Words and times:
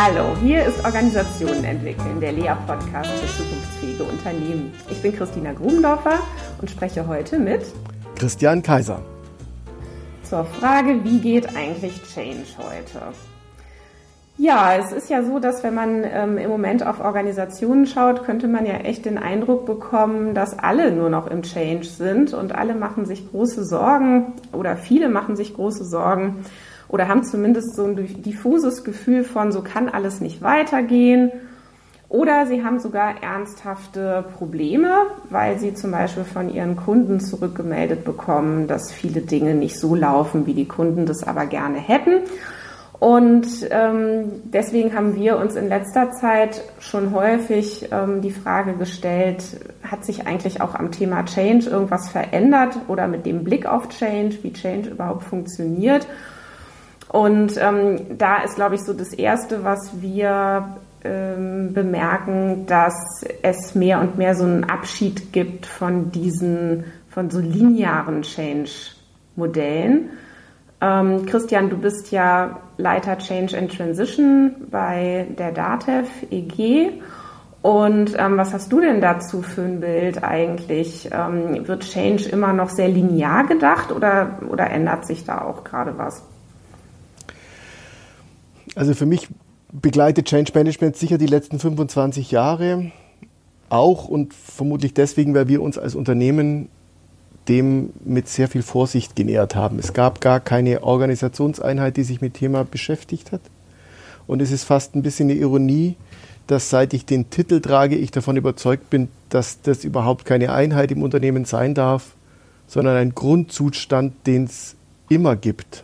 Hallo, 0.00 0.36
hier 0.40 0.64
ist 0.64 0.84
Organisationen 0.84 1.64
entwickeln, 1.64 2.20
der 2.20 2.30
Lea-Podcast 2.30 3.10
für 3.10 3.42
zukunftsfähige 3.42 4.04
Unternehmen. 4.04 4.72
Ich 4.88 5.02
bin 5.02 5.12
Christina 5.12 5.52
Grubendorfer 5.52 6.20
und 6.60 6.70
spreche 6.70 7.08
heute 7.08 7.36
mit 7.36 7.62
Christian 8.14 8.62
Kaiser. 8.62 9.02
Zur 10.22 10.44
Frage, 10.44 11.02
wie 11.02 11.18
geht 11.18 11.56
eigentlich 11.56 12.00
Change 12.14 12.46
heute? 12.58 13.12
Ja, 14.36 14.76
es 14.76 14.92
ist 14.92 15.10
ja 15.10 15.24
so, 15.24 15.40
dass 15.40 15.64
wenn 15.64 15.74
man 15.74 16.04
ähm, 16.04 16.38
im 16.38 16.48
Moment 16.48 16.86
auf 16.86 17.00
Organisationen 17.00 17.88
schaut, 17.88 18.22
könnte 18.22 18.46
man 18.46 18.66
ja 18.66 18.74
echt 18.74 19.04
den 19.04 19.18
Eindruck 19.18 19.66
bekommen, 19.66 20.32
dass 20.32 20.56
alle 20.56 20.92
nur 20.92 21.10
noch 21.10 21.26
im 21.26 21.42
Change 21.42 21.88
sind 21.88 22.34
und 22.34 22.54
alle 22.54 22.76
machen 22.76 23.04
sich 23.04 23.28
große 23.28 23.64
Sorgen 23.64 24.34
oder 24.52 24.76
viele 24.76 25.08
machen 25.08 25.34
sich 25.34 25.54
große 25.54 25.84
Sorgen 25.84 26.44
oder 26.88 27.08
haben 27.08 27.24
zumindest 27.24 27.74
so 27.74 27.84
ein 27.84 27.96
diffuses 28.22 28.84
Gefühl 28.84 29.24
von, 29.24 29.52
so 29.52 29.62
kann 29.62 29.88
alles 29.88 30.20
nicht 30.20 30.42
weitergehen. 30.42 31.30
Oder 32.08 32.46
sie 32.46 32.64
haben 32.64 32.80
sogar 32.80 33.22
ernsthafte 33.22 34.24
Probleme, 34.38 34.94
weil 35.28 35.58
sie 35.58 35.74
zum 35.74 35.90
Beispiel 35.90 36.24
von 36.24 36.52
ihren 36.52 36.74
Kunden 36.74 37.20
zurückgemeldet 37.20 38.04
bekommen, 38.04 38.66
dass 38.66 38.90
viele 38.90 39.20
Dinge 39.20 39.54
nicht 39.54 39.78
so 39.78 39.94
laufen, 39.94 40.46
wie 40.46 40.54
die 40.54 40.66
Kunden 40.66 41.04
das 41.04 41.22
aber 41.22 41.44
gerne 41.44 41.78
hätten. 41.78 42.22
Und 42.98 43.46
ähm, 43.70 44.42
deswegen 44.44 44.94
haben 44.94 45.14
wir 45.14 45.38
uns 45.38 45.54
in 45.54 45.68
letzter 45.68 46.10
Zeit 46.12 46.62
schon 46.80 47.12
häufig 47.12 47.88
ähm, 47.92 48.22
die 48.22 48.32
Frage 48.32 48.72
gestellt, 48.72 49.44
hat 49.82 50.04
sich 50.04 50.26
eigentlich 50.26 50.60
auch 50.60 50.74
am 50.74 50.90
Thema 50.90 51.24
Change 51.24 51.70
irgendwas 51.70 52.08
verändert 52.08 52.74
oder 52.88 53.06
mit 53.06 53.24
dem 53.24 53.44
Blick 53.44 53.66
auf 53.66 53.88
Change, 53.90 54.38
wie 54.42 54.52
Change 54.52 54.90
überhaupt 54.90 55.22
funktioniert? 55.22 56.08
Und 57.08 57.56
ähm, 57.58 58.18
da 58.18 58.42
ist, 58.42 58.56
glaube 58.56 58.74
ich, 58.74 58.82
so 58.82 58.92
das 58.92 59.14
Erste, 59.14 59.64
was 59.64 60.00
wir 60.00 60.76
ähm, 61.04 61.72
bemerken, 61.72 62.66
dass 62.66 63.22
es 63.42 63.74
mehr 63.74 64.00
und 64.00 64.18
mehr 64.18 64.34
so 64.34 64.44
einen 64.44 64.64
Abschied 64.64 65.32
gibt 65.32 65.64
von 65.64 66.10
diesen, 66.10 66.84
von 67.08 67.30
so 67.30 67.40
linearen 67.40 68.22
Change-Modellen. 68.22 70.10
Ähm, 70.80 71.24
Christian, 71.26 71.70
du 71.70 71.78
bist 71.78 72.12
ja 72.12 72.60
Leiter 72.76 73.16
Change 73.18 73.56
and 73.56 73.76
Transition 73.76 74.54
bei 74.70 75.26
der 75.38 75.52
DATEV 75.52 76.08
EG. 76.30 77.00
Und 77.62 78.14
ähm, 78.18 78.36
was 78.36 78.52
hast 78.52 78.70
du 78.72 78.80
denn 78.80 79.00
dazu 79.00 79.42
für 79.42 79.62
ein 79.62 79.80
Bild 79.80 80.22
eigentlich? 80.22 81.10
Ähm, 81.12 81.66
wird 81.66 81.82
Change 81.82 82.28
immer 82.28 82.52
noch 82.52 82.70
sehr 82.70 82.88
linear 82.88 83.46
gedacht 83.46 83.90
oder, 83.90 84.38
oder 84.48 84.70
ändert 84.70 85.06
sich 85.06 85.24
da 85.24 85.42
auch 85.42 85.64
gerade 85.64 85.98
was? 85.98 86.22
Also 88.78 88.94
für 88.94 89.06
mich 89.06 89.28
begleitet 89.72 90.26
Change 90.26 90.52
Management 90.54 90.96
sicher 90.96 91.18
die 91.18 91.26
letzten 91.26 91.58
25 91.58 92.30
Jahre 92.30 92.92
auch 93.70 94.06
und 94.06 94.32
vermutlich 94.32 94.94
deswegen, 94.94 95.34
weil 95.34 95.48
wir 95.48 95.62
uns 95.62 95.78
als 95.78 95.96
Unternehmen 95.96 96.68
dem 97.48 97.90
mit 98.04 98.28
sehr 98.28 98.46
viel 98.46 98.62
Vorsicht 98.62 99.16
genähert 99.16 99.56
haben. 99.56 99.80
Es 99.80 99.94
gab 99.94 100.20
gar 100.20 100.38
keine 100.38 100.84
Organisationseinheit, 100.84 101.96
die 101.96 102.04
sich 102.04 102.20
mit 102.20 102.36
dem 102.36 102.38
Thema 102.38 102.64
beschäftigt 102.64 103.32
hat. 103.32 103.40
Und 104.28 104.40
es 104.40 104.52
ist 104.52 104.62
fast 104.62 104.94
ein 104.94 105.02
bisschen 105.02 105.28
eine 105.28 105.40
Ironie, 105.40 105.96
dass 106.46 106.70
seit 106.70 106.94
ich 106.94 107.04
den 107.04 107.30
Titel 107.30 107.60
trage, 107.60 107.96
ich 107.96 108.12
davon 108.12 108.36
überzeugt 108.36 108.90
bin, 108.90 109.08
dass 109.28 109.60
das 109.60 109.82
überhaupt 109.82 110.24
keine 110.24 110.52
Einheit 110.52 110.92
im 110.92 111.02
Unternehmen 111.02 111.46
sein 111.46 111.74
darf, 111.74 112.14
sondern 112.68 112.96
ein 112.96 113.12
Grundzustand, 113.16 114.14
den 114.28 114.44
es 114.44 114.76
immer 115.08 115.34
gibt. 115.34 115.82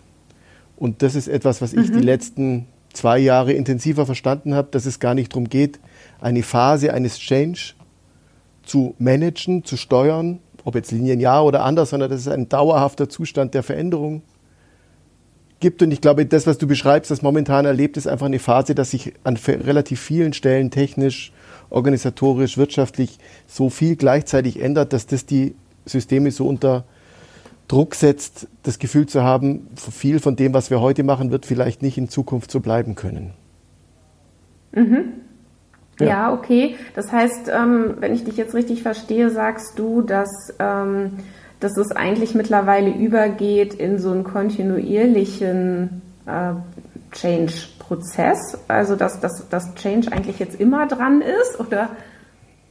Und 0.77 1.03
das 1.03 1.17
ist 1.17 1.27
etwas, 1.27 1.61
was 1.61 1.73
ich 1.73 1.89
mhm. 1.89 1.95
die 1.95 2.05
letzten 2.05 2.67
zwei 2.95 3.19
Jahre 3.19 3.53
intensiver 3.53 4.07
verstanden 4.07 4.55
habe, 4.55 4.69
dass 4.71 4.87
es 4.87 5.01
gar 5.01 5.15
nicht 5.15 5.33
darum 5.33 5.49
geht, 5.49 5.79
eine 6.21 6.43
Phase 6.43 6.93
eines 6.93 7.19
Change 7.19 7.75
zu 8.63 8.95
managen, 8.99 9.65
zu 9.65 9.77
steuern, 9.77 10.41
ob 10.65 10.75
jetzt 10.75 10.91
linear 10.91 11.45
oder 11.45 11.65
anders, 11.65 11.91
sondern 11.91 12.11
dass 12.11 12.21
es 12.21 12.29
ein 12.29 12.49
dauerhafter 12.49 13.09
Zustand 13.09 13.55
der 13.55 13.63
Veränderung 13.63 14.23
gibt. 15.61 15.83
Und 15.83 15.91
ich 15.91 16.01
glaube, 16.01 16.27
das, 16.27 16.47
was 16.47 16.59
du 16.59 16.67
beschreibst, 16.67 17.11
das 17.11 17.23
momentan 17.23 17.67
erlebt, 17.67 17.97
ist 17.97 18.07
einfach 18.07 18.27
eine 18.27 18.39
Phase, 18.39 18.75
dass 18.75 18.91
sich 18.91 19.13
an 19.25 19.37
relativ 19.37 20.01
vielen 20.01 20.33
Stellen 20.33 20.71
technisch, 20.71 21.33
organisatorisch, 21.71 22.57
wirtschaftlich 22.57 23.19
so 23.47 23.69
viel 23.69 23.97
gleichzeitig 23.97 24.61
ändert, 24.61 24.93
dass 24.93 25.07
das 25.07 25.27
die 25.27 25.55
Systeme 25.85 26.31
so 26.31 26.47
unter 26.47 26.85
Druck 27.69 27.95
setzt, 27.95 28.47
das 28.63 28.79
Gefühl 28.79 29.07
zu 29.07 29.23
haben, 29.23 29.69
viel 29.77 30.21
von 30.21 30.37
dem, 30.37 30.53
was 30.53 30.71
wir 30.71 30.81
heute 30.81 31.03
machen, 31.03 31.31
wird 31.31 31.47
vielleicht 31.47 31.83
nicht 31.83 31.97
in 31.97 32.09
Zukunft 32.09 32.51
so 32.51 32.61
bleiben 32.61 32.95
können. 32.95 33.33
Mhm. 34.73 35.13
Ja. 36.01 36.07
ja. 36.07 36.33
okay. 36.33 36.77
Das 36.95 37.11
heißt, 37.11 37.49
ähm, 37.49 37.97
wenn 38.01 38.15
ich 38.15 38.25
dich 38.25 38.37
jetzt 38.37 38.55
richtig 38.55 38.83
verstehe, 38.83 39.31
sagst 39.31 39.79
du, 39.79 40.03
dass, 40.03 40.29
ähm, 40.59 41.19
dass 41.61 41.77
es 41.77 41.93
eigentlich 41.93 42.35
mittlerweile 42.35 42.91
übergeht 42.91 43.75
in 43.75 43.99
so 43.99 44.11
einen 44.11 44.25
kontinuierlichen 44.25 46.03
äh, 46.27 46.55
Change-Prozess. 47.13 48.59
Also 48.69 48.97
dass, 48.97 49.21
dass, 49.21 49.49
dass 49.49 49.75
Change 49.77 50.13
eigentlich 50.13 50.39
jetzt 50.39 50.61
immer 50.61 50.87
dran 50.87 51.23
ist, 51.23 51.61
oder? 51.61 51.91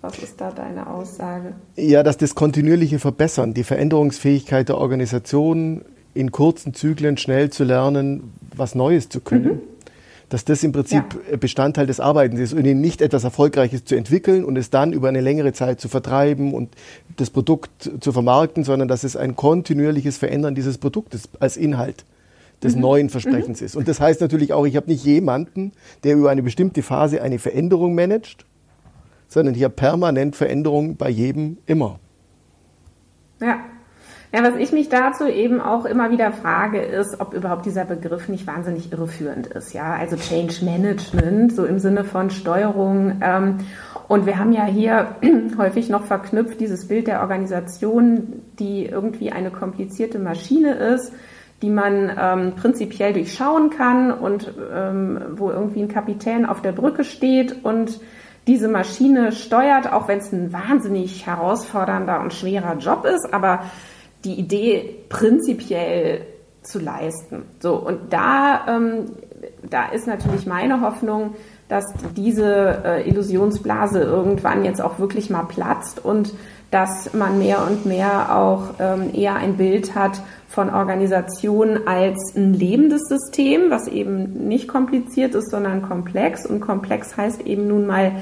Was 0.04 0.20
ist 0.20 0.42
da 0.42 0.52
deine 0.52 0.88
Aussage? 0.88 1.54
Ja, 1.78 2.04
dass 2.04 2.18
das 2.18 2.36
kontinuierliche 2.36 3.00
Verbessern, 3.00 3.54
die 3.54 3.64
Veränderungsfähigkeit 3.64 4.68
der 4.68 4.78
Organisation, 4.78 5.86
in 6.14 6.34
kurzen 6.34 6.74
Zyklen 6.74 7.16
schnell 7.16 7.52
zu 7.52 7.64
lernen, 7.64 8.34
was 8.54 8.76
Neues 8.76 9.08
zu 9.08 9.22
können. 9.22 9.46
Mhm. 9.46 9.62
Dass 10.28 10.44
das 10.44 10.62
im 10.64 10.74
Prinzip 10.74 11.06
ja. 11.32 11.38
Bestandteil 11.38 11.88
des 11.88 12.02
Arbeitens 12.02 12.42
ist 12.42 12.54
und 12.54 12.64
nicht 12.64 13.02
etwas 13.02 13.24
Erfolgreiches 13.24 13.86
zu 13.86 13.96
entwickeln 13.96 14.44
und 14.44 14.58
es 14.58 14.70
dann 14.70 14.92
über 14.92 15.08
eine 15.08 15.22
längere 15.22 15.54
Zeit 15.54 15.80
zu 15.80 15.88
vertreiben 15.88 16.54
und 16.54 16.76
das 17.16 17.30
Produkt 17.30 17.90
zu 18.02 18.12
vermarkten, 18.12 18.66
sondern 18.66 18.90
dass 18.90 19.06
es 19.06 19.16
ein 19.16 19.38
kontinuierliches 19.38 20.18
Verändern 20.18 20.54
dieses 20.54 20.80
Produktes 20.80 21.30
als 21.40 21.56
Inhalt 21.56 22.04
des 22.62 22.76
mhm. 22.76 22.82
neuen 22.82 23.10
Versprechens 23.10 23.62
mhm. 23.62 23.66
ist. 23.68 23.76
Und 23.78 23.88
das 23.88 24.02
heißt 24.02 24.20
natürlich 24.20 24.52
auch, 24.52 24.66
ich 24.66 24.76
habe 24.76 24.92
nicht 24.92 25.06
jemanden, 25.06 25.72
der 26.04 26.18
über 26.18 26.30
eine 26.30 26.44
bestimmte 26.44 26.84
Phase 26.84 27.22
eine 27.22 27.40
Veränderung 27.40 27.96
managt 27.96 28.46
sondern 29.28 29.54
hier 29.56 29.70
permanent 29.70 30.36
Veränderungen 30.36 30.96
bei 30.96 31.10
jedem 31.10 31.58
immer. 31.66 32.00
Ja. 33.42 33.60
Ja, 34.36 34.42
was 34.42 34.56
ich 34.56 34.72
mich 34.72 34.90
dazu 34.90 35.28
eben 35.28 35.62
auch 35.62 35.86
immer 35.86 36.10
wieder 36.10 36.32
frage, 36.32 36.82
ist, 36.82 37.20
ob 37.20 37.36
überhaupt 37.36 37.68
dieser 37.68 37.86
Begriff 37.86 38.30
nicht 38.30 38.48
wahnsinnig 38.48 38.92
irreführend 38.92 39.46
ist. 39.46 39.74
Ja, 39.74 39.94
also 39.94 40.16
Change 40.16 40.66
Management, 40.66 41.54
so 41.54 41.66
im 41.66 41.78
Sinne 41.78 42.04
von 42.04 42.32
Steuerung. 42.32 43.22
Ähm, 43.22 43.60
und 44.08 44.26
wir 44.26 44.40
haben 44.40 44.52
ja 44.52 44.66
hier 44.66 45.18
häufig 45.60 45.90
noch 45.90 46.06
verknüpft 46.06 46.60
dieses 46.60 46.88
Bild 46.88 47.06
der 47.06 47.22
Organisation, 47.22 48.42
die 48.58 48.88
irgendwie 48.88 49.32
eine 49.32 49.52
komplizierte 49.52 50.18
Maschine 50.18 50.74
ist, 50.74 51.14
die 51.62 51.70
man 51.70 52.12
ähm, 52.20 52.56
prinzipiell 52.56 53.14
durchschauen 53.14 53.70
kann 53.70 54.12
und 54.12 54.52
ähm, 54.74 55.20
wo 55.36 55.52
irgendwie 55.52 55.84
ein 55.84 55.90
Kapitän 55.90 56.48
auf 56.48 56.64
der 56.64 56.72
Brücke 56.72 57.04
steht 57.04 57.64
und 57.64 58.00
diese 58.48 58.68
Maschine 58.68 59.32
steuert, 59.32 59.92
auch 59.92 60.08
wenn 60.08 60.20
es 60.20 60.32
ein 60.32 60.52
wahnsinnig 60.52 61.26
herausfordernder 61.26 62.20
und 62.20 62.34
schwerer 62.34 62.78
Job 62.78 63.06
ist, 63.06 63.34
aber 63.34 63.64
die 64.26 64.34
Idee 64.34 65.04
prinzipiell 65.10 66.26
zu 66.62 66.80
leisten. 66.80 67.44
So, 67.60 67.76
und 67.76 68.12
da, 68.12 68.66
ähm, 68.68 69.12
da 69.70 69.88
ist 69.90 70.08
natürlich 70.08 70.46
meine 70.46 70.82
Hoffnung, 70.82 71.36
dass 71.68 71.86
diese 72.16 72.84
äh, 72.86 73.10
Illusionsblase 73.10 74.02
irgendwann 74.02 74.64
jetzt 74.64 74.82
auch 74.82 75.00
wirklich 75.00 75.30
mal 75.30 75.44
platzt 75.44 76.04
und 76.04 76.34
dass 76.72 77.14
man 77.14 77.38
mehr 77.38 77.66
und 77.68 77.86
mehr 77.86 78.36
auch 78.36 78.76
ähm, 78.80 79.12
eher 79.14 79.36
ein 79.36 79.58
Bild 79.58 79.96
hat 79.96 80.22
von 80.48 80.70
Organisationen 80.70 81.88
als 81.88 82.36
ein 82.36 82.54
lebendes 82.54 83.04
System, 83.08 83.70
was 83.70 83.88
eben 83.88 84.48
nicht 84.48 84.68
kompliziert 84.68 85.36
ist, 85.36 85.52
sondern 85.52 85.82
komplex. 85.82 86.46
Und 86.46 86.62
komplex 86.62 87.16
heißt 87.16 87.42
eben 87.42 87.68
nun 87.68 87.86
mal 87.86 88.14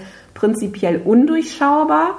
prinzipiell 0.41 0.99
undurchschaubar 1.05 2.17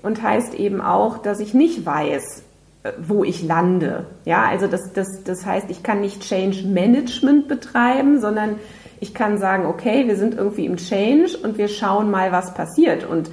und 0.00 0.22
heißt 0.22 0.54
eben 0.54 0.80
auch, 0.80 1.18
dass 1.18 1.40
ich 1.40 1.52
nicht 1.52 1.84
weiß, 1.84 2.44
äh, 2.84 2.92
wo 3.02 3.24
ich 3.24 3.42
lande. 3.42 4.06
Ja, 4.24 4.44
also 4.44 4.68
das, 4.68 4.92
das, 4.92 5.24
das 5.24 5.44
heißt, 5.44 5.68
ich 5.68 5.82
kann 5.82 6.00
nicht 6.00 6.22
Change 6.22 6.62
Management 6.68 7.48
betreiben, 7.48 8.20
sondern 8.20 8.54
ich 9.00 9.14
kann 9.14 9.36
sagen, 9.36 9.66
okay, 9.66 10.06
wir 10.06 10.16
sind 10.16 10.34
irgendwie 10.34 10.64
im 10.64 10.76
Change 10.76 11.36
und 11.42 11.58
wir 11.58 11.66
schauen 11.66 12.08
mal, 12.08 12.30
was 12.30 12.54
passiert. 12.54 13.04
Und 13.04 13.30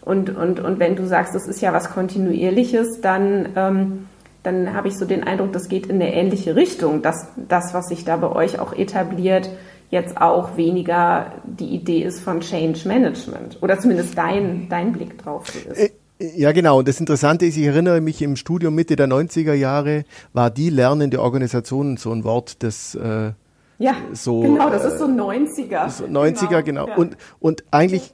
und, 0.00 0.36
und, 0.36 0.60
und 0.60 0.78
wenn 0.78 0.96
du 0.96 1.06
sagst, 1.06 1.34
das 1.34 1.46
ist 1.46 1.62
ja 1.62 1.72
was 1.72 1.90
Kontinuierliches, 1.90 3.00
dann, 3.00 3.48
ähm, 3.56 4.06
dann 4.42 4.74
habe 4.74 4.88
ich 4.88 4.98
so 4.98 5.06
den 5.06 5.24
Eindruck, 5.24 5.54
das 5.54 5.70
geht 5.70 5.86
in 5.86 5.94
eine 5.94 6.12
ähnliche 6.12 6.56
Richtung, 6.56 7.00
dass 7.00 7.28
das, 7.36 7.72
was 7.72 7.88
sich 7.88 8.04
da 8.04 8.18
bei 8.18 8.30
euch 8.30 8.58
auch 8.58 8.74
etabliert, 8.74 9.48
jetzt 9.94 10.20
auch 10.20 10.56
weniger 10.58 11.32
die 11.44 11.68
Idee 11.68 12.02
ist 12.02 12.20
von 12.20 12.40
Change 12.40 12.86
Management 12.86 13.62
oder 13.62 13.78
zumindest 13.78 14.18
dein, 14.18 14.68
dein 14.68 14.92
Blick 14.92 15.16
drauf 15.16 15.48
ist. 15.54 15.78
Äh, 15.78 15.90
ja, 16.18 16.52
genau. 16.52 16.78
Und 16.78 16.88
das 16.88 17.00
Interessante 17.00 17.46
ist, 17.46 17.56
ich 17.56 17.64
erinnere 17.64 18.00
mich 18.00 18.20
im 18.20 18.36
Studium 18.36 18.74
Mitte 18.74 18.96
der 18.96 19.08
90er 19.08 19.54
Jahre 19.54 20.04
war 20.32 20.50
die 20.50 20.70
lernende 20.70 21.22
Organisation 21.22 21.96
so 21.96 22.12
ein 22.12 22.24
Wort, 22.24 22.62
das 22.62 22.94
äh, 22.94 23.32
Ja, 23.78 23.96
so, 24.12 24.40
genau, 24.40 24.68
das 24.70 24.84
ist 24.84 24.98
so 24.98 25.06
90er. 25.06 25.88
So 25.88 26.04
90er, 26.04 26.62
genau. 26.62 26.62
genau. 26.62 26.88
Ja. 26.88 26.96
Und, 26.96 27.16
und 27.40 27.64
eigentlich 27.70 28.12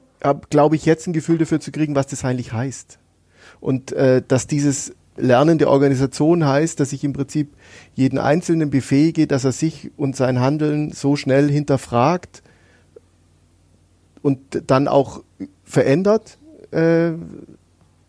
glaube 0.50 0.76
ich 0.76 0.84
jetzt 0.84 1.06
ein 1.06 1.12
Gefühl 1.12 1.38
dafür 1.38 1.60
zu 1.60 1.72
kriegen, 1.72 1.94
was 1.94 2.06
das 2.06 2.24
eigentlich 2.24 2.52
heißt. 2.52 2.98
Und 3.60 3.92
äh, 3.92 4.22
dass 4.26 4.46
dieses 4.46 4.94
Lernen 5.20 5.58
der 5.58 5.70
Organisation 5.70 6.46
heißt, 6.46 6.80
dass 6.80 6.92
ich 6.92 7.04
im 7.04 7.12
Prinzip 7.12 7.52
jeden 7.94 8.18
Einzelnen 8.18 8.70
befähige, 8.70 9.26
dass 9.26 9.44
er 9.44 9.52
sich 9.52 9.90
und 9.96 10.16
sein 10.16 10.40
Handeln 10.40 10.92
so 10.92 11.16
schnell 11.16 11.50
hinterfragt 11.50 12.42
und 14.22 14.38
dann 14.66 14.88
auch 14.88 15.22
verändert, 15.64 16.38
äh, 16.72 17.12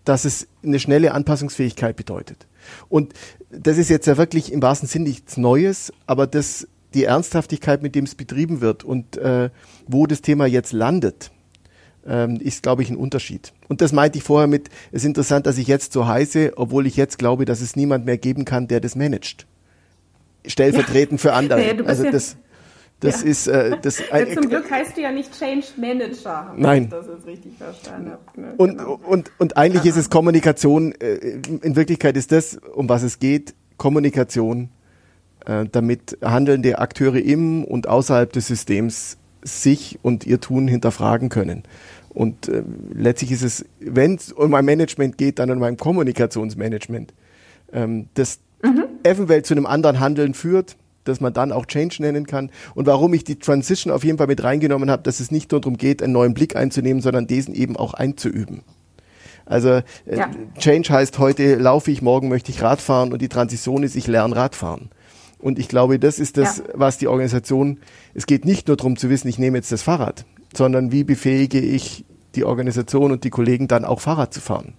dass 0.03 0.25
es 0.25 0.47
eine 0.63 0.79
schnelle 0.79 1.13
Anpassungsfähigkeit 1.13 1.95
bedeutet. 1.95 2.47
Und 2.89 3.13
das 3.51 3.77
ist 3.77 3.89
jetzt 3.89 4.07
ja 4.07 4.17
wirklich 4.17 4.51
im 4.51 4.61
wahrsten 4.61 4.87
Sinne 4.87 5.05
nichts 5.05 5.37
Neues, 5.37 5.93
aber 6.05 6.27
das, 6.27 6.67
die 6.93 7.03
Ernsthaftigkeit, 7.03 7.81
mit 7.83 7.95
dem 7.95 8.05
es 8.05 8.15
betrieben 8.15 8.61
wird 8.61 8.83
und 8.83 9.17
äh, 9.17 9.49
wo 9.87 10.07
das 10.07 10.21
Thema 10.21 10.45
jetzt 10.45 10.73
landet, 10.73 11.31
ähm, 12.07 12.37
ist, 12.37 12.63
glaube 12.63 12.81
ich, 12.81 12.89
ein 12.89 12.97
Unterschied. 12.97 13.53
Und 13.67 13.81
das 13.81 13.91
meinte 13.91 14.17
ich 14.17 14.23
vorher 14.23 14.47
mit, 14.47 14.69
es 14.91 15.03
ist 15.03 15.07
interessant, 15.07 15.45
dass 15.45 15.57
ich 15.57 15.67
jetzt 15.67 15.93
so 15.93 16.07
heiße, 16.07 16.53
obwohl 16.55 16.87
ich 16.87 16.97
jetzt 16.97 17.19
glaube, 17.19 17.45
dass 17.45 17.61
es 17.61 17.75
niemand 17.75 18.05
mehr 18.05 18.17
geben 18.17 18.45
kann, 18.45 18.67
der 18.67 18.79
das 18.79 18.95
managt. 18.95 19.45
Stellvertretend 20.45 21.23
ja. 21.23 21.29
für 21.29 21.33
andere. 21.33 21.65
Ja, 21.65 21.83
also 21.85 22.09
das, 22.09 22.35
das 22.99 23.23
ja. 23.23 23.29
ist 23.29 23.47
äh, 23.47 23.77
das. 23.81 23.99
Äh, 23.99 24.33
zum 24.33 24.49
Glück 24.49 24.69
heißt 24.69 24.97
du 24.97 25.01
ja 25.01 25.11
nicht 25.11 25.37
Change 25.37 25.65
Manager. 25.77 26.53
Nein. 26.57 26.89
Das 26.89 27.07
ist 27.07 27.25
richtig 27.27 27.53
verstanden. 27.57 28.11
Ne? 28.35 28.53
Und, 28.57 28.77
genau. 28.77 28.99
und, 29.05 29.31
und 29.37 29.57
eigentlich 29.57 29.85
ist 29.85 29.97
es 29.97 30.09
Kommunikation. 30.09 30.93
Äh, 30.93 31.39
in 31.61 31.75
Wirklichkeit 31.75 32.17
ist 32.17 32.31
das, 32.31 32.57
um 32.73 32.89
was 32.89 33.03
es 33.03 33.19
geht, 33.19 33.53
Kommunikation, 33.77 34.69
äh, 35.45 35.65
damit 35.71 36.17
handelnde 36.23 36.79
Akteure 36.79 37.17
im 37.17 37.63
und 37.63 37.87
außerhalb 37.87 38.31
des 38.33 38.47
Systems 38.47 39.17
sich 39.43 39.99
und 40.01 40.25
ihr 40.25 40.39
Tun 40.39 40.67
hinterfragen 40.67 41.29
können. 41.29 41.63
Und 42.09 42.49
äh, 42.49 42.63
letztlich 42.93 43.31
ist 43.31 43.43
es, 43.43 43.65
wenn 43.79 44.15
es 44.15 44.31
um 44.31 44.51
mein 44.51 44.65
Management 44.65 45.17
geht, 45.17 45.39
dann 45.39 45.49
um 45.49 45.59
mein 45.59 45.77
Kommunikationsmanagement, 45.77 47.13
ähm, 47.71 48.07
das 48.15 48.39
mhm. 48.63 48.83
eventuell 49.03 49.43
zu 49.43 49.53
einem 49.53 49.65
anderen 49.65 49.99
Handeln 49.99 50.33
führt, 50.33 50.75
dass 51.05 51.21
man 51.21 51.33
dann 51.33 51.51
auch 51.51 51.65
Change 51.65 52.01
nennen 52.01 52.27
kann. 52.27 52.51
Und 52.75 52.85
warum 52.85 53.13
ich 53.13 53.23
die 53.23 53.39
Transition 53.39 53.93
auf 53.93 54.03
jeden 54.03 54.17
Fall 54.17 54.27
mit 54.27 54.43
reingenommen 54.43 54.91
habe, 54.91 55.03
dass 55.03 55.19
es 55.19 55.31
nicht 55.31 55.51
nur 55.51 55.61
darum 55.61 55.77
geht, 55.77 56.03
einen 56.03 56.13
neuen 56.13 56.33
Blick 56.33 56.55
einzunehmen, 56.55 57.01
sondern 57.01 57.27
diesen 57.27 57.55
eben 57.55 57.77
auch 57.77 57.93
einzuüben. 57.93 58.61
Also 59.45 59.69
äh, 59.69 59.83
ja. 60.17 60.29
Change 60.59 60.89
heißt 60.91 61.17
heute 61.17 61.55
laufe 61.55 61.91
ich, 61.91 62.01
morgen 62.01 62.29
möchte 62.29 62.51
ich 62.51 62.61
Radfahren 62.61 63.11
und 63.13 63.21
die 63.21 63.29
Transition 63.29 63.83
ist, 63.83 63.95
ich 63.95 64.07
lerne 64.07 64.35
Radfahren. 64.35 64.89
Und 65.41 65.59
ich 65.59 65.67
glaube, 65.67 65.99
das 65.99 66.19
ist 66.19 66.37
das, 66.37 66.59
ja. 66.59 66.63
was 66.73 66.97
die 66.97 67.07
Organisation, 67.07 67.79
es 68.13 68.25
geht 68.25 68.45
nicht 68.45 68.67
nur 68.67 68.77
darum 68.77 68.95
zu 68.95 69.09
wissen, 69.09 69.27
ich 69.27 69.39
nehme 69.39 69.57
jetzt 69.57 69.71
das 69.71 69.81
Fahrrad, 69.81 70.25
sondern 70.53 70.91
wie 70.91 71.03
befähige 71.03 71.59
ich 71.59 72.05
die 72.35 72.45
Organisation 72.45 73.11
und 73.11 73.23
die 73.23 73.29
Kollegen 73.29 73.67
dann 73.67 73.83
auch 73.83 73.99
Fahrrad 73.99 74.33
zu 74.33 74.39
fahren. 74.39 74.73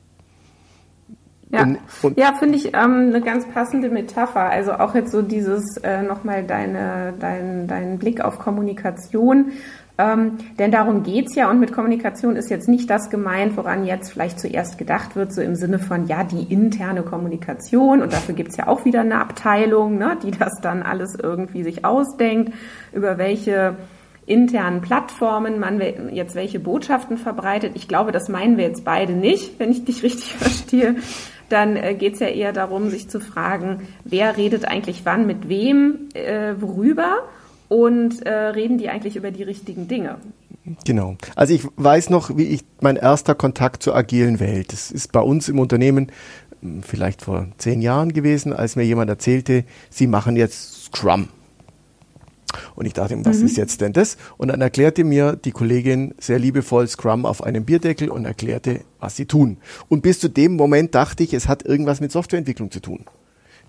Ja, 1.50 1.64
und, 1.64 1.78
und 2.00 2.18
ja 2.18 2.32
finde 2.38 2.56
ich 2.56 2.68
ähm, 2.68 3.10
eine 3.10 3.20
ganz 3.20 3.46
passende 3.46 3.90
Metapher. 3.90 4.48
Also 4.48 4.72
auch 4.72 4.94
jetzt 4.94 5.12
so 5.12 5.20
dieses 5.20 5.76
äh, 5.82 6.02
nochmal 6.02 6.44
deine, 6.44 7.12
dein, 7.20 7.66
dein 7.68 7.98
Blick 7.98 8.22
auf 8.22 8.38
Kommunikation. 8.38 9.52
Ähm, 9.98 10.38
denn 10.58 10.70
darum 10.70 11.02
geht's 11.02 11.34
ja 11.34 11.50
und 11.50 11.60
mit 11.60 11.72
Kommunikation 11.72 12.36
ist 12.36 12.48
jetzt 12.48 12.66
nicht 12.66 12.88
das 12.88 13.10
gemeint, 13.10 13.56
woran 13.58 13.84
jetzt 13.84 14.10
vielleicht 14.10 14.40
zuerst 14.40 14.78
gedacht 14.78 15.16
wird, 15.16 15.34
so 15.34 15.42
im 15.42 15.54
Sinne 15.54 15.78
von, 15.78 16.06
ja, 16.06 16.24
die 16.24 16.50
interne 16.50 17.02
Kommunikation 17.02 18.00
und 18.00 18.12
dafür 18.12 18.34
gibt's 18.34 18.56
ja 18.56 18.68
auch 18.68 18.86
wieder 18.86 19.00
eine 19.00 19.20
Abteilung, 19.20 19.98
ne, 19.98 20.16
die 20.22 20.30
das 20.30 20.60
dann 20.62 20.82
alles 20.82 21.14
irgendwie 21.14 21.62
sich 21.62 21.84
ausdenkt, 21.84 22.54
über 22.92 23.18
welche 23.18 23.76
internen 24.24 24.80
Plattformen 24.80 25.58
man 25.58 25.80
jetzt 26.10 26.34
welche 26.34 26.60
Botschaften 26.60 27.18
verbreitet. 27.18 27.72
Ich 27.74 27.86
glaube, 27.86 28.12
das 28.12 28.28
meinen 28.28 28.56
wir 28.56 28.64
jetzt 28.64 28.84
beide 28.84 29.12
nicht, 29.12 29.58
wenn 29.58 29.70
ich 29.70 29.84
dich 29.84 30.02
richtig 30.02 30.34
verstehe. 30.36 30.96
Dann 31.50 31.76
äh, 31.76 31.94
geht 31.94 32.14
es 32.14 32.20
ja 32.20 32.28
eher 32.28 32.54
darum, 32.54 32.88
sich 32.88 33.10
zu 33.10 33.20
fragen, 33.20 33.88
wer 34.04 34.38
redet 34.38 34.64
eigentlich 34.64 35.04
wann 35.04 35.26
mit 35.26 35.50
wem, 35.50 36.08
äh, 36.14 36.54
worüber 36.58 37.24
und 37.72 38.26
äh, 38.26 38.30
reden 38.30 38.76
die 38.76 38.90
eigentlich 38.90 39.16
über 39.16 39.30
die 39.30 39.42
richtigen 39.42 39.88
Dinge. 39.88 40.18
Genau. 40.84 41.16
Also 41.34 41.54
ich 41.54 41.62
weiß 41.76 42.10
noch, 42.10 42.36
wie 42.36 42.44
ich 42.44 42.64
mein 42.82 42.96
erster 42.96 43.34
Kontakt 43.34 43.82
zur 43.82 43.96
agilen 43.96 44.40
Welt. 44.40 44.74
Das 44.74 44.90
ist 44.90 45.10
bei 45.10 45.20
uns 45.20 45.48
im 45.48 45.58
Unternehmen 45.58 46.12
hm, 46.60 46.82
vielleicht 46.82 47.22
vor 47.22 47.46
zehn 47.56 47.80
Jahren 47.80 48.12
gewesen, 48.12 48.52
als 48.52 48.76
mir 48.76 48.82
jemand 48.82 49.08
erzählte, 49.08 49.64
sie 49.88 50.06
machen 50.06 50.36
jetzt 50.36 50.84
Scrum. 50.84 51.28
Und 52.74 52.84
ich 52.84 52.92
dachte, 52.92 53.16
was 53.24 53.38
mhm. 53.38 53.46
ist 53.46 53.56
jetzt 53.56 53.80
denn 53.80 53.94
das? 53.94 54.18
Und 54.36 54.48
dann 54.48 54.60
erklärte 54.60 55.02
mir 55.02 55.36
die 55.36 55.52
Kollegin 55.52 56.14
sehr 56.18 56.38
liebevoll 56.38 56.86
Scrum 56.86 57.24
auf 57.24 57.42
einem 57.42 57.64
Bierdeckel 57.64 58.10
und 58.10 58.26
erklärte, 58.26 58.80
was 59.00 59.16
sie 59.16 59.24
tun. 59.24 59.56
Und 59.88 60.02
bis 60.02 60.20
zu 60.20 60.28
dem 60.28 60.56
Moment 60.56 60.94
dachte 60.94 61.22
ich, 61.22 61.32
es 61.32 61.48
hat 61.48 61.64
irgendwas 61.64 62.02
mit 62.02 62.12
Softwareentwicklung 62.12 62.70
zu 62.70 62.80
tun. 62.80 63.06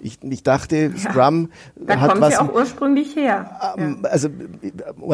Ich, 0.03 0.21
ich 0.21 0.43
dachte, 0.43 0.91
Scrum 0.97 1.49
ja, 1.87 1.99
hat 1.99 2.19
was. 2.19 2.19
Da 2.19 2.19
kommt 2.19 2.31
ja 2.33 2.41
auch 2.41 2.53
ursprünglich 2.53 3.15
her. 3.15 3.73
Ähm, 3.77 3.99
ja. 4.03 4.09
Also, 4.09 4.27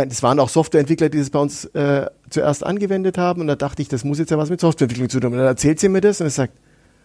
es 0.10 0.24
waren 0.24 0.40
auch 0.40 0.50
Softwareentwickler, 0.50 1.10
die 1.10 1.20
das 1.20 1.30
bei 1.30 1.40
uns 1.40 1.66
äh, 1.66 2.08
zuerst 2.30 2.66
angewendet 2.66 3.18
haben. 3.18 3.42
Und 3.42 3.48
da 3.48 3.56
dachte 3.56 3.84
ich, 3.84 3.88
das 3.88 4.04
muss 4.04 4.18
jetzt 4.18 4.32
ja 4.32 4.38
was 4.40 4.50
mit 4.50 4.60
Softwareentwicklung 4.60 5.10
zu 5.10 5.20
tun 5.20 5.28
haben. 5.28 5.34
Und 5.34 5.40
dann 5.40 5.48
erzählt 5.48 5.80
sie 5.80 5.90
mir 5.90 6.02
das 6.02 6.22
und 6.22 6.28
er 6.28 6.32
sagt, 6.32 6.54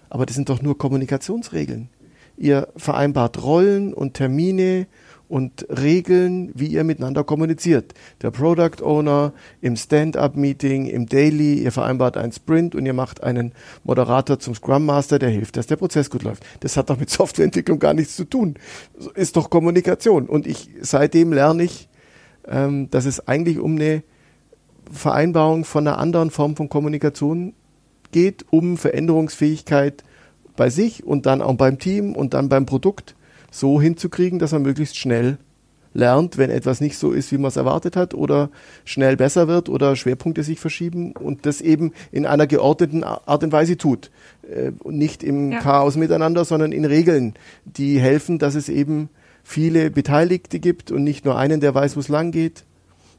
aber 0.09 0.25
das 0.25 0.35
sind 0.35 0.49
doch 0.49 0.63
nur 0.63 0.79
Kommunikationsregeln. 0.79 1.91
Ihr 2.37 2.69
vereinbart 2.77 3.43
Rollen 3.43 3.93
und 3.93 4.15
Termine 4.15 4.87
und 5.29 5.67
Regeln, 5.69 6.53
wie 6.55 6.67
ihr 6.67 6.85
miteinander 6.85 7.25
kommuniziert. 7.25 7.95
Der 8.23 8.31
Product 8.31 8.83
Owner 8.83 9.33
im 9.61 9.77
Stand-up-Meeting, 9.77 10.87
im 10.87 11.07
Daily, 11.07 11.55
ihr 11.63 11.73
vereinbart 11.73 12.17
einen 12.17 12.33
Sprint 12.33 12.75
und 12.75 12.85
ihr 12.87 12.93
macht 12.93 13.23
einen 13.23 13.53
Moderator 13.85 14.39
zum 14.39 14.55
Scrum 14.55 14.85
Master, 14.87 15.19
der 15.19 15.31
hilft, 15.31 15.57
dass 15.57 15.67
der 15.67 15.77
Prozess 15.77 16.11
gut 16.11 16.23
läuft. 16.23 16.45
Das 16.61 16.77
hat 16.77 16.91
doch 16.91 16.99
mit 16.99 17.11
Softwareentwicklung 17.11 17.79
gar 17.79 17.95
nichts 17.95 18.17
zu 18.17 18.25
tun. 18.25 18.55
Ist 19.15 19.37
doch 19.37 19.51
Kommunikation. 19.51 20.27
Und 20.27 20.47
ich 20.47 20.71
seitdem 20.81 21.33
lerne 21.33 21.65
ich, 21.65 21.89
ähm, 22.47 22.91
dass 22.91 23.07
es 23.07 23.27
eigentlich 23.27 23.59
um 23.59 23.77
eine 23.77 24.03
Vereinbarung 24.91 25.65
von 25.65 25.87
einer 25.87 25.99
anderen 25.99 26.31
Form 26.31 26.57
von 26.57 26.69
Kommunikation 26.69 27.55
geht, 28.13 28.45
um 28.51 28.77
Veränderungsfähigkeit 28.77 30.05
bei 30.57 30.71
sich 30.71 31.05
und 31.05 31.27
dann 31.27 31.43
auch 31.43 31.55
beim 31.55 31.79
Team 31.79 32.15
und 32.15 32.35
dann 32.35 32.49
beim 32.49 32.67
Produkt 32.67 33.17
so 33.55 33.81
hinzukriegen, 33.81 34.39
dass 34.39 34.53
man 34.53 34.63
möglichst 34.63 34.97
schnell 34.99 35.39
lernt, 35.93 36.39
wenn 36.39 36.51
etwas 36.51 36.81
nicht 36.81 36.99
so 36.99 37.13
ist, 37.13 37.31
wie 37.31 37.39
man 37.39 37.49
es 37.49 37.57
erwartet 37.57 37.95
hat 37.95 38.15
oder 38.15 38.51
schnell 38.85 39.17
besser 39.17 39.47
wird 39.47 39.69
oder 39.69 39.95
Schwerpunkte 39.95 40.43
sich 40.43 40.59
verschieben 40.59 41.13
und 41.13 41.47
das 41.47 41.61
eben 41.61 41.93
in 42.11 42.27
einer 42.27 42.49
geordneten 42.49 43.05
Art 43.05 43.45
und 43.45 43.53
Weise 43.53 43.77
tut. 43.79 44.11
Äh, 44.43 44.73
nicht 44.85 45.23
im 45.23 45.53
ja. 45.53 45.61
Chaos 45.61 45.97
miteinander, 45.97 46.45
sondern 46.45 46.73
in 46.73 46.85
Regeln, 46.85 47.35
die 47.65 48.01
helfen, 48.01 48.41
dass 48.41 48.57
es 48.57 48.69
eben 48.69 49.09
viele 49.45 49.91
Beteiligte 49.91 50.59
gibt 50.59 50.91
und 50.91 51.05
nicht 51.05 51.25
nur 51.25 51.39
einen, 51.39 51.61
der 51.61 51.75
weiß, 51.75 51.95
wo 51.95 52.01
es 52.01 52.09
lang 52.09 52.33
geht. 52.33 52.65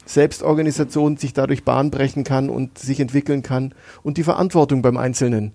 Selbstorganisation 0.06 1.16
sich 1.16 1.34
dadurch 1.34 1.64
Bahn 1.64 1.92
brechen 1.92 2.26
kann 2.26 2.50
und 2.50 2.78
sich 2.78 3.00
entwickeln 3.00 3.42
kann 3.42 3.74
und 4.04 4.18
die 4.18 4.24
Verantwortung 4.24 4.82
beim 4.82 4.98
Einzelnen 4.98 5.54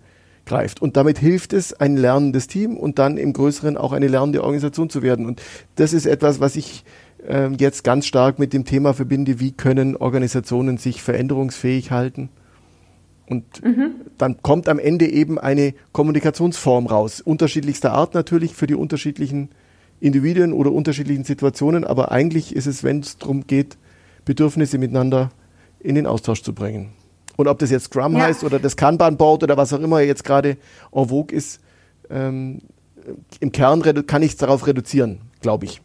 greift. 0.51 0.83
Und 0.83 0.97
damit 0.97 1.19
hilft 1.19 1.53
es, 1.53 1.73
ein 1.73 1.97
lernendes 1.97 2.49
Team 2.49 2.77
und 2.77 2.99
dann 2.99 3.17
im 3.17 3.33
Größeren 3.33 3.77
auch 3.77 3.93
eine 3.93 4.09
lernende 4.09 4.43
Organisation 4.43 4.91
zu 4.91 5.01
werden. 5.01 5.27
Und 5.27 5.41
das 5.77 5.93
ist 5.93 6.07
etwas, 6.07 6.41
was 6.41 6.57
ich 6.57 6.85
äh, 7.27 7.51
jetzt 7.57 7.85
ganz 7.85 8.07
stark 8.07 8.41
mit 8.41 8.53
dem 8.53 8.65
Thema 8.65 8.93
verbinde, 8.93 9.39
wie 9.39 9.53
können 9.53 9.97
Organisationen 9.97 10.77
sich 10.77 11.03
veränderungsfähig 11.03 11.93
halten. 11.93 12.31
Und 13.29 13.65
mhm. 13.65 13.93
dann 14.19 14.43
kommt 14.43 14.69
am 14.69 14.81
Ende 14.81 15.09
eben 15.09 15.39
eine 15.39 15.73
Kommunikationsform 15.93 16.89
raus. 16.89 17.21
Unterschiedlichster 17.21 17.93
Art 17.93 18.15
natürlich 18.15 18.55
für 18.55 18.67
die 18.67 18.75
unterschiedlichen 18.75 19.51
Individuen 20.01 20.53
oder 20.53 20.73
unterschiedlichen 20.73 21.23
Situationen. 21.23 21.85
Aber 21.85 22.11
eigentlich 22.11 22.57
ist 22.57 22.67
es, 22.67 22.83
wenn 22.83 23.01
es 23.01 23.19
darum 23.19 23.47
geht, 23.47 23.79
Bedürfnisse 24.25 24.79
miteinander 24.79 25.31
in 25.79 25.95
den 25.95 26.07
Austausch 26.07 26.43
zu 26.43 26.53
bringen. 26.55 26.91
Und 27.37 27.49
ob 27.49 27.59
das 27.59 27.71
jetzt 27.71 27.85
Scrum 27.85 28.17
ja. 28.17 28.25
heißt 28.25 28.45
oder 28.45 28.59
das 28.59 28.77
Kanban-Board 28.77 29.43
oder 29.43 29.57
was 29.57 29.73
auch 29.73 29.81
immer 29.81 30.01
jetzt 30.01 30.25
gerade 30.25 30.57
en 30.93 31.09
vogue 31.09 31.35
ist, 31.35 31.61
ähm, 32.11 32.61
im 33.41 33.53
Kern 33.53 33.83
kann 34.07 34.23
ich 34.23 34.33
es 34.33 34.37
darauf 34.37 34.67
reduzieren, 34.67 35.21
glaube 35.41 35.65
ich. 35.65 35.81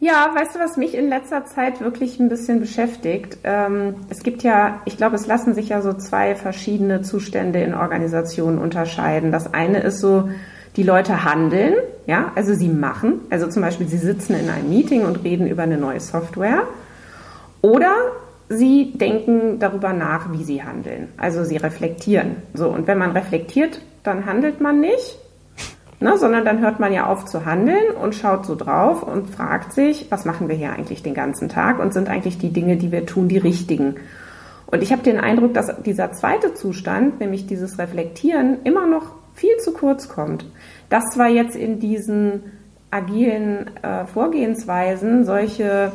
Ja, 0.00 0.32
weißt 0.34 0.56
du, 0.56 0.58
was 0.58 0.76
mich 0.76 0.96
in 0.96 1.08
letzter 1.08 1.44
Zeit 1.44 1.80
wirklich 1.80 2.18
ein 2.18 2.28
bisschen 2.28 2.58
beschäftigt? 2.58 3.38
Ähm, 3.44 3.94
es 4.08 4.24
gibt 4.24 4.42
ja, 4.42 4.80
ich 4.84 4.96
glaube, 4.96 5.14
es 5.14 5.28
lassen 5.28 5.54
sich 5.54 5.68
ja 5.68 5.80
so 5.80 5.92
zwei 5.92 6.34
verschiedene 6.34 7.02
Zustände 7.02 7.62
in 7.62 7.72
Organisationen 7.72 8.58
unterscheiden. 8.58 9.30
Das 9.30 9.54
eine 9.54 9.78
ist 9.78 10.00
so, 10.00 10.28
die 10.74 10.82
Leute 10.82 11.24
handeln, 11.24 11.74
ja, 12.06 12.32
also 12.34 12.52
sie 12.52 12.68
machen, 12.68 13.20
also 13.30 13.46
zum 13.46 13.62
Beispiel 13.62 13.86
sie 13.86 13.98
sitzen 13.98 14.34
in 14.34 14.50
einem 14.50 14.68
Meeting 14.70 15.04
und 15.04 15.22
reden 15.22 15.46
über 15.46 15.62
eine 15.62 15.78
neue 15.78 16.00
Software. 16.00 16.64
Oder 17.60 17.94
sie 18.52 18.92
denken 18.92 19.58
darüber 19.58 19.92
nach, 19.92 20.32
wie 20.32 20.44
sie 20.44 20.62
handeln. 20.62 21.08
Also 21.16 21.44
sie 21.44 21.56
reflektieren. 21.56 22.36
So, 22.54 22.68
und 22.68 22.86
wenn 22.86 22.98
man 22.98 23.12
reflektiert, 23.12 23.80
dann 24.02 24.26
handelt 24.26 24.60
man 24.60 24.80
nicht. 24.80 25.18
Ne, 26.00 26.18
sondern 26.18 26.44
dann 26.44 26.60
hört 26.60 26.80
man 26.80 26.92
ja 26.92 27.06
auf 27.06 27.26
zu 27.26 27.44
handeln 27.44 27.92
und 27.92 28.16
schaut 28.16 28.44
so 28.44 28.56
drauf 28.56 29.04
und 29.04 29.30
fragt 29.30 29.72
sich, 29.72 30.10
was 30.10 30.24
machen 30.24 30.48
wir 30.48 30.56
hier 30.56 30.72
eigentlich 30.72 31.04
den 31.04 31.14
ganzen 31.14 31.48
Tag 31.48 31.78
und 31.78 31.94
sind 31.94 32.08
eigentlich 32.08 32.38
die 32.38 32.52
Dinge, 32.52 32.76
die 32.76 32.90
wir 32.90 33.06
tun, 33.06 33.28
die 33.28 33.38
richtigen. 33.38 33.94
Und 34.66 34.82
ich 34.82 34.90
habe 34.90 35.02
den 35.02 35.20
Eindruck, 35.20 35.54
dass 35.54 35.80
dieser 35.82 36.10
zweite 36.10 36.54
Zustand, 36.54 37.20
nämlich 37.20 37.46
dieses 37.46 37.78
Reflektieren, 37.78 38.62
immer 38.64 38.88
noch 38.88 39.12
viel 39.34 39.56
zu 39.58 39.72
kurz 39.72 40.08
kommt. 40.08 40.44
Das 40.88 41.04
zwar 41.14 41.28
jetzt 41.28 41.54
in 41.54 41.78
diesen 41.78 42.42
agilen 42.90 43.70
äh, 43.82 44.06
Vorgehensweisen 44.06 45.24
solche 45.24 45.92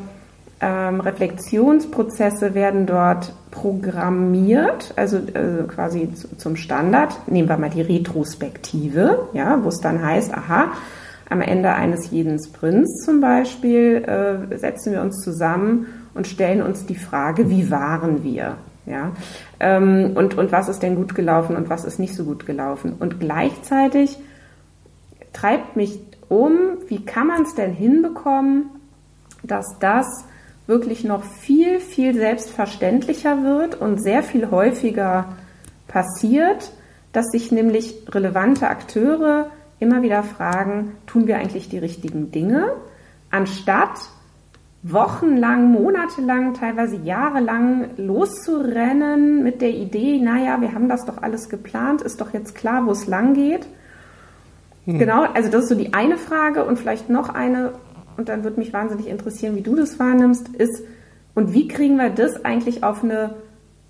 ähm, 0.60 1.02
Reflexionsprozesse 1.02 2.56
werden 2.56 2.86
dort 2.86 3.32
programmiert, 3.52 4.94
also 4.96 5.18
äh, 5.18 5.64
quasi 5.68 6.12
zu, 6.14 6.36
zum 6.38 6.56
Standard. 6.56 7.16
Nehmen 7.28 7.48
wir 7.48 7.58
mal 7.58 7.70
die 7.70 7.82
Retrospektive, 7.82 9.30
ja, 9.34 9.64
wo 9.64 9.70
es 9.70 9.80
dann 9.80 10.04
heißt, 10.04 10.34
aha, 10.34 10.72
am 11.30 11.42
Ende 11.42 11.74
eines 11.74 12.10
jeden 12.10 12.40
Sprints 12.44 13.06
zum 13.06 13.22
Beispiel 13.22 14.04
äh, 14.04 14.58
setzen 14.58 14.94
wir 14.94 15.02
uns 15.02 15.22
zusammen 15.22 15.88
und 16.14 16.26
stellen 16.26 16.62
uns 16.62 16.86
die 16.86 16.96
Frage, 16.96 17.50
wie 17.50 17.70
waren 17.70 18.24
wir? 18.24 18.58
Ja, 18.86 19.12
ähm, 19.60 20.14
und, 20.16 20.38
und 20.38 20.54
was 20.54 20.70
ist 20.70 20.82
denn 20.82 20.96
gut 20.96 21.14
gelaufen 21.14 21.58
und 21.58 21.70
was 21.70 21.84
ist 21.84 22.00
nicht 22.00 22.16
so 22.16 22.24
gut 22.24 22.46
gelaufen? 22.46 22.96
Und 22.98 23.20
gleichzeitig 23.20 24.18
treibt 25.34 25.76
mich 25.76 26.00
um, 26.30 26.54
wie 26.88 27.04
kann 27.04 27.28
man 27.28 27.44
es 27.44 27.54
denn 27.54 27.74
hinbekommen, 27.74 28.70
dass 29.44 29.78
das 29.80 30.08
wirklich 30.68 31.04
noch 31.04 31.24
viel, 31.24 31.80
viel 31.80 32.14
selbstverständlicher 32.14 33.44
wird 33.44 33.76
und 33.76 34.02
sehr 34.02 34.22
viel 34.22 34.52
häufiger 34.52 35.34
passiert, 35.88 36.72
dass 37.14 37.28
sich 37.32 37.52
nämlich 37.52 38.06
relevante 38.10 38.68
Akteure 38.68 39.50
immer 39.80 40.02
wieder 40.02 40.24
fragen, 40.24 40.94
tun 41.06 41.28
wir 41.28 41.38
eigentlich 41.38 41.70
die 41.70 41.78
richtigen 41.78 42.32
Dinge, 42.32 42.74
anstatt 43.32 44.10
wochenlang, 44.84 45.72
monatelang, 45.72 46.54
teilweise 46.54 46.98
jahrelang 46.98 47.90
loszurennen 47.98 49.44
mit 49.44 49.62
der 49.62 49.72
Idee, 49.72 50.20
naja, 50.20 50.62
wir 50.62 50.74
haben 50.74 50.88
das 50.88 51.06
doch 51.06 51.22
alles 51.22 51.50
geplant, 51.50 52.02
ist 52.02 52.22
doch 52.22 52.34
jetzt 52.34 52.56
klar, 52.56 52.86
wo 52.86 52.92
es 52.92 53.08
lang 53.08 53.34
geht. 53.34 53.68
Hm. 54.86 55.00
Genau, 55.00 55.24
also 55.24 55.50
das 55.50 55.64
ist 55.64 55.70
so 55.70 55.76
die 55.76 55.94
eine 55.94 56.18
Frage 56.18 56.64
und 56.64 56.78
vielleicht 56.78 57.10
noch 57.10 57.30
eine, 57.30 57.74
und 58.18 58.30
dann 58.30 58.44
würde 58.44 58.60
mich 58.60 58.74
wahnsinnig 58.74 59.08
interessieren, 59.08 59.56
wie 59.56 59.62
du 59.62 59.76
das 59.76 60.00
wahrnimmst, 60.00 60.50
ist, 60.50 60.84
und 61.36 61.54
wie 61.54 61.68
kriegen 61.68 61.98
wir 61.98 62.10
das 62.10 62.44
eigentlich 62.44 62.84
auf 62.84 63.04
eine 63.04 63.36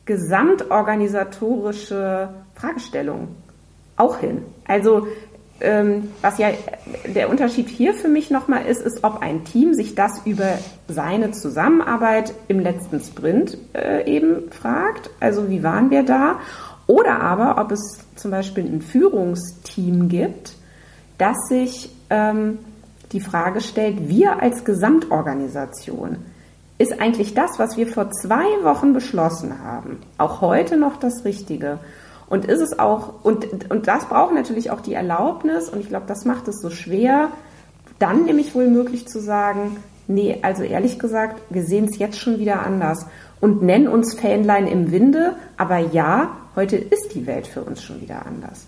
gesamtorganisatorische 0.06 2.28
Fragestellung 2.56 3.30
auch 3.96 4.18
hin? 4.18 4.42
Also 4.68 5.08
ähm, 5.62 6.10
was 6.22 6.38
ja 6.38 6.50
der 7.06 7.30
Unterschied 7.30 7.70
hier 7.70 7.94
für 7.94 8.10
mich 8.10 8.30
nochmal 8.30 8.66
ist, 8.66 8.82
ist, 8.82 9.04
ob 9.04 9.22
ein 9.22 9.46
Team 9.46 9.74
sich 9.74 9.96
das 9.96 10.22
über 10.26 10.58
seine 10.88 11.32
Zusammenarbeit 11.32 12.34
im 12.48 12.60
letzten 12.60 13.00
Sprint 13.00 13.58
äh, 13.74 14.06
eben 14.06 14.52
fragt, 14.52 15.10
also 15.20 15.50
wie 15.50 15.64
waren 15.64 15.90
wir 15.90 16.04
da, 16.04 16.40
oder 16.86 17.22
aber 17.22 17.60
ob 17.62 17.72
es 17.72 18.00
zum 18.16 18.32
Beispiel 18.32 18.66
ein 18.66 18.82
Führungsteam 18.82 20.10
gibt, 20.10 20.54
das 21.18 21.36
sich 21.50 21.90
ähm, 22.10 22.60
die 23.12 23.22
Frage 23.22 23.62
stellt, 23.62 24.10
wir 24.10 24.42
als 24.42 24.64
Gesamtorganisation, 24.64 26.18
ist 26.78 27.00
eigentlich 27.00 27.34
das, 27.34 27.58
was 27.58 27.78
wir 27.78 27.88
vor 27.88 28.12
zwei 28.12 28.46
Wochen 28.64 28.94
beschlossen 28.94 29.64
haben, 29.64 30.00
auch 30.18 30.42
heute 30.42 30.78
noch 30.78 30.98
das 30.98 31.26
Richtige? 31.26 31.80
Und 32.30 32.46
ist 32.46 32.62
es 32.62 32.78
auch, 32.78 33.24
und, 33.24 33.72
und 33.72 33.88
das 33.88 34.06
braucht 34.06 34.34
natürlich 34.34 34.70
auch 34.70 34.82
die 34.82 34.94
Erlaubnis, 34.94 35.70
und 35.70 35.80
ich 35.80 35.90
glaube, 35.90 36.06
das 36.08 36.26
macht 36.26 36.48
es 36.48 36.60
so 36.62 36.70
schwer, 36.70 37.30
dann 38.00 38.26
nämlich 38.26 38.54
wohl 38.54 38.68
möglich 38.68 39.08
zu 39.08 39.20
sagen, 39.20 39.78
nee, 40.08 40.38
also 40.42 40.64
ehrlich 40.64 41.00
gesagt, 41.00 41.42
wir 41.50 41.64
sehen 41.64 41.86
es 41.86 41.98
jetzt 41.98 42.20
schon 42.20 42.38
wieder 42.38 42.66
anders 42.66 43.06
und 43.40 43.62
nennen 43.62 43.88
uns 43.88 44.14
Fähnlein 44.14 44.68
im 44.68 44.92
Winde, 44.92 45.36
aber 45.58 45.78
ja, 45.78 46.32
heute 46.56 46.76
ist 46.76 47.16
die 47.16 47.26
Welt 47.26 47.48
für 47.48 47.64
uns 47.64 47.82
schon 47.82 48.02
wieder 48.02 48.26
anders. 48.26 48.68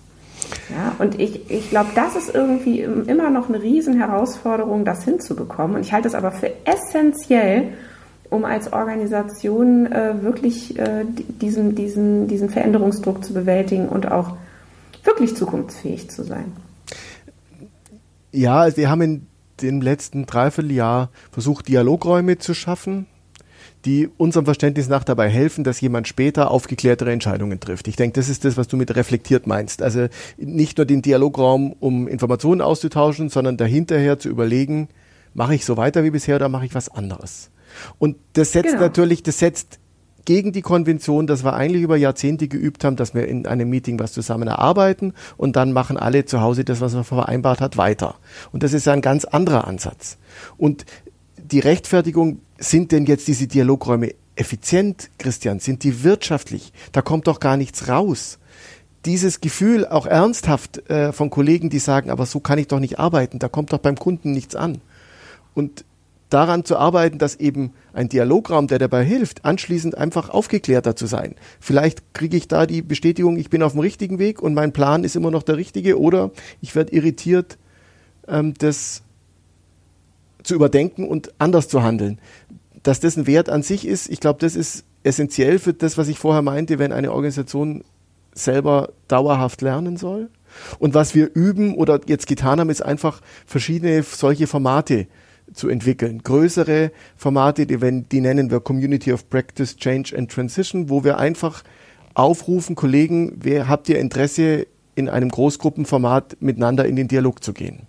Ja, 0.70 0.96
und 1.00 1.20
ich, 1.20 1.50
ich 1.50 1.70
glaube, 1.70 1.90
das 1.96 2.16
ist 2.16 2.34
irgendwie 2.34 2.82
immer 2.82 3.30
noch 3.30 3.50
eine 3.50 3.62
Riesenherausforderung, 3.62 4.86
das 4.86 5.04
hinzubekommen. 5.04 5.76
Und 5.78 5.82
ich 5.82 5.94
halte 5.94 6.08
es 6.08 6.16
aber 6.16 6.32
für 6.32 6.52
essentiell, 6.66 7.74
um 8.30 8.46
als 8.46 8.72
Organisation 8.72 9.92
äh, 9.92 10.22
wirklich 10.22 10.78
äh, 10.78 11.06
diesen, 11.42 11.76
diesen, 11.76 12.28
diesen 12.28 12.50
Veränderungsdruck 12.50 13.24
zu 13.24 13.34
bewältigen 13.34 13.90
und 13.90 14.12
auch 14.12 14.38
wirklich 15.04 15.36
zukunftsfähig 15.36 16.10
zu 16.10 16.24
sein. 16.24 16.52
Ja, 18.32 18.76
wir 18.78 18.90
haben 18.90 19.02
in 19.02 19.28
dem 19.62 19.82
letzten 19.82 20.28
Dreivierteljahr 20.28 21.10
versucht, 21.32 21.68
Dialogräume 21.68 22.38
zu 22.38 22.54
schaffen 22.54 23.08
die 23.86 24.10
unserem 24.18 24.46
Verständnis 24.46 24.90
nach 24.90 25.04
dabei 25.04 25.30
helfen, 25.30 25.64
dass 25.64 25.80
jemand 25.80 26.08
später 26.08 26.52
aufgeklärtere 26.52 27.12
Entscheidungen 27.12 27.60
trifft. 27.60 27.88
Ich 27.88 27.96
denke, 27.96 28.20
das 28.20 28.28
ist 28.28 28.44
das, 28.44 28.58
was 28.58 28.68
du 28.68 28.76
mit 28.76 28.96
reflektiert 28.96 29.48
meinst. 29.48 29.82
Also 29.82 30.08
nicht 30.38 30.78
nur 30.78 30.86
den 30.86 31.02
Dialograum, 31.02 31.74
um 31.80 32.08
Informationen 32.08 32.62
auszutauschen, 32.62 33.30
sondern 33.30 33.56
dahinterher 33.58 34.20
zu 34.20 34.30
überlegen, 34.30 34.90
mache 35.34 35.56
ich 35.56 35.66
so 35.66 35.78
weiter 35.78 36.04
wie 36.04 36.12
bisher 36.12 36.36
oder 36.36 36.50
mache 36.50 36.66
ich 36.66 36.76
was 36.76 36.90
anderes? 36.90 37.52
Und 37.98 38.18
das 38.34 38.52
setzt 38.52 38.72
genau. 38.72 38.82
natürlich, 38.82 39.24
das 39.24 39.40
setzt 39.40 39.80
gegen 40.26 40.52
die 40.52 40.62
Konvention, 40.62 41.28
dass 41.28 41.44
wir 41.44 41.54
eigentlich 41.54 41.82
über 41.82 41.98
Jahrzehnte 41.98 42.48
geübt 42.48 42.84
haben, 42.84 42.96
dass 42.96 43.14
wir 43.14 43.28
in 43.28 43.48
einem 43.48 43.70
Meeting 43.70 44.00
was 44.00 44.12
zusammen 44.12 44.48
erarbeiten 44.48 45.14
und 45.38 45.56
dann 45.56 45.72
machen 45.72 45.98
alle 45.98 46.26
zu 46.26 46.42
Hause 46.42 46.64
das, 46.64 46.82
was 46.82 46.94
man 46.94 47.04
vereinbart 47.04 47.62
hat, 47.62 47.78
weiter. 47.78 48.16
Und 48.52 48.64
das 48.64 48.74
ist 48.74 48.86
ja 48.86 48.94
ein 48.94 49.02
ganz 49.02 49.26
anderer 49.26 49.66
Ansatz. 49.68 50.18
Und 50.58 50.86
die 51.38 51.60
Rechtfertigung, 51.60 52.42
sind 52.60 52.92
denn 52.92 53.06
jetzt 53.06 53.28
diese 53.28 53.48
Dialogräume 53.48 54.14
effizient, 54.36 55.10
Christian? 55.18 55.60
Sind 55.60 55.84
die 55.84 56.04
wirtschaftlich? 56.04 56.72
Da 56.92 57.02
kommt 57.02 57.28
doch 57.28 57.40
gar 57.40 57.58
nichts 57.58 57.88
raus. 57.88 58.40
Dieses 59.06 59.42
Gefühl 59.42 59.88
auch 59.88 60.06
ernsthaft 60.06 60.90
äh, 60.90 61.14
von 61.14 61.30
Kollegen, 61.30 61.70
die 61.70 61.80
sagen, 61.80 62.10
aber 62.10 62.26
so 62.26 62.40
kann 62.40 62.60
ich 62.60 62.68
doch 62.68 62.80
nicht 62.80 63.00
arbeiten, 63.00 63.40
da 63.40 63.48
kommt 63.48 63.72
doch 63.72 63.80
beim 63.80 63.96
Kunden 63.96 64.34
nichts 64.34 64.56
an. 64.56 64.82
Und 65.54 65.86
daran 66.30 66.64
zu 66.64 66.78
arbeiten, 66.78 67.18
dass 67.18 67.36
eben 67.36 67.74
ein 67.94 68.10
Dialograum, 68.10 68.68
der 68.68 68.78
dabei 68.78 69.04
hilft, 69.04 69.46
anschließend 69.46 69.98
einfach 69.98 70.30
aufgeklärter 70.30 70.96
zu 70.96 71.08
sein. 71.08 71.36
Vielleicht 71.60 72.14
kriege 72.14 72.38
ich 72.38 72.48
da 72.48 72.66
die 72.66 72.82
Bestätigung, 72.82 73.38
ich 73.38 73.50
bin 73.50 73.64
auf 73.64 73.72
dem 73.72 73.82
richtigen 73.82 74.20
Weg 74.20 74.42
und 74.42 74.54
mein 74.54 74.72
Plan 74.74 75.04
ist 75.04 75.16
immer 75.16 75.32
noch 75.32 75.44
der 75.44 75.58
richtige 75.58 76.00
oder 76.00 76.32
ich 76.62 76.76
werde 76.76 76.94
irritiert, 76.94 77.58
ähm, 78.28 78.54
das 78.58 79.02
zu 80.44 80.56
überdenken 80.56 81.08
und 81.08 81.34
anders 81.38 81.68
zu 81.68 81.84
handeln. 81.84 82.20
Dass 82.84 83.00
das 83.00 83.18
ein 83.18 83.28
Wert 83.28 83.50
an 83.50 83.64
sich 83.64 83.86
ist, 83.86 84.10
ich 84.10 84.20
glaube, 84.20 84.40
das 84.40 84.56
ist 84.56 84.86
essentiell 85.04 85.60
für 85.60 85.74
das, 85.74 85.98
was 85.98 86.08
ich 86.08 86.20
vorher 86.20 86.42
meinte, 86.42 86.80
wenn 86.80 86.92
eine 86.92 87.12
Organisation 87.12 87.84
selber 88.34 88.90
dauerhaft 89.08 89.62
lernen 89.62 89.98
soll. 89.98 90.30
Und 90.80 90.94
was 90.94 91.14
wir 91.14 91.30
üben 91.34 91.76
oder 91.76 92.00
jetzt 92.08 92.28
getan 92.28 92.60
haben, 92.60 92.70
ist 92.70 92.82
einfach 92.82 93.22
verschiedene 93.46 94.04
solche 94.04 94.48
Formate 94.48 95.08
zu 95.54 95.68
entwickeln. 95.68 96.22
Größere 96.24 96.92
Formate, 97.16 97.66
die, 97.66 98.04
die 98.04 98.22
nennen 98.22 98.52
wir 98.52 98.60
Community 98.60 99.14
of 99.14 99.30
Practice, 99.30 99.76
Change 99.76 100.18
and 100.18 100.32
Transition, 100.32 100.90
wo 100.90 101.04
wir 101.04 101.18
einfach 101.18 101.64
aufrufen, 102.14 102.76
Kollegen, 102.76 103.38
wer 103.42 103.68
habt 103.68 103.90
ihr 103.90 104.00
Interesse, 104.00 104.68
in 104.96 105.08
einem 105.08 105.30
Großgruppenformat 105.30 106.38
miteinander 106.42 106.86
in 106.86 106.96
den 106.96 107.08
Dialog 107.08 107.44
zu 107.44 107.54
gehen? 107.54 107.89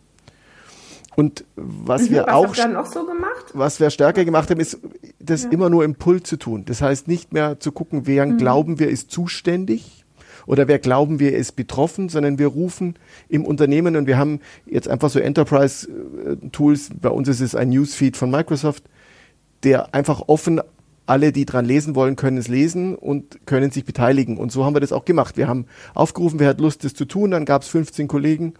Und 1.17 1.45
was 1.57 2.02
mhm, 2.02 2.11
wir 2.11 2.26
was 2.26 2.35
auch 2.35 2.55
so 2.87 3.07
was 3.52 3.81
wir 3.81 3.90
stärker 3.90 4.25
gemacht 4.25 4.50
haben, 4.50 4.61
ist 4.61 4.79
das 5.19 5.45
ja. 5.45 5.50
immer 5.50 5.69
nur 5.69 5.85
im 5.85 5.95
Pull 5.97 6.23
zu 6.23 6.37
tun. 6.37 6.64
Das 6.64 6.83
heißt 6.83 7.09
nicht 7.09 7.33
mehr 7.33 7.59
zu 7.61 7.73
gucken, 7.73 8.07
wer 8.07 8.26
mhm. 8.26 8.38
glauben 8.38 8.79
wir 8.79 8.88
ist 8.88 9.11
zuständig 9.11 10.05
oder 10.47 10.69
wer 10.69 10.79
glauben 10.79 11.19
wir 11.19 11.37
ist 11.37 11.57
betroffen, 11.57 12.09
sondern 12.09 12.38
wir 12.38 12.47
rufen 12.47 12.95
im 13.29 13.45
Unternehmen 13.45 13.97
und 13.97 14.07
wir 14.07 14.19
haben 14.19 14.40
jetzt 14.67 14.88
einfach 14.88 15.11
so 15.11 15.19
Enterprise 15.19 15.88
Tools. 16.52 16.90
Bei 17.00 17.11
uns 17.11 17.29
ist 17.29 17.40
es 17.40 17.55
ein 17.55 17.71
Newsfeed 17.71 18.17
von 18.17 18.31
Microsoft, 18.31 18.85
der 19.62 19.95
einfach 19.95 20.23
offen 20.29 20.61
alle, 21.07 21.33
die 21.33 21.45
dran 21.45 21.64
lesen 21.64 21.97
wollen, 21.97 22.14
können 22.14 22.38
es 22.38 22.47
lesen 22.47 22.95
und 22.95 23.45
können 23.45 23.73
sich 23.73 23.85
beteiligen. 23.85 24.38
Und 24.38 24.52
so 24.52 24.64
haben 24.64 24.76
wir 24.76 24.81
das 24.81 24.93
auch 24.93 25.05
gemacht. 25.05 25.37
Wir 25.37 25.49
haben 25.49 25.67
aufgerufen, 25.93 26.38
wer 26.38 26.49
hat 26.49 26.61
Lust, 26.61 26.85
das 26.85 26.95
zu 26.95 27.05
tun. 27.05 27.33
Dann 27.33 27.45
gab 27.45 27.62
es 27.62 27.69
15 27.69 28.07
Kollegen, 28.07 28.55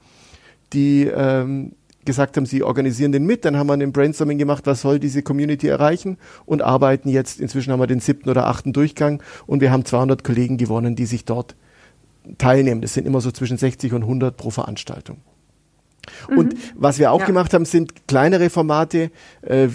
die 0.73 1.05
ähm, 1.07 1.73
gesagt 2.11 2.37
haben, 2.37 2.47
sie 2.47 2.63
organisieren 2.63 3.13
den 3.13 3.25
mit. 3.25 3.45
Dann 3.45 3.57
haben 3.57 3.69
wir 3.69 3.75
ein 3.75 3.93
Brainstorming 3.93 4.39
gemacht, 4.39 4.67
was 4.67 4.81
soll 4.81 4.99
diese 4.99 5.23
Community 5.23 5.69
erreichen 5.69 6.19
und 6.45 6.63
arbeiten 6.63 7.09
jetzt, 7.09 7.41
inzwischen 7.41 7.73
haben 7.73 7.81
wir 7.81 7.87
den 7.87 8.01
siebten 8.01 8.29
oder 8.29 8.47
achten 8.47 8.73
Durchgang 8.73 9.23
und 9.47 9.61
wir 9.61 9.71
haben 9.71 9.85
200 9.85 10.25
Kollegen 10.25 10.57
gewonnen, 10.57 10.97
die 10.97 11.07
sich 11.07 11.25
dort 11.25 11.55
teilnehmen. 12.39 12.81
Das 12.81 12.95
sind 12.95 13.07
immer 13.07 13.21
so 13.21 13.31
zwischen 13.31 13.57
60 13.57 13.93
und 13.93 14.03
100 14.03 14.37
pro 14.37 14.51
Veranstaltung. 14.51 15.19
Mhm. 16.29 16.39
Und 16.39 16.57
was 16.75 16.99
wir 16.99 17.13
auch 17.13 17.21
ja. 17.21 17.27
gemacht 17.27 17.55
haben, 17.55 17.65
sind 17.65 18.07
kleinere 18.09 18.51
Formate. 18.51 19.11
Äh, 19.43 19.69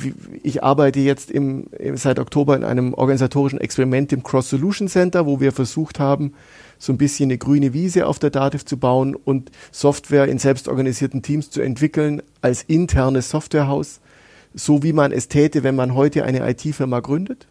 ich 0.44 0.64
arbeite 0.64 1.00
jetzt 1.00 1.32
im, 1.32 1.68
seit 1.96 2.20
Oktober 2.20 2.56
in 2.56 2.64
einem 2.64 2.94
organisatorischen 2.94 3.60
Experiment 3.60 4.12
im 4.14 4.24
Cross 4.24 4.50
Solution 4.50 4.88
Center, 4.88 5.26
wo 5.26 5.40
wir 5.40 5.52
versucht 5.52 6.00
haben, 6.00 6.34
so 6.78 6.94
ein 6.94 6.98
bisschen 6.98 7.28
eine 7.28 7.38
grüne 7.38 7.74
Wiese 7.74 8.08
auf 8.08 8.20
der 8.20 8.30
Dativ 8.30 8.66
zu 8.66 8.78
bauen 8.78 9.16
und 9.16 9.52
Software 9.72 10.28
in 10.28 10.38
selbstorganisierten 10.38 11.22
Teams 11.22 11.50
zu 11.50 11.62
entwickeln 11.62 12.22
als 12.42 12.64
internes 12.64 13.30
Softwarehaus, 13.30 14.02
so 14.54 14.84
wie 14.84 14.94
man 14.94 15.12
es 15.12 15.28
täte, 15.28 15.64
wenn 15.64 15.76
man 15.76 15.96
heute 15.96 16.24
eine 16.24 16.50
IT-Firma 16.50 17.00
gründet. 17.00 17.48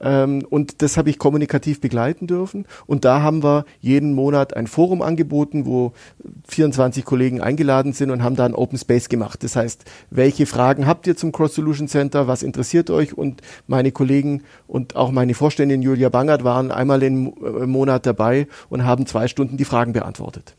Ähm, 0.00 0.46
und 0.48 0.82
das 0.82 0.96
habe 0.96 1.10
ich 1.10 1.18
kommunikativ 1.18 1.80
begleiten 1.80 2.26
dürfen. 2.26 2.66
Und 2.86 3.04
da 3.04 3.22
haben 3.22 3.42
wir 3.42 3.64
jeden 3.80 4.12
Monat 4.14 4.54
ein 4.54 4.66
Forum 4.66 5.02
angeboten, 5.02 5.66
wo 5.66 5.92
24 6.48 7.04
Kollegen 7.04 7.40
eingeladen 7.40 7.92
sind 7.92 8.10
und 8.10 8.22
haben 8.22 8.36
da 8.36 8.44
ein 8.44 8.54
Open 8.54 8.78
Space 8.78 9.08
gemacht. 9.08 9.42
Das 9.42 9.56
heißt, 9.56 9.84
welche 10.10 10.46
Fragen 10.46 10.86
habt 10.86 11.06
ihr 11.06 11.16
zum 11.16 11.32
Cross 11.32 11.54
Solution 11.54 11.88
Center? 11.88 12.28
Was 12.28 12.42
interessiert 12.42 12.90
euch? 12.90 13.16
Und 13.16 13.40
meine 13.66 13.92
Kollegen 13.92 14.42
und 14.66 14.96
auch 14.96 15.10
meine 15.10 15.34
Vorständin 15.34 15.82
Julia 15.82 16.08
Bangert 16.08 16.44
waren 16.44 16.70
einmal 16.70 17.02
im 17.02 17.32
äh, 17.42 17.66
Monat 17.66 18.06
dabei 18.06 18.48
und 18.68 18.84
haben 18.84 19.06
zwei 19.06 19.28
Stunden 19.28 19.56
die 19.56 19.64
Fragen 19.64 19.92
beantwortet. 19.92 20.54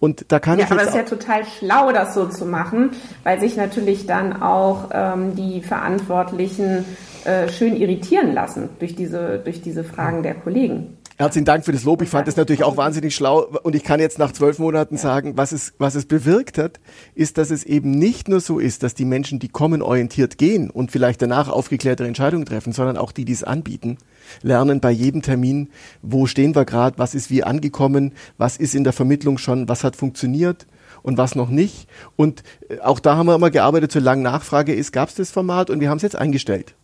Und 0.00 0.32
da 0.32 0.40
kann 0.40 0.58
ja, 0.58 0.64
ich 0.64 0.70
aber 0.70 0.80
es 0.80 0.88
ist 0.88 0.94
ja 0.94 1.02
total 1.02 1.42
schlau, 1.44 1.92
das 1.92 2.14
so 2.14 2.26
zu 2.26 2.46
machen, 2.46 2.90
weil 3.22 3.38
sich 3.38 3.56
natürlich 3.56 4.06
dann 4.06 4.42
auch 4.42 4.88
ähm, 4.92 5.36
die 5.36 5.60
Verantwortlichen 5.60 6.86
äh, 7.24 7.48
schön 7.50 7.76
irritieren 7.76 8.32
lassen 8.32 8.70
durch 8.78 8.94
diese, 8.94 9.38
durch 9.38 9.60
diese 9.62 9.84
Fragen 9.84 10.22
der 10.22 10.34
Kollegen. 10.34 10.98
Herzlichen 11.20 11.44
Dank 11.44 11.66
für 11.66 11.72
das 11.72 11.84
Lob. 11.84 12.00
Ich 12.00 12.08
fand 12.08 12.26
das 12.26 12.36
natürlich 12.36 12.64
auch 12.64 12.78
wahnsinnig 12.78 13.14
schlau. 13.14 13.46
Und 13.62 13.74
ich 13.74 13.84
kann 13.84 14.00
jetzt 14.00 14.18
nach 14.18 14.32
zwölf 14.32 14.58
Monaten 14.58 14.96
sagen, 14.96 15.36
was 15.36 15.52
es, 15.52 15.74
was 15.76 15.94
es 15.94 16.06
bewirkt 16.06 16.56
hat, 16.56 16.80
ist, 17.14 17.36
dass 17.36 17.50
es 17.50 17.62
eben 17.64 17.90
nicht 17.90 18.30
nur 18.30 18.40
so 18.40 18.58
ist, 18.58 18.82
dass 18.82 18.94
die 18.94 19.04
Menschen, 19.04 19.38
die 19.38 19.48
kommen, 19.48 19.82
orientiert 19.82 20.38
gehen 20.38 20.70
und 20.70 20.90
vielleicht 20.90 21.20
danach 21.20 21.50
aufgeklärtere 21.50 22.08
Entscheidungen 22.08 22.46
treffen, 22.46 22.72
sondern 22.72 22.96
auch 22.96 23.12
die, 23.12 23.26
die 23.26 23.34
es 23.34 23.44
anbieten, 23.44 23.98
lernen 24.40 24.80
bei 24.80 24.90
jedem 24.90 25.20
Termin, 25.20 25.68
wo 26.00 26.24
stehen 26.24 26.54
wir 26.54 26.64
gerade, 26.64 26.98
was 26.98 27.14
ist 27.14 27.30
wie 27.30 27.44
angekommen, 27.44 28.14
was 28.38 28.56
ist 28.56 28.74
in 28.74 28.84
der 28.84 28.94
Vermittlung 28.94 29.36
schon, 29.36 29.68
was 29.68 29.84
hat 29.84 29.96
funktioniert 29.96 30.66
und 31.02 31.18
was 31.18 31.34
noch 31.34 31.50
nicht. 31.50 31.86
Und 32.16 32.42
äh, 32.70 32.78
auch 32.78 32.98
da 32.98 33.16
haben 33.16 33.26
wir 33.26 33.34
immer 33.34 33.50
gearbeitet, 33.50 33.92
solange 33.92 34.22
Nachfrage 34.22 34.74
ist, 34.74 34.90
gab 34.90 35.10
es 35.10 35.16
das 35.16 35.30
Format 35.30 35.68
und 35.68 35.80
wir 35.80 35.90
haben 35.90 35.98
es 35.98 36.02
jetzt 36.02 36.16
eingestellt 36.16 36.74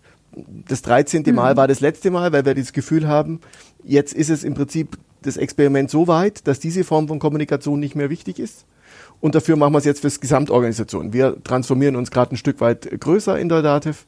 das 0.69 0.83
13. 0.83 1.23
Mhm. 1.27 1.35
Mal 1.35 1.57
war 1.57 1.69
das 1.69 1.81
letzte 1.81 2.11
Mal, 2.11 2.33
weil 2.33 2.45
wir 2.45 2.55
das 2.55 2.73
Gefühl 2.73 3.09
haben, 3.09 3.41
jetzt 3.83 4.13
ist 4.13 4.31
es 4.31 4.45
im 4.45 4.55
Prinzip 4.55 4.99
das 5.23 5.37
Experiment 5.37 5.91
so 5.91 6.07
weit, 6.07 6.47
dass 6.47 6.61
diese 6.61 6.85
Form 6.85 7.09
von 7.09 7.19
Kommunikation 7.19 7.81
nicht 7.81 7.97
mehr 7.97 8.11
wichtig 8.11 8.39
ist. 8.39 8.65
Und 9.21 9.35
dafür 9.35 9.57
machen 9.57 9.73
wir 9.73 9.79
es 9.79 9.85
jetzt 9.85 10.01
fürs 10.01 10.21
Gesamtorganisation. 10.21 11.13
Wir 11.13 11.43
transformieren 11.43 11.97
uns 11.97 12.11
gerade 12.11 12.35
ein 12.35 12.37
Stück 12.37 12.61
weit 12.61 13.01
größer 13.01 13.39
in 13.39 13.49
der 13.49 13.63
Dativ 13.63 14.07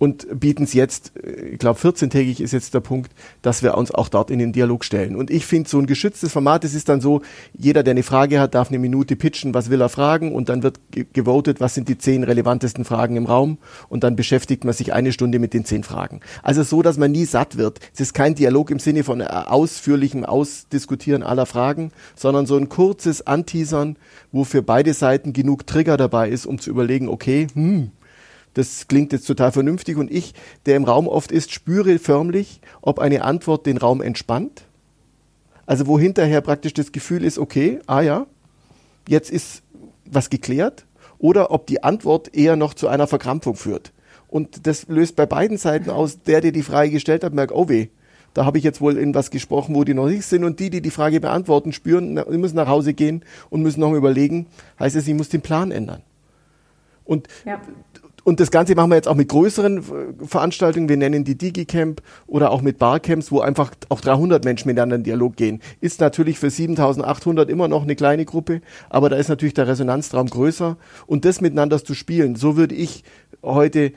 und 0.00 0.40
bieten 0.40 0.64
es 0.64 0.72
jetzt, 0.72 1.12
äh, 1.22 1.50
ich 1.50 1.58
glaube 1.58 1.78
14-tägig 1.78 2.40
ist 2.40 2.52
jetzt 2.52 2.72
der 2.72 2.80
Punkt, 2.80 3.12
dass 3.42 3.62
wir 3.62 3.76
uns 3.76 3.92
auch 3.92 4.08
dort 4.08 4.30
in 4.30 4.38
den 4.38 4.52
Dialog 4.52 4.84
stellen. 4.84 5.14
Und 5.14 5.30
ich 5.30 5.44
finde 5.44 5.68
so 5.68 5.78
ein 5.78 5.84
geschütztes 5.84 6.32
Format, 6.32 6.64
es 6.64 6.74
ist 6.74 6.88
dann 6.88 7.02
so, 7.02 7.20
jeder, 7.52 7.82
der 7.82 7.92
eine 7.92 8.02
Frage 8.02 8.40
hat, 8.40 8.54
darf 8.54 8.70
eine 8.70 8.78
Minute 8.78 9.14
pitchen, 9.14 9.52
was 9.52 9.68
will 9.68 9.80
er 9.80 9.90
fragen 9.90 10.34
und 10.34 10.48
dann 10.48 10.62
wird 10.62 10.80
gewotet, 11.12 11.60
was 11.60 11.74
sind 11.74 11.88
die 11.88 11.98
zehn 11.98 12.24
relevantesten 12.24 12.86
Fragen 12.86 13.16
im 13.16 13.26
Raum 13.26 13.58
und 13.90 14.02
dann 14.02 14.16
beschäftigt 14.16 14.64
man 14.64 14.72
sich 14.72 14.94
eine 14.94 15.12
Stunde 15.12 15.38
mit 15.38 15.52
den 15.52 15.66
zehn 15.66 15.84
Fragen. 15.84 16.20
Also 16.42 16.62
so, 16.62 16.80
dass 16.80 16.96
man 16.96 17.12
nie 17.12 17.26
satt 17.26 17.58
wird. 17.58 17.78
Es 17.92 18.00
ist 18.00 18.14
kein 18.14 18.34
Dialog 18.34 18.70
im 18.70 18.78
Sinne 18.78 19.04
von 19.04 19.20
äh, 19.20 19.24
ausführlichem 19.24 20.24
Ausdiskutieren 20.24 21.22
aller 21.22 21.44
Fragen, 21.44 21.92
sondern 22.16 22.46
so 22.46 22.56
ein 22.56 22.70
kurzes 22.70 23.26
Anteasern, 23.26 23.96
wo 24.32 24.44
für 24.44 24.62
beide 24.62 24.94
Seiten 24.94 25.34
genug 25.34 25.66
Trigger 25.66 25.98
dabei 25.98 26.30
ist, 26.30 26.46
um 26.46 26.58
zu 26.58 26.70
überlegen, 26.70 27.06
okay, 27.06 27.48
hm, 27.52 27.90
das 28.54 28.88
klingt 28.88 29.12
jetzt 29.12 29.26
total 29.26 29.52
vernünftig 29.52 29.96
und 29.96 30.10
ich, 30.10 30.34
der 30.66 30.76
im 30.76 30.84
Raum 30.84 31.06
oft 31.06 31.30
ist, 31.30 31.52
spüre 31.52 31.98
förmlich, 31.98 32.60
ob 32.80 32.98
eine 32.98 33.22
Antwort 33.22 33.66
den 33.66 33.76
Raum 33.76 34.02
entspannt. 34.02 34.64
Also 35.66 35.86
wo 35.86 35.98
hinterher 35.98 36.40
praktisch 36.40 36.74
das 36.74 36.90
Gefühl 36.90 37.24
ist, 37.24 37.38
okay, 37.38 37.78
ah 37.86 38.00
ja, 38.00 38.26
jetzt 39.08 39.30
ist 39.30 39.62
was 40.04 40.30
geklärt 40.30 40.84
oder 41.18 41.52
ob 41.52 41.66
die 41.66 41.84
Antwort 41.84 42.34
eher 42.34 42.56
noch 42.56 42.74
zu 42.74 42.88
einer 42.88 43.06
Verkrampfung 43.06 43.54
führt. 43.54 43.92
Und 44.26 44.66
das 44.66 44.88
löst 44.88 45.16
bei 45.16 45.26
beiden 45.26 45.58
Seiten 45.58 45.90
aus, 45.90 46.22
der, 46.22 46.40
der 46.40 46.52
die 46.52 46.62
Frage 46.62 46.90
gestellt 46.90 47.22
hat, 47.22 47.34
merkt, 47.34 47.52
oh 47.52 47.68
weh, 47.68 47.88
da 48.34 48.44
habe 48.44 48.58
ich 48.58 48.64
jetzt 48.64 48.80
wohl 48.80 48.96
in 48.96 49.14
was 49.14 49.30
gesprochen, 49.30 49.74
wo 49.74 49.82
die 49.82 49.94
noch 49.94 50.06
nicht 50.06 50.24
sind. 50.24 50.44
Und 50.44 50.60
die, 50.60 50.70
die 50.70 50.80
die 50.80 50.90
Frage 50.90 51.20
beantworten, 51.20 51.72
spüren, 51.72 52.14
müssen 52.14 52.56
nach 52.56 52.68
Hause 52.68 52.94
gehen 52.94 53.24
und 53.48 53.62
müssen 53.62 53.80
noch 53.80 53.90
mal 53.90 53.96
überlegen, 53.96 54.46
heißt 54.78 54.94
es, 54.94 55.08
ich 55.08 55.14
muss 55.14 55.28
den 55.28 55.40
Plan 55.40 55.72
ändern. 55.72 56.02
Und 57.04 57.26
ja 57.44 57.60
und 58.24 58.40
das 58.40 58.50
Ganze 58.50 58.74
machen 58.74 58.90
wir 58.90 58.96
jetzt 58.96 59.08
auch 59.08 59.14
mit 59.14 59.28
größeren 59.28 59.78
äh, 59.78 60.26
Veranstaltungen. 60.26 60.88
Wir 60.88 60.96
nennen 60.96 61.24
die 61.24 61.36
DigiCamp 61.36 62.02
oder 62.26 62.50
auch 62.50 62.62
mit 62.62 62.78
Barcamps, 62.78 63.32
wo 63.32 63.40
einfach 63.40 63.72
auch 63.88 64.00
300 64.00 64.44
Menschen 64.44 64.68
miteinander 64.68 64.96
in 64.96 65.04
Dialog 65.04 65.36
gehen. 65.36 65.60
Ist 65.80 66.00
natürlich 66.00 66.38
für 66.38 66.50
7800 66.50 67.48
immer 67.48 67.68
noch 67.68 67.82
eine 67.82 67.96
kleine 67.96 68.24
Gruppe, 68.24 68.60
aber 68.88 69.08
da 69.08 69.16
ist 69.16 69.28
natürlich 69.28 69.54
der 69.54 69.68
Resonanztraum 69.68 70.28
größer. 70.28 70.76
Und 71.06 71.24
das 71.24 71.40
miteinander 71.40 71.82
zu 71.82 71.94
spielen, 71.94 72.36
so 72.36 72.56
würde 72.56 72.74
ich 72.74 73.04
heute 73.42 73.92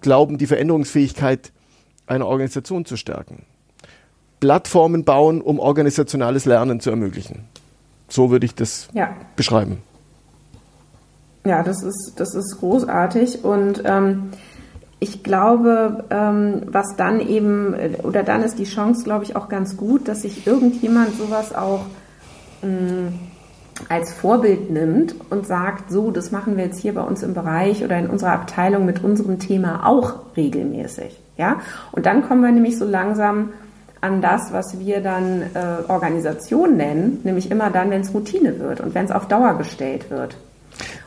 glauben, 0.00 0.38
die 0.38 0.46
Veränderungsfähigkeit 0.46 1.52
einer 2.06 2.26
Organisation 2.26 2.84
zu 2.84 2.96
stärken. 2.96 3.44
Plattformen 4.40 5.04
bauen, 5.04 5.42
um 5.42 5.58
organisationales 5.58 6.46
Lernen 6.46 6.80
zu 6.80 6.90
ermöglichen. 6.90 7.44
So 8.08 8.30
würde 8.30 8.46
ich 8.46 8.54
das 8.54 8.88
ja. 8.94 9.14
beschreiben. 9.36 9.82
Ja, 11.44 11.62
das 11.62 11.82
ist, 11.82 12.14
das 12.16 12.34
ist 12.34 12.58
großartig 12.60 13.44
und 13.44 13.82
ähm, 13.84 14.30
ich 14.98 15.22
glaube, 15.22 16.04
ähm, 16.10 16.62
was 16.66 16.94
dann 16.96 17.20
eben, 17.20 17.74
oder 18.02 18.22
dann 18.22 18.42
ist 18.42 18.58
die 18.58 18.64
Chance, 18.64 19.04
glaube 19.04 19.24
ich, 19.24 19.34
auch 19.34 19.48
ganz 19.48 19.78
gut, 19.78 20.06
dass 20.08 20.22
sich 20.22 20.46
irgendjemand 20.46 21.16
sowas 21.16 21.54
auch 21.54 21.86
ähm, 22.62 23.14
als 23.88 24.12
Vorbild 24.12 24.70
nimmt 24.70 25.14
und 25.30 25.46
sagt, 25.46 25.90
so, 25.90 26.10
das 26.10 26.30
machen 26.30 26.58
wir 26.58 26.64
jetzt 26.64 26.80
hier 26.80 26.94
bei 26.94 27.00
uns 27.00 27.22
im 27.22 27.32
Bereich 27.32 27.82
oder 27.82 27.98
in 27.98 28.08
unserer 28.08 28.32
Abteilung 28.32 28.84
mit 28.84 29.02
unserem 29.02 29.38
Thema 29.38 29.86
auch 29.86 30.36
regelmäßig. 30.36 31.18
Ja? 31.38 31.60
Und 31.92 32.04
dann 32.04 32.28
kommen 32.28 32.42
wir 32.42 32.52
nämlich 32.52 32.78
so 32.78 32.84
langsam 32.84 33.54
an 34.02 34.20
das, 34.20 34.52
was 34.52 34.78
wir 34.78 35.00
dann 35.00 35.42
äh, 35.54 35.88
Organisation 35.88 36.76
nennen, 36.76 37.20
nämlich 37.24 37.50
immer 37.50 37.70
dann, 37.70 37.90
wenn 37.90 38.02
es 38.02 38.12
Routine 38.12 38.58
wird 38.58 38.80
und 38.80 38.94
wenn 38.94 39.06
es 39.06 39.10
auf 39.10 39.28
Dauer 39.28 39.54
gestellt 39.56 40.10
wird. 40.10 40.36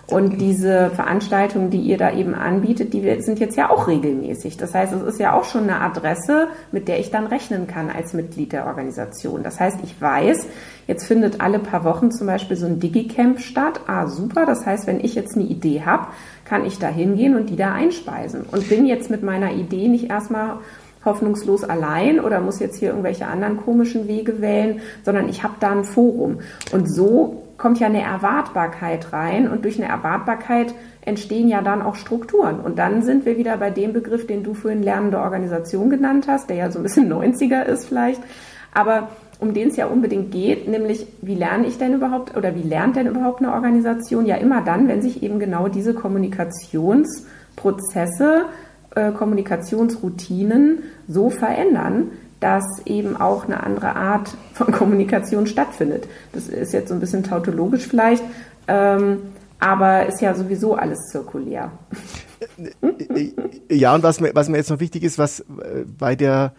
Und 0.06 0.42
diese 0.42 0.90
Veranstaltungen, 0.90 1.70
die 1.70 1.80
ihr 1.80 1.98
da 1.98 2.12
eben 2.12 2.36
anbietet, 2.36 2.94
die 2.94 3.22
sind 3.22 3.40
jetzt 3.40 3.56
ja 3.56 3.70
auch 3.70 3.88
regelmäßig. 3.88 4.58
Das 4.58 4.74
heißt, 4.74 4.92
es 4.92 5.02
ist 5.02 5.20
ja 5.20 5.34
auch 5.34 5.46
schon 5.46 5.64
eine 5.64 5.80
Adresse, 5.80 6.50
mit 6.74 6.90
der 6.90 7.00
ich 7.00 7.10
dann 7.10 7.26
rechnen 7.26 7.68
kann 7.68 7.90
als 7.90 8.14
Mitglied 8.14 8.52
der 8.52 8.68
Organisation. 8.68 9.44
Das 9.44 9.62
heißt, 9.62 9.80
ich 9.82 10.00
weiß, 10.02 10.46
jetzt 10.88 11.06
findet 11.06 11.40
alle 11.40 11.60
paar 11.60 11.86
Wochen 11.86 12.12
zum 12.12 12.28
Beispiel 12.28 12.58
so 12.58 12.66
ein 12.66 12.82
Digicamp 12.82 13.40
statt. 13.40 13.80
Ah, 13.88 14.08
super. 14.08 14.46
Das 14.46 14.66
heißt, 14.66 14.88
wenn 14.88 15.00
ich 15.00 15.16
jetzt 15.16 15.36
eine 15.36 15.46
Idee 15.46 15.84
habe, 15.86 16.08
kann 16.44 16.66
ich 16.66 16.80
da 16.80 16.90
hingehen 16.90 17.36
und 17.38 17.50
die 17.50 17.56
da 17.56 17.72
einspeisen. 17.72 18.42
Und 18.52 18.68
bin 18.68 18.86
jetzt 18.86 19.10
mit 19.10 19.24
meiner 19.24 19.54
Idee 19.54 19.88
nicht 19.88 20.10
erstmal 20.10 20.58
hoffnungslos 21.06 21.64
allein 21.64 22.20
oder 22.20 22.42
muss 22.42 22.60
jetzt 22.60 22.78
hier 22.78 22.90
irgendwelche 22.90 23.28
anderen 23.28 23.58
komischen 23.58 24.08
Wege 24.08 24.42
wählen, 24.42 24.82
sondern 25.04 25.30
ich 25.30 25.44
habe 25.44 25.56
da 25.62 25.72
ein 25.72 25.86
Forum. 25.86 26.40
Und 26.72 26.94
so 26.94 27.43
kommt 27.64 27.80
ja 27.80 27.88
eine 27.88 28.02
Erwartbarkeit 28.02 29.14
rein 29.14 29.50
und 29.50 29.64
durch 29.64 29.82
eine 29.82 29.90
Erwartbarkeit 29.90 30.76
entstehen 31.00 31.48
ja 31.48 31.62
dann 31.62 31.82
auch 31.82 31.96
Strukturen. 31.96 32.60
Und 32.60 32.78
dann 32.78 33.04
sind 33.04 33.26
wir 33.26 33.38
wieder 33.38 33.56
bei 33.56 33.70
dem 33.70 33.94
Begriff, 33.94 34.28
den 34.28 34.44
du 34.44 34.54
vorhin 34.54 34.84
lernende 34.84 35.20
Organisation 35.20 35.90
genannt 35.90 36.26
hast, 36.28 36.50
der 36.50 36.58
ja 36.58 36.70
so 36.70 36.80
ein 36.80 36.84
bisschen 36.84 37.10
90er 37.14 37.64
ist 37.64 37.88
vielleicht, 37.88 38.22
aber 38.74 39.12
um 39.40 39.54
den 39.54 39.70
es 39.70 39.78
ja 39.78 39.86
unbedingt 39.86 40.32
geht, 40.32 40.68
nämlich 40.68 41.08
wie 41.22 41.36
lerne 41.36 41.66
ich 41.66 41.78
denn 41.78 41.94
überhaupt 41.94 42.36
oder 42.36 42.54
wie 42.54 42.64
lernt 42.64 42.98
denn 42.98 43.08
überhaupt 43.08 43.42
eine 43.42 43.54
Organisation? 43.54 44.26
Ja, 44.26 44.36
immer 44.36 44.62
dann, 44.62 44.90
wenn 44.90 45.02
sich 45.02 45.24
eben 45.24 45.40
genau 45.40 45.70
diese 45.70 45.94
Kommunikationsprozesse, 45.94 48.48
äh, 48.94 49.14
Kommunikationsroutinen 49.14 50.80
so 51.08 51.30
verändern, 51.30 52.12
dass 52.44 52.86
eben 52.86 53.16
auch 53.16 53.46
eine 53.46 53.64
andere 53.64 53.96
Art 53.96 54.36
von 54.54 54.68
Kommunikation 54.74 55.48
stattfindet. 55.48 56.10
Das 56.34 56.48
ist 56.50 56.74
jetzt 56.74 56.90
so 56.90 56.94
ein 56.94 57.00
bisschen 57.00 57.24
tautologisch 57.24 57.88
vielleicht, 57.88 58.22
ähm, 58.68 59.20
aber 59.60 60.08
ist 60.08 60.22
ja 60.22 60.36
sowieso 60.36 60.76
alles 60.76 61.00
zirkulär. 61.10 61.72
Ja, 63.70 63.96
und 63.96 64.04
was 64.04 64.20
mir, 64.20 64.32
was 64.36 64.50
mir 64.50 64.58
jetzt 64.58 64.70
noch 64.70 64.82
wichtig 64.82 65.04
ist, 65.04 65.18
was 65.18 65.40
äh, 65.40 65.86
bei 65.98 66.18
der 66.18 66.52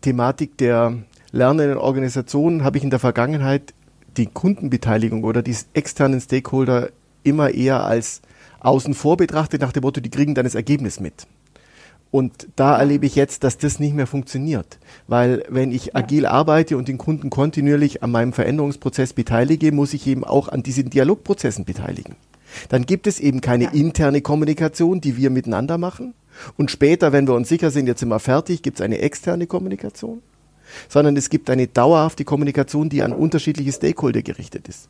Thematik 0.00 0.56
der 0.56 0.94
lernenden 1.32 1.76
Organisationen 1.76 2.64
habe 2.64 2.78
ich 2.78 2.84
in 2.84 2.88
der 2.88 2.98
Vergangenheit 2.98 3.74
die 4.16 4.26
Kundenbeteiligung 4.26 5.22
oder 5.22 5.42
die 5.42 5.54
externen 5.74 6.22
Stakeholder 6.22 6.88
immer 7.24 7.50
eher 7.50 7.84
als 7.84 8.22
außen 8.60 8.94
vor 8.94 9.18
betrachtet, 9.18 9.60
nach 9.60 9.72
dem 9.72 9.82
Motto, 9.82 10.00
die 10.00 10.08
kriegen 10.08 10.34
dann 10.34 10.46
das 10.46 10.54
Ergebnis 10.54 10.98
mit. 10.98 11.26
Und 12.10 12.48
da 12.56 12.78
erlebe 12.78 13.06
ich 13.06 13.14
jetzt, 13.14 13.44
dass 13.44 13.58
das 13.58 13.78
nicht 13.78 13.94
mehr 13.94 14.06
funktioniert. 14.06 14.78
Weil 15.06 15.44
wenn 15.48 15.72
ich 15.72 15.96
agil 15.96 16.24
arbeite 16.24 16.76
und 16.76 16.88
den 16.88 16.98
Kunden 16.98 17.30
kontinuierlich 17.30 18.02
an 18.02 18.10
meinem 18.10 18.32
Veränderungsprozess 18.32 19.12
beteilige, 19.12 19.72
muss 19.72 19.92
ich 19.92 20.06
eben 20.06 20.24
auch 20.24 20.48
an 20.48 20.62
diesen 20.62 20.88
Dialogprozessen 20.88 21.64
beteiligen. 21.64 22.16
Dann 22.68 22.86
gibt 22.86 23.06
es 23.06 23.20
eben 23.20 23.40
keine 23.40 23.74
interne 23.74 24.22
Kommunikation, 24.22 25.00
die 25.00 25.16
wir 25.16 25.30
miteinander 25.30 25.78
machen. 25.78 26.14
Und 26.56 26.70
später, 26.70 27.12
wenn 27.12 27.26
wir 27.26 27.34
uns 27.34 27.48
sicher 27.48 27.70
sind, 27.70 27.86
jetzt 27.86 28.00
sind 28.00 28.08
wir 28.08 28.20
fertig, 28.20 28.62
gibt 28.62 28.78
es 28.78 28.84
eine 28.84 28.98
externe 28.98 29.46
Kommunikation. 29.46 30.22
sondern 30.88 31.16
es 31.16 31.30
gibt 31.30 31.50
eine 31.50 31.66
dauerhafte 31.66 32.24
Kommunikation, 32.24 32.88
die 32.88 33.02
an 33.02 33.12
unterschiedliche 33.12 33.72
Stakeholder 33.72 34.22
gerichtet 34.22 34.68
ist. 34.68 34.88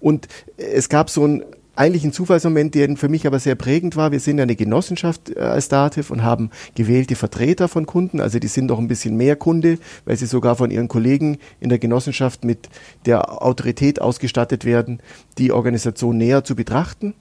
Und 0.00 0.28
es 0.56 0.88
gab 0.88 1.10
so 1.10 1.24
einen 1.24 1.44
eigentlich 1.78 2.04
ein 2.04 2.12
Zufallsmoment, 2.12 2.74
der 2.74 2.96
für 2.96 3.08
mich 3.08 3.26
aber 3.26 3.38
sehr 3.38 3.54
prägend 3.54 3.96
war. 3.96 4.10
Wir 4.10 4.20
sind 4.20 4.38
ja 4.38 4.42
eine 4.42 4.56
Genossenschaft 4.56 5.30
äh, 5.36 5.40
als 5.40 5.68
Dativ 5.68 6.10
und 6.10 6.22
haben 6.22 6.50
gewählte 6.74 7.14
Vertreter 7.14 7.68
von 7.68 7.86
Kunden. 7.86 8.20
Also 8.20 8.38
die 8.38 8.48
sind 8.48 8.68
doch 8.68 8.78
ein 8.78 8.88
bisschen 8.88 9.16
mehr 9.16 9.36
Kunde, 9.36 9.78
weil 10.04 10.16
sie 10.16 10.26
sogar 10.26 10.56
von 10.56 10.70
ihren 10.70 10.88
Kollegen 10.88 11.38
in 11.60 11.68
der 11.68 11.78
Genossenschaft 11.78 12.44
mit 12.44 12.68
der 13.06 13.42
Autorität 13.42 14.02
ausgestattet 14.02 14.64
werden, 14.64 15.00
die 15.38 15.52
Organisation 15.52 16.18
näher 16.18 16.42
zu 16.42 16.56
betrachten. 16.56 17.14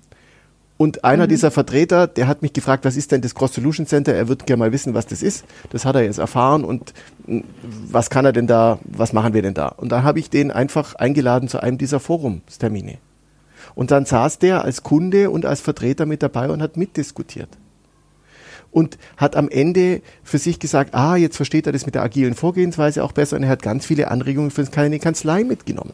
Und 0.78 1.04
einer 1.04 1.26
mhm. 1.26 1.30
dieser 1.30 1.52
Vertreter, 1.52 2.08
der 2.08 2.28
hat 2.28 2.42
mich 2.42 2.54
gefragt, 2.54 2.86
was 2.86 2.98
ist 2.98 3.12
denn 3.12 3.22
das 3.22 3.36
Cross 3.36 3.54
Solution 3.54 3.86
Center? 3.86 4.14
Er 4.14 4.28
wird 4.28 4.46
gerne 4.46 4.60
mal 4.60 4.72
wissen, 4.72 4.94
was 4.94 5.08
das 5.08 5.22
ist. 5.24 5.46
Das 5.72 5.86
hat 5.86 5.96
er 5.96 6.04
jetzt 6.04 6.20
erfahren 6.20 6.64
und 6.64 6.94
hm, 7.26 7.44
was 7.90 8.10
kann 8.10 8.26
er 8.26 8.34
denn 8.34 8.48
da, 8.48 8.80
was 8.84 9.14
machen 9.14 9.34
wir 9.34 9.42
denn 9.42 9.56
da? 9.56 9.68
Und 9.68 9.92
dann 9.92 10.04
habe 10.04 10.20
ich 10.20 10.30
den 10.30 10.52
einfach 10.52 10.96
eingeladen 10.96 11.48
zu 11.48 11.62
einem 11.62 11.78
dieser 11.78 12.00
Forumstermine. 12.00 13.00
Und 13.76 13.92
dann 13.92 14.06
saß 14.06 14.40
der 14.40 14.64
als 14.64 14.84
Kunde 14.84 15.30
und 15.30 15.46
als 15.46 15.62
Vertreter 15.62 16.06
mit 16.06 16.24
dabei 16.24 16.50
und 16.50 16.62
hat 16.62 16.78
mitdiskutiert. 16.78 17.50
Und 18.72 18.98
hat 19.16 19.36
am 19.36 19.50
Ende 19.50 20.02
für 20.24 20.38
sich 20.38 20.60
gesagt, 20.60 20.94
ah, 20.94 21.16
jetzt 21.16 21.38
versteht 21.38 21.66
er 21.66 21.74
das 21.74 21.86
mit 21.86 21.96
der 21.96 22.04
agilen 22.04 22.36
Vorgehensweise 22.36 23.04
auch 23.04 23.12
besser 23.12 23.38
und 23.38 23.44
er 23.44 23.50
hat 23.50 23.62
ganz 23.62 23.86
viele 23.86 24.12
Anregungen 24.12 24.52
für 24.52 24.66
seine 24.66 25.00
Kanzlei 25.00 25.44
mitgenommen 25.44 25.94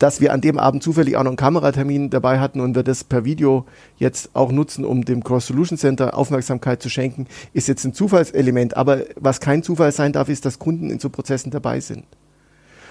dass 0.00 0.20
wir 0.20 0.32
an 0.32 0.40
dem 0.40 0.58
Abend 0.58 0.82
zufällig 0.82 1.16
auch 1.16 1.22
noch 1.22 1.30
einen 1.30 1.36
Kameratermin 1.36 2.08
dabei 2.08 2.40
hatten 2.40 2.60
und 2.60 2.74
wir 2.74 2.82
das 2.82 3.04
per 3.04 3.24
Video 3.24 3.66
jetzt 3.98 4.30
auch 4.32 4.50
nutzen, 4.50 4.86
um 4.86 5.04
dem 5.04 5.22
Cross 5.22 5.48
Solution 5.48 5.76
Center 5.76 6.16
Aufmerksamkeit 6.16 6.82
zu 6.82 6.88
schenken, 6.88 7.26
ist 7.52 7.68
jetzt 7.68 7.84
ein 7.84 7.92
Zufallselement. 7.92 8.78
Aber 8.78 9.02
was 9.16 9.40
kein 9.40 9.62
Zufall 9.62 9.92
sein 9.92 10.14
darf, 10.14 10.30
ist, 10.30 10.46
dass 10.46 10.58
Kunden 10.58 10.88
in 10.88 11.00
so 11.00 11.10
Prozessen 11.10 11.50
dabei 11.50 11.80
sind. 11.80 12.04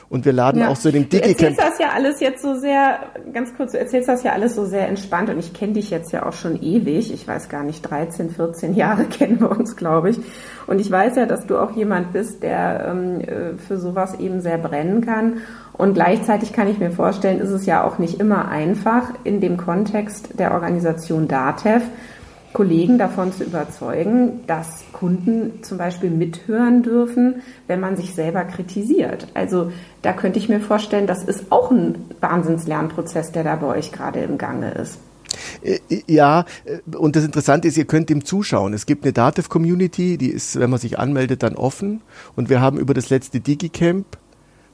Und 0.10 0.26
wir 0.26 0.34
laden 0.34 0.62
ja. 0.62 0.70
auch 0.70 0.78
zu 0.78 0.92
dem 0.92 1.08
Digicamp. 1.08 1.38
Du 1.38 1.46
erzählst 1.46 1.62
das 1.62 1.80
ja 1.80 1.90
alles 1.94 2.20
jetzt 2.20 2.42
so 2.42 2.56
sehr, 2.56 3.00
ganz 3.32 3.56
kurz, 3.56 3.74
du 3.74 3.80
erzählst 3.80 4.10
das 4.10 4.24
ja 4.24 4.34
alles 4.34 4.56
so 4.56 4.66
sehr 4.66 4.88
entspannt 4.88 5.30
und 5.30 5.38
ich 5.38 5.54
kenne 5.54 5.74
dich 5.74 5.92
jetzt 5.92 6.12
ja 6.12 6.26
auch 6.26 6.34
schon 6.34 6.60
ewig. 6.62 7.14
Ich 7.14 7.28
weiß 7.28 7.48
gar 7.48 7.64
nicht, 7.64 7.84
13, 7.84 8.32
14 8.32 8.74
Jahre 8.74 9.04
kennen 9.10 9.40
wir 9.40 9.52
uns, 9.52 9.76
glaube 9.76 10.10
ich. 10.10 10.20
Und 10.66 10.82
ich 10.82 10.90
weiß 10.90 11.16
ja, 11.16 11.28
dass 11.28 11.46
du 11.46 11.60
auch 11.60 11.72
jemand 11.76 12.12
bist, 12.12 12.42
der 12.42 12.88
ähm, 12.90 13.22
äh, 13.22 13.58
für 13.58 13.78
sowas 13.78 14.20
eben 14.20 14.42
sehr 14.42 14.58
brennen 14.58 15.02
kann. 15.02 15.42
Und 15.74 15.94
gleichzeitig 15.94 16.54
kann 16.54 16.68
ich 16.68 16.80
mir 16.80 16.92
vorstellen, 16.92 17.40
ist 17.40 17.52
es 17.52 17.68
ja 17.68 17.84
auch 17.84 18.00
nicht 18.00 18.20
immer 18.20 18.50
einfach 18.50 19.14
in 19.24 19.42
dem 19.42 19.58
Kontext 19.58 20.40
der 20.40 20.54
Organisation 20.54 21.28
DATEV, 21.28 21.84
Kollegen 22.54 22.98
davon 22.98 23.32
zu 23.32 23.44
überzeugen, 23.44 24.42
dass 24.48 24.84
Kunden 24.92 25.64
zum 25.64 25.78
Beispiel 25.78 26.10
mithören 26.10 26.84
dürfen, 26.84 27.42
wenn 27.68 27.80
man 27.80 27.96
sich 27.96 28.16
selber 28.16 28.44
kritisiert. 28.44 29.28
Also 29.34 29.72
da 30.02 30.14
könnte 30.14 30.40
ich 30.40 30.50
mir 30.50 30.60
vorstellen, 30.60 31.08
das 31.08 31.24
ist 31.24 31.52
auch 31.52 31.72
ein 31.72 32.06
Wahnsinnslernprozess, 32.20 33.32
der 33.32 33.44
da 33.44 33.56
bei 33.56 33.68
euch 33.68 33.92
gerade 33.92 34.20
im 34.22 34.38
Gange 34.38 34.72
ist. 34.72 35.00
Äh, 35.62 35.80
ja, 36.08 36.46
äh, 36.66 36.96
und 36.96 37.16
das 37.16 37.24
Interessante 37.24 37.68
ist, 37.68 37.78
ihr 37.78 37.86
könnt 37.86 38.10
dem 38.10 38.26
zuschauen. 38.26 38.74
Es 38.74 38.86
gibt 38.86 39.04
eine 39.04 39.14
Datev-Community, 39.14 40.18
die 40.18 40.30
ist, 40.30 40.60
wenn 40.60 40.70
man 40.70 40.80
sich 40.80 40.98
anmeldet, 40.98 41.44
dann 41.44 41.56
offen. 41.56 42.02
Und 42.36 42.50
wir 42.50 42.62
haben 42.62 42.80
über 42.80 42.94
das 42.94 43.10
letzte 43.10 43.40
Digicamp 43.40 44.18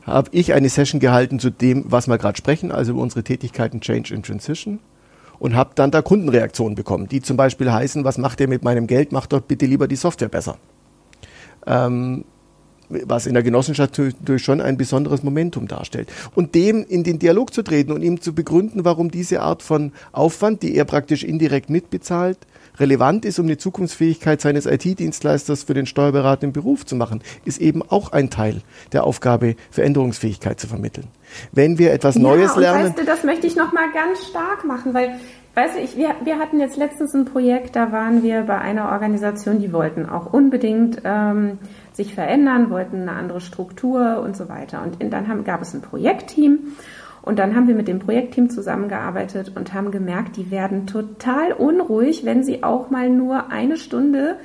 habe 0.03 0.29
ich 0.31 0.53
eine 0.53 0.69
Session 0.69 0.99
gehalten 0.99 1.39
zu 1.39 1.49
dem, 1.49 1.85
was 1.87 2.07
wir 2.07 2.17
gerade 2.19 2.37
sprechen, 2.37 2.71
also 2.71 2.91
über 2.91 3.01
unsere 3.01 3.23
Tätigkeiten 3.23 3.81
Change 3.81 4.13
and 4.13 4.25
Transition 4.25 4.79
und 5.39 5.55
habe 5.55 5.71
dann 5.75 5.91
da 5.91 6.01
Kundenreaktionen 6.01 6.75
bekommen, 6.75 7.07
die 7.07 7.21
zum 7.21 7.37
Beispiel 7.37 7.71
heißen, 7.71 8.03
was 8.03 8.17
macht 8.17 8.39
ihr 8.39 8.47
mit 8.47 8.63
meinem 8.63 8.87
Geld, 8.87 9.11
macht 9.11 9.33
doch 9.33 9.41
bitte 9.41 9.65
lieber 9.65 9.87
die 9.87 9.95
Software 9.95 10.29
besser. 10.29 10.57
Ähm, 11.65 12.25
was 12.89 13.25
in 13.25 13.33
der 13.33 13.43
Genossenschaft 13.43 13.97
natürlich 13.97 14.43
schon 14.43 14.61
ein 14.61 14.77
besonderes 14.77 15.23
Momentum 15.23 15.67
darstellt. 15.67 16.11
Und 16.35 16.55
dem 16.55 16.85
in 16.85 17.03
den 17.03 17.19
Dialog 17.19 17.53
zu 17.53 17.63
treten 17.63 17.91
und 17.91 18.03
ihm 18.03 18.21
zu 18.21 18.33
begründen, 18.33 18.85
warum 18.85 19.09
diese 19.09 19.41
Art 19.41 19.63
von 19.63 19.91
Aufwand, 20.11 20.61
die 20.61 20.75
er 20.75 20.85
praktisch 20.85 21.23
indirekt 21.23 21.69
mitbezahlt, 21.69 22.37
relevant 22.79 23.25
ist, 23.25 23.39
um 23.39 23.47
die 23.47 23.57
Zukunftsfähigkeit 23.57 24.41
seines 24.41 24.65
IT-Dienstleisters 24.65 25.63
für 25.63 25.73
den 25.73 25.85
steuerberatenden 25.85 26.53
Beruf 26.53 26.85
zu 26.85 26.95
machen, 26.95 27.21
ist 27.45 27.59
eben 27.59 27.81
auch 27.81 28.11
ein 28.11 28.29
Teil 28.29 28.61
der 28.91 29.03
Aufgabe, 29.03 29.55
Veränderungsfähigkeit 29.71 30.59
zu 30.59 30.67
vermitteln. 30.67 31.07
Wenn 31.51 31.77
wir 31.77 31.93
etwas 31.93 32.15
Neues 32.15 32.55
ja, 32.55 32.61
lernen. 32.61 32.85
Weißt 32.85 32.99
du, 32.99 33.05
das 33.05 33.23
möchte 33.23 33.47
ich 33.47 33.55
nochmal 33.55 33.91
ganz 33.93 34.27
stark 34.27 34.65
machen, 34.65 34.93
weil 34.93 35.19
Weißt 35.55 35.77
du, 35.77 35.79
ich, 35.79 35.95
wir, 35.95 36.13
wir 36.25 36.37
hatten 36.37 36.59
jetzt 36.59 36.75
letztens 36.75 37.13
ein 37.13 37.23
Projekt, 37.23 37.77
da 37.77 37.93
waren 37.93 38.23
wir 38.23 38.41
bei 38.41 38.57
einer 38.57 38.91
Organisation, 38.91 39.59
die 39.59 39.71
wollten 39.71 40.05
auch 40.05 40.33
unbedingt 40.33 41.01
ähm, 41.05 41.59
sich 41.93 42.13
verändern, 42.13 42.69
wollten 42.69 43.03
eine 43.03 43.13
andere 43.13 43.39
Struktur 43.39 44.19
und 44.21 44.35
so 44.35 44.49
weiter. 44.49 44.83
Und 44.83 45.01
in, 45.01 45.09
dann 45.09 45.29
haben, 45.29 45.45
gab 45.45 45.61
es 45.61 45.73
ein 45.73 45.79
Projektteam 45.79 46.75
und 47.25 47.39
dann 47.39 47.55
haben 47.55 47.67
wir 47.67 47.75
mit 47.75 47.87
dem 47.87 47.99
Projektteam 47.99 48.49
zusammengearbeitet 48.49 49.51
und 49.55 49.73
haben 49.73 49.91
gemerkt, 49.91 50.37
die 50.37 50.51
werden 50.51 50.85
total 50.85 51.51
unruhig, 51.53 52.23
wenn 52.23 52.43
sie 52.43 52.63
auch 52.63 52.91
mal 52.91 53.09
nur 53.09 53.51
eine 53.51 53.77
Stunde 53.77 54.37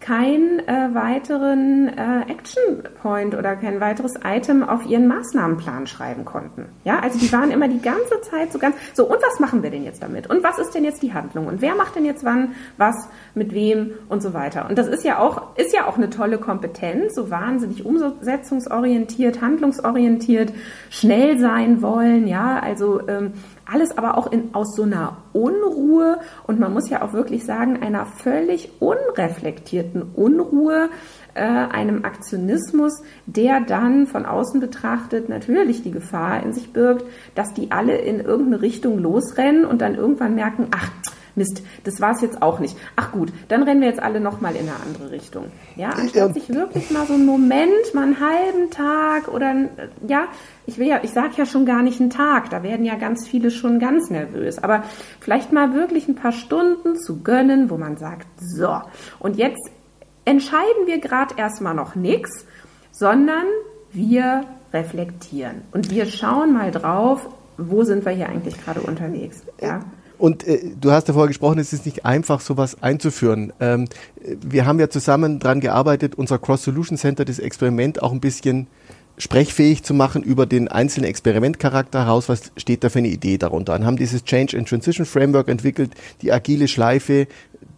keinen 0.00 0.60
äh, 0.60 0.94
weiteren 0.94 1.88
äh, 1.88 2.30
Action 2.30 2.82
Point 3.02 3.34
oder 3.34 3.56
kein 3.56 3.80
weiteres 3.80 4.14
Item 4.24 4.62
auf 4.62 4.86
ihren 4.86 5.08
Maßnahmenplan 5.08 5.86
schreiben 5.86 6.24
konnten. 6.24 6.66
Ja, 6.84 7.00
also 7.00 7.18
die 7.18 7.32
waren 7.32 7.50
immer 7.50 7.68
die 7.68 7.80
ganze 7.80 8.20
Zeit 8.22 8.52
so 8.52 8.58
ganz 8.58 8.76
so 8.94 9.04
und 9.06 9.20
was 9.20 9.40
machen 9.40 9.62
wir 9.62 9.70
denn 9.70 9.84
jetzt 9.84 10.02
damit 10.02 10.30
und 10.30 10.42
was 10.42 10.58
ist 10.58 10.74
denn 10.74 10.84
jetzt 10.84 11.02
die 11.02 11.14
Handlung 11.14 11.46
und 11.46 11.60
wer 11.60 11.74
macht 11.74 11.96
denn 11.96 12.04
jetzt 12.04 12.24
wann 12.24 12.54
was 12.76 13.08
mit 13.34 13.52
wem 13.52 13.92
und 14.08 14.22
so 14.22 14.34
weiter. 14.34 14.68
Und 14.68 14.78
das 14.78 14.86
ist 14.86 15.04
ja 15.04 15.18
auch 15.18 15.56
ist 15.56 15.74
ja 15.74 15.86
auch 15.86 15.96
eine 15.96 16.10
tolle 16.10 16.38
Kompetenz, 16.38 17.14
so 17.14 17.30
wahnsinnig 17.30 17.84
umsetzungsorientiert, 17.84 19.40
handlungsorientiert, 19.40 20.52
schnell 20.90 21.38
sein 21.38 21.82
wollen. 21.82 22.26
Ja, 22.28 22.60
also 22.60 23.00
ähm, 23.08 23.32
alles 23.70 23.96
aber 23.96 24.16
auch 24.16 24.32
in, 24.32 24.54
aus 24.54 24.74
so 24.74 24.82
einer 24.82 25.18
Unruhe 25.32 26.18
und 26.46 26.58
man 26.58 26.72
muss 26.72 26.88
ja 26.88 27.02
auch 27.02 27.12
wirklich 27.12 27.44
sagen, 27.44 27.82
einer 27.82 28.06
völlig 28.06 28.70
unreflektierten 28.80 30.02
Unruhe, 30.14 30.88
äh, 31.34 31.42
einem 31.42 32.04
Aktionismus, 32.04 33.02
der 33.26 33.60
dann 33.60 34.06
von 34.06 34.26
außen 34.26 34.60
betrachtet 34.60 35.28
natürlich 35.28 35.82
die 35.82 35.90
Gefahr 35.90 36.42
in 36.42 36.52
sich 36.52 36.72
birgt, 36.72 37.04
dass 37.34 37.52
die 37.52 37.70
alle 37.70 37.96
in 37.96 38.20
irgendeine 38.20 38.62
Richtung 38.62 38.98
losrennen 38.98 39.64
und 39.64 39.80
dann 39.82 39.94
irgendwann 39.94 40.34
merken, 40.34 40.68
ach, 40.70 40.90
Mist, 41.38 41.62
das 41.84 42.00
war 42.00 42.12
es 42.12 42.20
jetzt 42.20 42.42
auch 42.42 42.58
nicht. 42.58 42.76
Ach 42.96 43.12
gut, 43.12 43.32
dann 43.48 43.62
rennen 43.62 43.80
wir 43.80 43.88
jetzt 43.88 44.02
alle 44.02 44.20
nochmal 44.20 44.56
in 44.56 44.62
eine 44.62 44.74
andere 44.84 45.12
Richtung. 45.12 45.44
Ja, 45.76 45.90
anstatt 45.90 46.34
sich 46.34 46.52
wirklich 46.52 46.90
mal 46.90 47.06
so 47.06 47.14
einen 47.14 47.26
Moment, 47.26 47.94
mal 47.94 48.02
einen 48.02 48.20
halben 48.20 48.70
Tag 48.70 49.28
oder 49.28 49.54
ja, 50.06 50.26
ich 50.68 50.76
will 50.76 50.86
ja, 50.86 51.00
ich 51.02 51.12
sage 51.12 51.32
ja 51.38 51.46
schon 51.46 51.64
gar 51.64 51.82
nicht 51.82 51.98
einen 51.98 52.10
Tag, 52.10 52.50
da 52.50 52.62
werden 52.62 52.84
ja 52.84 52.96
ganz 52.96 53.26
viele 53.26 53.50
schon 53.50 53.78
ganz 53.78 54.10
nervös, 54.10 54.58
aber 54.58 54.84
vielleicht 55.18 55.50
mal 55.50 55.72
wirklich 55.72 56.08
ein 56.08 56.14
paar 56.14 56.32
Stunden 56.32 56.94
zu 56.94 57.22
gönnen, 57.22 57.70
wo 57.70 57.78
man 57.78 57.96
sagt, 57.96 58.26
so, 58.38 58.76
und 59.18 59.36
jetzt 59.36 59.70
entscheiden 60.26 60.86
wir 60.86 61.00
gerade 61.00 61.34
erstmal 61.38 61.74
noch 61.74 61.94
nichts, 61.94 62.44
sondern 62.92 63.46
wir 63.92 64.42
reflektieren 64.74 65.62
und 65.72 65.90
wir 65.90 66.04
schauen 66.04 66.52
mal 66.52 66.70
drauf, 66.70 67.26
wo 67.56 67.82
sind 67.82 68.04
wir 68.04 68.12
hier 68.12 68.28
eigentlich 68.28 68.62
gerade 68.62 68.80
unterwegs. 68.80 69.42
Ja? 69.62 69.80
Und 70.18 70.46
äh, 70.46 70.72
du 70.78 70.90
hast 70.90 71.08
davor 71.08 71.28
gesprochen, 71.28 71.58
es 71.60 71.72
ist 71.72 71.86
nicht 71.86 72.04
einfach, 72.04 72.40
sowas 72.40 72.82
einzuführen. 72.82 73.54
Ähm, 73.58 73.86
wir 74.20 74.66
haben 74.66 74.78
ja 74.78 74.90
zusammen 74.90 75.38
daran 75.38 75.60
gearbeitet, 75.60 76.16
unser 76.16 76.38
Cross 76.38 76.64
Solution 76.64 76.98
Center, 76.98 77.24
das 77.24 77.38
Experiment 77.38 78.02
auch 78.02 78.12
ein 78.12 78.20
bisschen 78.20 78.66
sprechfähig 79.18 79.82
zu 79.82 79.94
machen 79.94 80.22
über 80.22 80.46
den 80.46 80.68
einzelnen 80.68 81.08
Experimentcharakter 81.08 82.06
heraus, 82.06 82.28
was 82.28 82.52
steht 82.56 82.84
da 82.84 82.88
für 82.88 83.00
eine 83.00 83.08
Idee 83.08 83.38
darunter. 83.38 83.74
Und 83.74 83.84
haben 83.84 83.96
dieses 83.96 84.24
Change 84.24 84.56
and 84.56 84.68
Transition 84.68 85.06
Framework 85.06 85.48
entwickelt, 85.48 85.92
die 86.22 86.32
agile 86.32 86.68
Schleife, 86.68 87.26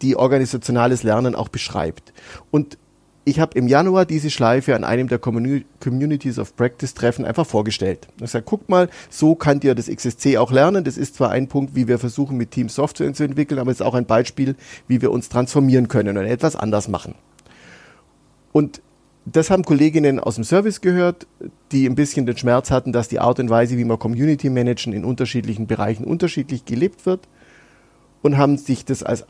die 0.02 0.16
organisationales 0.16 1.02
Lernen 1.02 1.34
auch 1.34 1.48
beschreibt. 1.48 2.12
Und 2.50 2.78
ich 3.24 3.38
habe 3.38 3.56
im 3.58 3.68
Januar 3.68 4.06
diese 4.06 4.30
Schleife 4.30 4.74
an 4.74 4.82
einem 4.82 5.06
der 5.08 5.18
Communities 5.18 6.38
of 6.38 6.56
Practice 6.56 6.94
Treffen 6.94 7.24
einfach 7.24 7.46
vorgestellt. 7.46 8.08
Ich 8.20 8.30
sage, 8.30 8.44
guckt 8.46 8.70
mal, 8.70 8.88
so 9.10 9.34
könnt 9.34 9.62
ihr 9.62 9.74
das 9.74 9.88
XSC 9.88 10.38
auch 10.38 10.50
lernen. 10.50 10.84
Das 10.84 10.96
ist 10.96 11.16
zwar 11.16 11.30
ein 11.30 11.46
Punkt, 11.46 11.74
wie 11.74 11.86
wir 11.86 11.98
versuchen, 11.98 12.38
mit 12.38 12.50
Team 12.50 12.70
Software 12.70 13.12
zu 13.12 13.22
entwickeln, 13.22 13.58
aber 13.60 13.70
es 13.70 13.80
ist 13.80 13.86
auch 13.86 13.94
ein 13.94 14.06
Beispiel, 14.06 14.56
wie 14.88 15.02
wir 15.02 15.10
uns 15.12 15.28
transformieren 15.28 15.88
können 15.88 16.16
und 16.16 16.24
etwas 16.24 16.56
anders 16.56 16.88
machen. 16.88 17.14
Und 18.52 18.80
das 19.26 19.50
haben 19.50 19.64
Kolleginnen 19.64 20.18
aus 20.18 20.36
dem 20.36 20.44
Service 20.44 20.80
gehört, 20.80 21.26
die 21.72 21.86
ein 21.86 21.94
bisschen 21.94 22.26
den 22.26 22.36
Schmerz 22.36 22.70
hatten, 22.70 22.92
dass 22.92 23.08
die 23.08 23.20
Art 23.20 23.38
und 23.38 23.50
Weise, 23.50 23.76
wie 23.76 23.84
man 23.84 23.98
Community 23.98 24.50
managen, 24.50 24.92
in 24.92 25.04
unterschiedlichen 25.04 25.66
Bereichen 25.66 26.04
unterschiedlich 26.04 26.64
gelebt 26.64 27.06
wird 27.06 27.28
und 28.22 28.38
haben 28.38 28.56
sich 28.56 28.84
das 28.84 29.02
als 29.02 29.24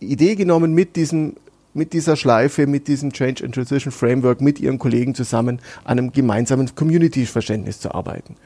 Idee 0.00 0.34
genommen, 0.34 0.74
mit 0.74 0.96
diesem 0.96 1.34
mit 1.76 1.92
dieser 1.92 2.16
Schleife, 2.16 2.66
mit 2.66 2.88
diesem 2.88 3.12
Change 3.12 3.44
and 3.44 3.54
Transition 3.54 3.92
Framework, 3.92 4.40
mit 4.40 4.58
ihren 4.58 4.78
Kollegen 4.78 5.14
zusammen 5.14 5.60
an 5.84 5.98
einem 5.98 6.10
gemeinsamen 6.10 6.74
Community-Verständnis 6.74 7.80
zu 7.80 7.94
arbeiten. 7.94 8.36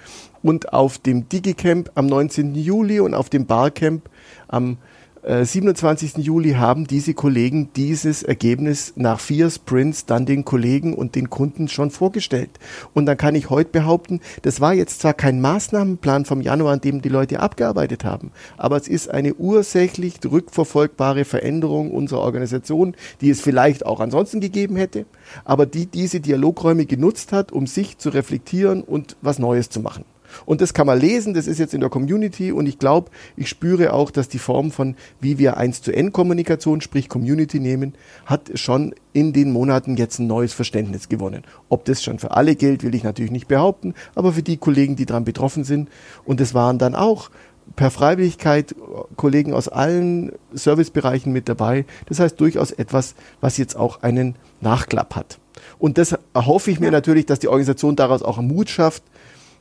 Und 0.43 0.73
auf 0.73 0.99
dem 0.99 1.29
DigiCamp 1.29 1.93
am 1.95 2.07
19. 2.07 2.57
Juli 2.57 2.99
und 2.99 3.15
auf 3.15 3.31
dem 3.31 3.47
Barcamp 3.47 4.11
am 4.49 4.79
27. 5.23 6.17
Äh, 6.17 6.21
Juli 6.23 6.53
haben 6.53 6.87
diese 6.87 7.13
Kollegen 7.13 7.69
dieses 7.77 8.23
Ergebnis 8.23 8.95
nach 8.97 9.21
vier 9.21 9.51
Sprints 9.51 10.07
dann 10.07 10.25
den 10.25 10.45
Kollegen 10.45 10.95
und 10.95 11.15
den 11.15 11.29
Kunden 11.29 11.69
schon 11.69 11.91
vorgestellt. 11.91 12.51
Und 12.95 13.07
dann 13.07 13.19
kann 13.19 13.35
ich 13.35 13.51
heute 13.51 13.71
behaupten, 13.71 14.21
das 14.43 14.61
war 14.61 14.73
jetzt 14.73 15.01
zwar 15.01 15.13
kein 15.13 15.41
Maßnahmenplan 15.41 16.25
vom 16.25 16.41
Januar, 16.41 16.73
an 16.73 16.81
dem 16.81 17.03
die 17.03 17.11
Leute 17.11 17.41
abgearbeitet 17.41 18.05
haben, 18.05 18.31
aber 18.57 18.77
es 18.77 18.89
ist 18.89 19.11
eine 19.11 19.35
ursächlich 19.35 20.15
rückverfolgbare 20.25 21.25
Veränderung 21.25 21.91
unserer 21.91 22.21
Organisation, 22.21 22.95
die 23.21 23.31
es 23.31 23.41
vielleicht 23.41 23.85
auch 23.85 24.01
ansonsten 24.01 24.41
gegeben 24.41 24.77
hätte, 24.77 25.05
aber 25.45 25.67
die 25.67 25.87
diese 25.87 26.21
Dialogräume 26.21 26.87
genutzt 26.87 27.33
hat, 27.33 27.53
um 27.53 27.67
sich 27.67 27.99
zu 27.99 28.09
reflektieren 28.09 28.83
und 28.83 29.17
was 29.21 29.39
Neues 29.39 29.69
zu 29.69 29.81
machen. 29.81 30.05
Und 30.47 30.61
das 30.61 30.75
kann 30.75 30.87
man 30.87 31.01
lesen, 31.01 31.35
das 31.35 31.47
ist 31.47 31.59
jetzt 31.59 31.75
in 31.75 31.81
der 31.81 31.91
Community 31.91 32.53
und 32.53 32.67
ich 32.67 32.79
glaube, 32.79 33.11
ich 33.37 33.49
spüre 33.49 33.93
auch, 33.93 34.11
dass 34.11 34.29
die 34.29 34.39
Form 34.39 34.71
von, 34.71 34.97
wie 35.21 35.39
wir 35.39 35.57
1 35.57 35.83
zu 35.83 35.93
N 35.93 36.13
Kommunikation, 36.13 36.81
sprich 36.81 37.09
Community 37.09 37.61
nehmen, 37.61 37.95
hat 38.27 38.51
schon 38.55 38.95
in 39.13 39.33
den 39.33 39.53
Monaten 39.53 39.97
jetzt 39.97 40.19
ein 40.19 40.27
neues 40.27 40.53
Verständnis 40.53 41.09
gewonnen. 41.09 41.43
Ob 41.69 41.85
das 41.85 42.03
schon 42.03 42.19
für 42.19 42.33
alle 42.33 42.55
gilt, 42.57 42.85
will 42.85 42.95
ich 42.95 43.05
natürlich 43.05 43.31
nicht 43.31 43.49
behaupten, 43.49 43.95
aber 44.15 44.33
für 44.33 44.43
die 44.43 44.57
Kollegen, 44.57 44.97
die 44.97 45.07
daran 45.07 45.25
betroffen 45.25 45.65
sind. 45.65 45.89
Und 46.25 46.41
es 46.41 46.55
waren 46.55 46.79
dann 46.79 46.95
auch 46.95 47.31
per 47.77 47.91
Freiwilligkeit 47.91 48.75
Kollegen 49.17 49.55
aus 49.55 49.69
allen 49.69 50.33
Servicebereichen 50.53 51.33
mit 51.33 51.49
dabei. 51.49 51.85
Das 52.07 52.21
heißt 52.21 52.41
durchaus 52.41 52.73
etwas, 52.73 53.15
was 53.41 53.59
jetzt 53.59 53.77
auch 53.77 54.03
einen 54.03 54.37
Nachklapp 54.61 55.15
hat. 55.17 55.39
Und 55.79 55.99
das 55.99 56.17
erhoffe 56.35 56.71
ich 56.71 56.81
mir 56.81 56.91
natürlich, 56.91 57.27
dass 57.27 57.39
die 57.39 57.49
Organisation 57.49 57.97
daraus 57.97 58.23
auch 58.23 58.41
Mut 58.41 58.71
schafft, 58.71 59.03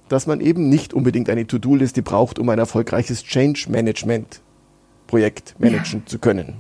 dass 0.10 0.28
man 0.28 0.42
eben 0.42 0.68
nicht 0.70 0.94
unbedingt 0.94 1.30
eine 1.30 1.48
To-Do-Liste 1.48 2.02
braucht, 2.02 2.40
um 2.40 2.50
ein 2.50 2.60
erfolgreiches 2.60 3.24
Change-Management-Projekt 3.24 5.56
managen 5.60 6.02
ja. 6.02 6.06
zu 6.06 6.20
können. 6.20 6.56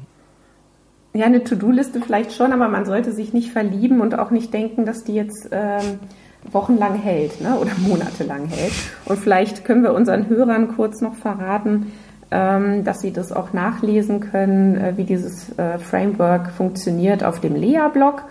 Ja, 1.13 1.25
eine 1.25 1.43
To-Do-Liste 1.43 1.99
vielleicht 2.01 2.31
schon, 2.33 2.53
aber 2.53 2.69
man 2.69 2.85
sollte 2.85 3.11
sich 3.11 3.33
nicht 3.33 3.51
verlieben 3.51 3.99
und 3.99 4.17
auch 4.17 4.31
nicht 4.31 4.53
denken, 4.53 4.85
dass 4.85 5.03
die 5.03 5.15
jetzt 5.15 5.49
ähm, 5.51 5.99
wochenlang 6.51 6.95
hält 6.95 7.41
ne? 7.41 7.57
oder 7.59 7.71
monatelang 7.87 8.47
hält. 8.47 8.73
Und 9.05 9.19
vielleicht 9.19 9.65
können 9.65 9.83
wir 9.83 9.93
unseren 9.93 10.29
Hörern 10.29 10.75
kurz 10.75 11.01
noch 11.01 11.15
verraten, 11.15 11.91
ähm, 12.31 12.83
dass 12.83 12.99
sie 12.99 13.11
das 13.11 13.31
auch 13.31 13.53
nachlesen 13.53 14.19
können, 14.19 14.75
äh, 14.75 14.93
wie 14.97 15.03
dieses 15.03 15.57
äh, 15.57 15.79
Framework 15.79 16.51
funktioniert 16.51 17.23
auf 17.23 17.39
dem 17.39 17.55
Lea-Blog. 17.55 18.23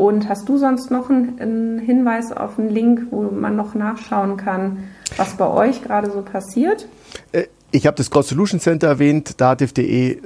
Und 0.00 0.30
hast 0.30 0.48
du 0.48 0.56
sonst 0.56 0.90
noch 0.90 1.10
einen, 1.10 1.78
Hinweis 1.78 2.32
auf 2.32 2.58
einen 2.58 2.70
Link, 2.70 3.08
wo 3.10 3.20
man 3.20 3.54
noch 3.54 3.74
nachschauen 3.74 4.38
kann, 4.38 4.84
was 5.18 5.36
bei 5.36 5.46
euch 5.46 5.82
gerade 5.82 6.10
so 6.10 6.22
passiert? 6.22 6.88
Äh, 7.32 7.48
ich 7.70 7.86
habe 7.86 7.98
das 7.98 8.10
Cross 8.10 8.30
Solution 8.30 8.60
Center 8.60 8.86
erwähnt, 8.86 9.38
dativ.de 9.42 10.12
äh, 10.12 10.20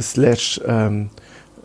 slash 0.00 0.60
ähm, 0.64 1.10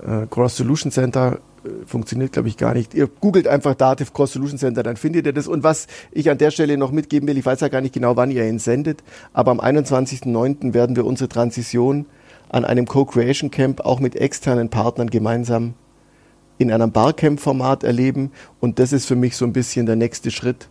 äh, 0.02 0.26
Cross 0.26 0.58
Solution 0.58 0.92
Center 0.92 1.38
äh, 1.64 1.86
funktioniert, 1.86 2.32
glaube 2.32 2.48
ich, 2.48 2.58
gar 2.58 2.74
nicht. 2.74 2.96
Ihr 2.96 3.06
googelt 3.06 3.48
einfach 3.48 3.76
Dativ 3.76 4.12
Cross 4.12 4.34
Solution 4.34 4.58
Center, 4.58 4.82
dann 4.82 4.96
findet 4.96 5.28
ihr 5.28 5.34
das. 5.34 5.48
Und 5.48 5.62
was 5.62 5.86
ich 6.12 6.32
an 6.32 6.40
der 6.40 6.50
Stelle 6.50 6.80
noch 6.80 6.92
mitgeben 6.92 7.30
will, 7.30 7.38
ich 7.38 7.46
weiß 7.46 7.60
ja 7.60 7.68
gar 7.68 7.82
nicht 7.82 7.94
genau, 7.94 8.16
wann 8.16 8.32
ihr 8.32 8.48
ihn 8.48 8.58
sendet, 8.58 9.04
aber 9.34 9.52
am 9.52 9.60
21.09. 9.60 10.74
werden 10.74 10.96
wir 10.96 11.06
unsere 11.06 11.30
Transition 11.30 12.08
an 12.50 12.66
einem 12.66 12.88
Co-Creation 12.88 13.52
Camp 13.52 13.82
auch 13.82 14.00
mit 14.00 14.16
externen 14.16 14.70
Partnern 14.70 15.12
gemeinsam 15.12 15.76
in 16.58 16.72
einem 16.72 16.92
Barcamp-Format 16.92 17.84
erleben. 17.84 18.32
Und 18.60 18.80
das 18.80 18.94
ist 18.94 19.06
für 19.06 19.16
mich 19.16 19.36
so 19.36 19.46
ein 19.46 19.54
bisschen 19.54 19.86
der 19.86 19.96
nächste 19.96 20.32
Schritt 20.32 20.70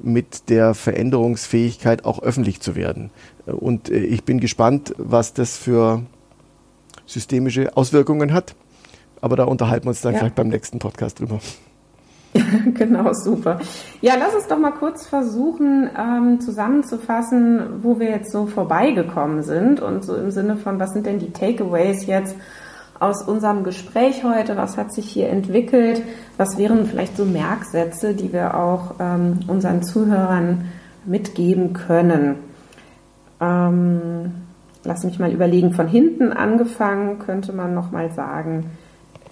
mit 0.00 0.48
der 0.48 0.74
Veränderungsfähigkeit 0.74 2.04
auch 2.04 2.22
öffentlich 2.22 2.60
zu 2.60 2.74
werden. 2.74 3.10
Und 3.46 3.90
äh, 3.90 3.98
ich 3.98 4.24
bin 4.24 4.40
gespannt, 4.40 4.94
was 4.98 5.32
das 5.34 5.56
für 5.56 6.02
systemische 7.06 7.76
Auswirkungen 7.76 8.32
hat. 8.32 8.54
Aber 9.20 9.36
da 9.36 9.44
unterhalten 9.44 9.86
wir 9.86 9.90
uns 9.90 10.00
dann 10.00 10.14
ja. 10.14 10.20
vielleicht 10.20 10.34
beim 10.34 10.48
nächsten 10.48 10.78
Podcast 10.78 11.20
drüber. 11.20 11.38
genau, 12.74 13.12
super. 13.12 13.60
Ja, 14.00 14.14
lass 14.18 14.34
uns 14.34 14.48
doch 14.48 14.58
mal 14.58 14.72
kurz 14.72 15.06
versuchen 15.06 15.90
ähm, 15.96 16.40
zusammenzufassen, 16.40 17.82
wo 17.82 18.00
wir 18.00 18.10
jetzt 18.10 18.32
so 18.32 18.46
vorbeigekommen 18.46 19.42
sind 19.42 19.80
und 19.80 20.02
so 20.02 20.16
im 20.16 20.30
Sinne 20.30 20.56
von, 20.56 20.80
was 20.80 20.92
sind 20.92 21.06
denn 21.06 21.18
die 21.18 21.30
Takeaways 21.30 22.06
jetzt 22.06 22.34
aus 23.02 23.22
unserem 23.22 23.64
Gespräch 23.64 24.22
heute? 24.22 24.56
Was 24.56 24.76
hat 24.76 24.92
sich 24.92 25.08
hier 25.08 25.28
entwickelt? 25.28 26.02
Was 26.36 26.56
wären 26.56 26.86
vielleicht 26.86 27.16
so 27.16 27.24
Merksätze, 27.24 28.14
die 28.14 28.32
wir 28.32 28.56
auch 28.56 28.94
ähm, 29.00 29.40
unseren 29.48 29.82
Zuhörern 29.82 30.66
mitgeben 31.04 31.72
können? 31.72 32.36
Ähm, 33.40 34.32
lass 34.84 35.02
mich 35.02 35.18
mal 35.18 35.32
überlegen. 35.32 35.72
Von 35.72 35.88
hinten 35.88 36.32
angefangen 36.32 37.18
könnte 37.18 37.52
man 37.52 37.74
noch 37.74 37.90
mal 37.90 38.12
sagen, 38.12 38.70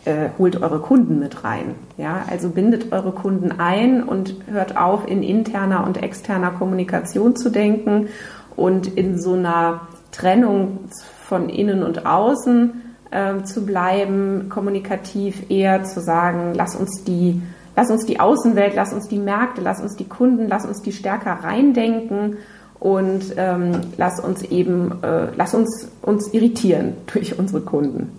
äh, 0.05 0.31
holt 0.37 0.61
eure 0.61 0.81
Kunden 0.81 1.21
mit 1.21 1.45
rein. 1.45 1.77
Ja, 1.97 2.25
also 2.29 2.51
bindet 2.51 2.91
eure 2.91 3.13
Kunden 3.13 3.61
ein 3.61 4.03
und 4.03 4.35
hört 4.51 4.77
auf, 4.77 5.07
in 5.07 5.23
interner 5.23 5.87
und 5.87 6.03
externer 6.03 6.51
Kommunikation 6.51 7.37
zu 7.37 7.51
denken 7.51 8.09
und 8.57 8.89
in 8.89 9.21
so 9.21 9.35
einer 9.35 9.83
Trennung 10.11 10.81
von 11.29 11.49
innen 11.49 11.85
und 11.85 12.05
außen 12.05 12.90
äh, 13.11 13.43
zu 13.45 13.65
bleiben, 13.65 14.49
kommunikativ 14.49 15.51
eher 15.51 15.85
zu 15.85 16.01
sagen, 16.01 16.53
lass 16.55 16.77
uns 16.77 17.05
die, 17.05 17.43
lass 17.77 17.91
uns 17.91 18.07
die 18.07 18.21
Außenwelt, 18.21 18.75
lass 18.75 18.93
uns 18.93 19.09
die 19.09 19.19
Märkte, 19.19 19.61
lass 19.61 19.81
uns 19.81 19.97
die 19.97 20.09
Kunden, 20.09 20.49
lass 20.49 20.65
uns 20.65 20.83
die 20.83 20.93
stärker 20.93 21.33
reindenken 21.33 22.39
und 22.79 23.35
ähm, 23.37 23.73
lass 23.97 24.21
uns 24.21 24.43
eben, 24.43 25.03
äh, 25.03 25.29
lass 25.37 25.55
uns 25.55 25.89
uns 26.03 26.33
irritieren 26.33 26.95
durch 27.13 27.39
unsere 27.39 27.61
Kunden. 27.61 28.11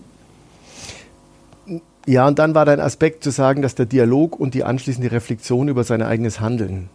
Ja, 2.08 2.28
und 2.28 2.40
dann 2.40 2.56
war 2.56 2.66
dein 2.66 2.80
Aspekt 2.80 3.24
zu 3.24 3.30
sagen, 3.30 3.62
dass 3.62 3.76
der 3.76 3.86
Dialog 3.86 4.40
und 4.40 4.54
die 4.54 4.64
anschließende 4.64 5.12
Reflexion 5.12 5.68
über 5.68 5.84
sein 5.84 6.02
eigenes 6.02 6.40
Handeln 6.40 6.90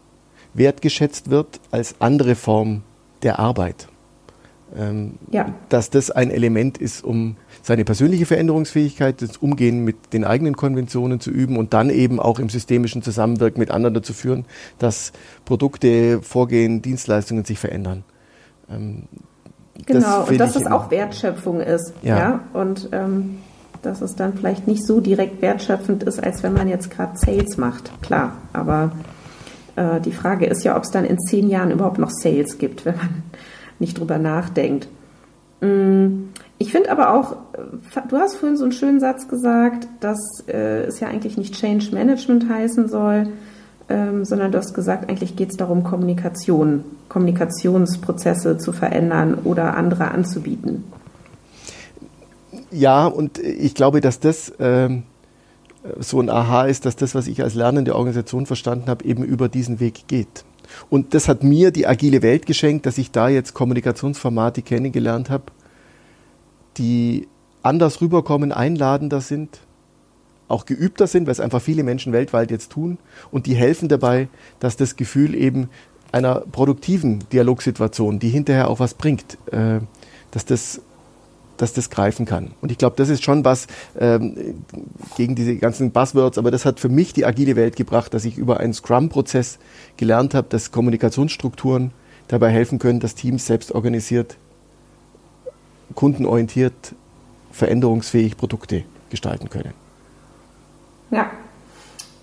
wertgeschätzt 0.55 1.31
wird 1.31 1.61
als 1.71 1.97
andere 2.01 2.35
Form 2.35 2.83
der 3.23 3.39
Arbeit. 3.39 3.89
Ähm, 4.77 5.15
ja. 5.31 5.55
Dass 5.69 5.91
das 5.91 6.11
ein 6.11 6.31
Element 6.31 6.79
ist, 6.79 7.05
um 7.05 7.37
seine 7.67 7.85
persönliche 7.85 8.27
Veränderungsfähigkeit, 8.27 9.21
das 9.21 9.39
Umgehen 9.39 9.85
mit 9.85 10.13
den 10.13 10.25
eigenen 10.25 10.55
Konventionen 10.55 11.19
zu 11.19 11.33
üben 11.33 11.57
und 11.57 11.75
dann 11.75 11.91
eben 11.91 12.21
auch 12.21 12.39
im 12.39 12.49
systemischen 12.49 13.03
Zusammenwirken 13.03 13.59
mit 13.59 13.73
anderen 13.73 13.93
dazu 13.93 14.13
führen, 14.13 14.45
dass 14.79 15.13
Produkte, 15.45 16.23
Vorgehen, 16.23 16.81
Dienstleistungen 16.81 17.45
sich 17.45 17.59
verändern. 17.59 18.05
Ähm, 18.71 19.03
genau, 19.85 20.27
und 20.27 20.39
dass 20.39 20.55
es 20.55 20.65
auch 20.67 20.93
Wertschöpfung 20.93 21.61
ist. 21.61 21.93
Ja. 22.03 22.17
ja? 22.17 22.41
Und 22.53 22.89
ähm, 22.93 23.39
dass 23.83 24.01
es 24.01 24.15
dann 24.15 24.35
vielleicht 24.35 24.69
nicht 24.69 24.87
so 24.87 25.01
direkt 25.01 25.43
wertschöpfend 25.43 26.05
ist, 26.05 26.23
als 26.23 26.45
wenn 26.45 26.53
man 26.53 26.69
jetzt 26.69 26.93
gerade 26.93 27.19
Sales 27.19 27.57
macht. 27.57 27.91
Klar, 28.01 28.37
aber 28.53 28.93
äh, 29.75 30.01
die 30.01 30.13
Frage 30.13 30.47
ist 30.47 30.63
ja, 30.63 30.77
ob 30.77 30.85
es 30.85 30.91
dann 30.93 31.05
in 31.05 31.19
zehn 31.19 31.49
Jahren 31.49 31.73
überhaupt 31.73 31.99
noch 31.99 32.11
Sales 32.11 32.59
gibt, 32.59 32.85
wenn 32.85 32.97
man 32.97 33.25
nicht 33.81 33.99
drüber 33.99 34.19
nachdenkt. 34.19 34.87
Mm, 35.61 36.29
ich 36.59 36.73
finde 36.73 36.91
aber 36.91 37.15
auch, 37.15 37.33
äh, 37.33 38.01
du 38.09 38.17
hast 38.17 38.37
vorhin 38.37 38.57
so 38.57 38.65
einen 38.65 38.73
schönen 38.73 39.01
Satz 39.01 39.29
gesagt, 39.29 39.89
dass 40.01 40.19
äh, 40.49 40.85
es 40.85 41.01
ja 41.01 41.09
eigentlich 41.09 41.37
nicht 41.37 41.55
Change 41.55 41.89
Management 41.93 42.49
heißen 42.49 42.89
soll, 42.89 43.29
ähm, 43.89 44.25
sondern 44.25 44.53
du 44.53 44.59
hast 44.59 44.75
gesagt, 44.75 45.09
eigentlich 45.09 45.37
geht 45.37 45.51
es 45.51 45.57
darum, 45.57 45.85
Kommunikation, 45.85 46.85
Kommunikationsprozesse 47.09 48.59
zu 48.59 48.73
verändern 48.73 49.39
oder 49.45 49.77
andere 49.77 50.11
anzubieten. 50.11 50.85
Ja, 52.71 53.07
und 53.07 53.39
ich 53.39 53.75
glaube, 53.75 54.01
dass 54.01 54.19
das 54.19 54.53
ähm, 54.59 55.05
so 55.99 56.21
ein 56.21 56.31
Aha 56.31 56.65
ist, 56.65 56.85
dass 56.85 56.97
das, 56.97 57.15
was 57.15 57.27
ich 57.29 57.43
als 57.43 57.55
lernende 57.55 57.95
Organisation 57.95 58.47
verstanden 58.47 58.89
habe, 58.89 59.05
eben 59.05 59.23
über 59.23 59.49
diesen 59.49 59.79
Weg 59.79 60.09
geht. 60.09 60.45
Und 60.91 61.15
das 61.15 61.29
hat 61.29 61.45
mir 61.45 61.71
die 61.71 61.87
agile 61.87 62.23
Welt 62.23 62.45
geschenkt, 62.45 62.87
dass 62.87 62.99
ich 62.99 63.13
da 63.13 63.29
jetzt 63.29 63.55
Kommunikationsformate 63.55 64.63
kennengelernt 64.63 65.31
habe, 65.31 65.45
die 66.79 67.29
anders 67.63 68.01
rüberkommen, 68.01 68.53
einladender 68.53 69.21
sind, 69.21 69.61
auch 70.49 70.67
geübter 70.67 71.07
sind, 71.07 71.27
weil 71.27 71.33
es 71.33 71.41
einfach 71.41 71.61
viele 71.61 71.83
Menschen 71.83 72.13
weltweit 72.13 72.51
jetzt 72.51 72.73
tun. 72.73 72.99
Und 73.31 73.47
die 73.47 73.55
helfen 73.55 73.89
dabei, 73.89 74.29
dass 74.61 74.77
das 74.77 74.97
Gefühl 74.97 75.35
eben 75.35 75.69
einer 76.13 76.41
produktiven 76.41 77.25
Dialogsituation, 77.33 78.21
die 78.21 78.29
hinterher 78.29 78.69
auch 78.69 78.79
was 78.79 78.95
bringt, 78.95 79.39
äh, 79.51 79.81
dass 80.31 80.45
das 80.45 80.81
dass 81.57 81.73
das 81.73 81.89
greifen 81.91 82.27
kann. 82.27 82.51
Und 82.61 82.71
ich 82.71 82.79
glaube, 82.79 82.97
das 82.97 83.09
ist 83.09 83.25
schon 83.25 83.45
was 83.45 83.67
ähm, 83.99 84.63
gegen 85.17 85.35
diese 85.35 85.57
ganzen 85.57 85.91
Buzzwords, 85.91 86.39
aber 86.39 86.51
das 86.51 86.65
hat 86.65 86.81
für 86.81 86.89
mich 86.91 87.13
die 87.13 87.25
agile 87.25 87.57
Welt 87.57 87.77
gebracht, 87.77 88.13
dass 88.15 88.25
ich 88.25 88.37
über 88.37 88.61
einen 88.61 88.75
Scrum-Prozess 88.75 89.59
gelernt 89.97 90.35
habe, 90.35 90.49
dass 90.51 90.71
Kommunikationsstrukturen 90.71 91.93
dabei 92.29 92.51
helfen 92.51 92.79
können, 92.79 93.01
dass 93.01 93.15
Teams 93.15 93.47
selbst 93.47 93.73
organisiert, 93.73 94.37
kundenorientiert, 95.95 96.95
veränderungsfähig 97.53 98.37
Produkte 98.37 98.85
gestalten 99.11 99.49
können. 99.49 99.73
Ja. 101.11 101.31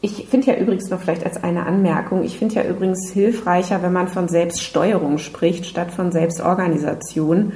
Ich 0.02 0.28
finde 0.28 0.48
ja 0.48 0.58
übrigens 0.58 0.90
noch 0.90 1.00
vielleicht 1.00 1.26
als 1.26 1.42
eine 1.42 1.66
Anmerkung, 1.66 2.24
ich 2.24 2.38
finde 2.38 2.56
ja 2.56 2.64
übrigens 2.66 3.10
hilfreicher, 3.14 3.82
wenn 3.82 3.94
man 3.94 4.10
von 4.10 4.28
Selbststeuerung 4.28 5.18
spricht, 5.18 5.66
statt 5.66 5.92
von 5.92 6.12
Selbstorganisation. 6.12 7.54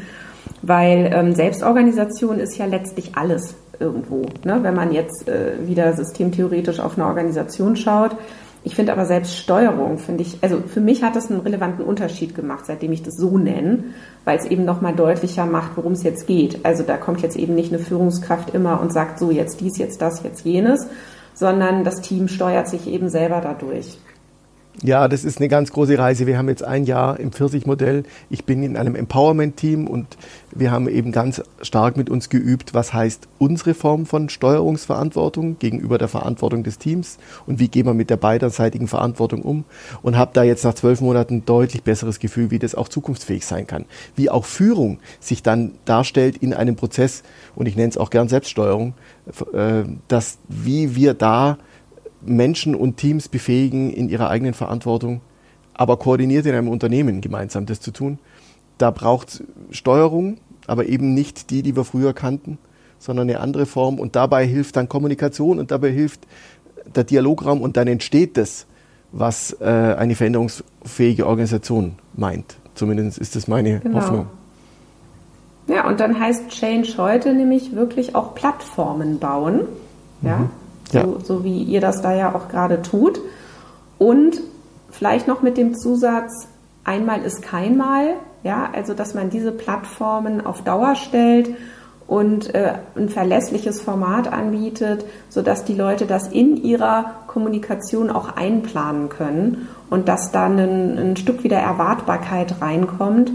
Weil 0.61 1.11
ähm, 1.13 1.35
Selbstorganisation 1.35 2.39
ist 2.39 2.57
ja 2.57 2.65
letztlich 2.65 3.15
alles 3.15 3.55
irgendwo. 3.79 4.25
Ne? 4.43 4.59
Wenn 4.61 4.75
man 4.75 4.91
jetzt 4.91 5.27
äh, 5.27 5.67
wieder 5.67 5.93
systemtheoretisch 5.93 6.79
auf 6.79 6.97
eine 6.97 7.05
Organisation 7.05 7.75
schaut. 7.75 8.15
Ich 8.63 8.75
finde 8.75 8.91
aber 8.91 9.05
selbst 9.05 9.37
Steuerung, 9.37 9.97
finde 9.97 10.23
ich, 10.23 10.39
also 10.41 10.61
für 10.61 10.81
mich 10.81 11.03
hat 11.03 11.15
das 11.15 11.29
einen 11.29 11.39
relevanten 11.39 11.85
Unterschied 11.85 12.35
gemacht, 12.35 12.65
seitdem 12.65 12.91
ich 12.91 13.03
das 13.03 13.15
so 13.15 13.37
nenne, 13.37 13.85
weil 14.25 14.37
es 14.37 14.45
eben 14.45 14.65
nochmal 14.65 14.93
deutlicher 14.93 15.45
macht, 15.45 15.77
worum 15.77 15.93
es 15.93 16.03
jetzt 16.03 16.27
geht. 16.27 16.65
Also 16.65 16.83
da 16.83 16.97
kommt 16.97 17.21
jetzt 17.21 17.37
eben 17.37 17.55
nicht 17.55 17.71
eine 17.71 17.81
Führungskraft 17.81 18.53
immer 18.53 18.81
und 18.81 18.91
sagt 18.91 19.19
so 19.19 19.31
jetzt 19.31 19.61
dies, 19.61 19.77
jetzt 19.77 20.01
das, 20.01 20.23
jetzt 20.23 20.43
jenes, 20.45 20.87
sondern 21.33 21.83
das 21.83 22.01
Team 22.01 22.27
steuert 22.27 22.67
sich 22.67 22.87
eben 22.87 23.09
selber 23.09 23.41
dadurch. 23.41 23.99
Ja, 24.83 25.07
das 25.07 25.23
ist 25.23 25.39
eine 25.39 25.47
ganz 25.47 25.71
große 25.71 25.97
Reise. 25.97 26.27
Wir 26.27 26.37
haben 26.37 26.49
jetzt 26.49 26.63
ein 26.63 26.85
Jahr 26.85 27.19
im 27.19 27.31
Pfirsich-Modell. 27.31 28.03
Ich 28.29 28.45
bin 28.45 28.61
in 28.61 28.77
einem 28.77 28.93
Empowerment-Team 28.93 29.87
und 29.87 30.05
wir 30.53 30.69
haben 30.69 30.87
eben 30.87 31.11
ganz 31.11 31.41
stark 31.63 31.97
mit 31.97 32.11
uns 32.11 32.29
geübt, 32.29 32.75
was 32.75 32.93
heißt 32.93 33.27
unsere 33.39 33.73
Form 33.73 34.05
von 34.05 34.29
Steuerungsverantwortung 34.29 35.57
gegenüber 35.57 35.97
der 35.97 36.07
Verantwortung 36.07 36.61
des 36.61 36.77
Teams 36.77 37.17
und 37.47 37.57
wie 37.57 37.69
gehen 37.69 37.87
wir 37.87 37.95
mit 37.95 38.11
der 38.11 38.17
beiderseitigen 38.17 38.87
Verantwortung 38.87 39.41
um 39.41 39.65
und 40.03 40.15
habe 40.15 40.31
da 40.35 40.43
jetzt 40.43 40.63
nach 40.63 40.75
zwölf 40.75 41.01
Monaten 41.01 41.43
deutlich 41.43 41.81
besseres 41.81 42.19
Gefühl, 42.19 42.51
wie 42.51 42.59
das 42.59 42.75
auch 42.75 42.87
zukunftsfähig 42.87 43.47
sein 43.47 43.65
kann. 43.65 43.85
Wie 44.15 44.29
auch 44.29 44.45
Führung 44.45 44.99
sich 45.19 45.41
dann 45.41 45.71
darstellt 45.85 46.37
in 46.37 46.53
einem 46.53 46.75
Prozess 46.75 47.23
und 47.55 47.65
ich 47.65 47.75
nenne 47.75 47.89
es 47.89 47.97
auch 47.97 48.11
gern 48.11 48.29
Selbststeuerung, 48.29 48.93
äh, 49.53 49.85
dass 50.07 50.37
wie 50.47 50.95
wir 50.95 51.15
da 51.15 51.57
Menschen 52.21 52.75
und 52.75 52.97
Teams 52.97 53.27
befähigen, 53.27 53.91
in 53.91 54.09
ihrer 54.09 54.29
eigenen 54.29 54.53
Verantwortung, 54.53 55.21
aber 55.73 55.97
koordiniert 55.97 56.45
in 56.45 56.55
einem 56.55 56.69
Unternehmen 56.69 57.21
gemeinsam 57.21 57.65
das 57.65 57.79
zu 57.79 57.91
tun. 57.91 58.19
Da 58.77 58.91
braucht 58.91 59.29
es 59.29 59.43
Steuerung, 59.71 60.37
aber 60.65 60.87
eben 60.87 61.13
nicht 61.13 61.49
die, 61.49 61.63
die 61.63 61.75
wir 61.75 61.83
früher 61.83 62.13
kannten, 62.13 62.57
sondern 62.99 63.29
eine 63.29 63.39
andere 63.39 63.65
Form. 63.65 63.99
Und 63.99 64.15
dabei 64.15 64.45
hilft 64.45 64.75
dann 64.75 64.89
Kommunikation 64.89 65.59
und 65.59 65.71
dabei 65.71 65.91
hilft 65.91 66.27
der 66.95 67.03
Dialograum 67.03 67.61
und 67.61 67.77
dann 67.77 67.87
entsteht 67.87 68.37
das, 68.37 68.65
was 69.11 69.55
äh, 69.61 69.65
eine 69.65 70.15
veränderungsfähige 70.15 71.25
Organisation 71.25 71.95
meint. 72.15 72.57
Zumindest 72.75 73.17
ist 73.17 73.35
das 73.35 73.47
meine 73.47 73.79
genau. 73.79 73.97
Hoffnung. 73.97 74.27
Ja, 75.67 75.87
und 75.87 75.99
dann 75.99 76.19
heißt 76.19 76.49
Change 76.49 76.93
heute 76.97 77.33
nämlich 77.33 77.75
wirklich 77.75 78.15
auch 78.15 78.35
Plattformen 78.35 79.19
bauen. 79.19 79.67
Mhm 80.21 80.27
ja. 80.27 80.49
So, 80.91 81.19
so 81.23 81.43
wie 81.43 81.63
ihr 81.63 81.81
das 81.81 82.01
da 82.01 82.13
ja 82.13 82.33
auch 82.35 82.49
gerade 82.49 82.81
tut. 82.81 83.19
Und 83.97 84.41
vielleicht 84.89 85.27
noch 85.27 85.41
mit 85.41 85.57
dem 85.57 85.75
Zusatz, 85.75 86.47
einmal 86.83 87.21
ist 87.23 87.41
kein 87.41 87.77
Mal, 87.77 88.13
ja, 88.43 88.69
also 88.73 88.93
dass 88.93 89.13
man 89.13 89.29
diese 89.29 89.51
Plattformen 89.51 90.45
auf 90.45 90.63
Dauer 90.63 90.95
stellt 90.95 91.49
und 92.07 92.55
äh, 92.55 92.75
ein 92.95 93.09
verlässliches 93.09 93.81
Format 93.81 94.31
anbietet, 94.31 95.05
sodass 95.29 95.65
die 95.65 95.73
Leute 95.73 96.05
das 96.05 96.29
in 96.29 96.55
ihrer 96.55 97.23
Kommunikation 97.27 98.09
auch 98.09 98.37
einplanen 98.37 99.09
können 99.09 99.67
und 99.89 100.07
dass 100.07 100.31
dann 100.31 100.57
ein, 100.57 100.97
ein 100.97 101.17
Stück 101.17 101.43
wieder 101.43 101.57
Erwartbarkeit 101.57 102.61
reinkommt, 102.61 103.31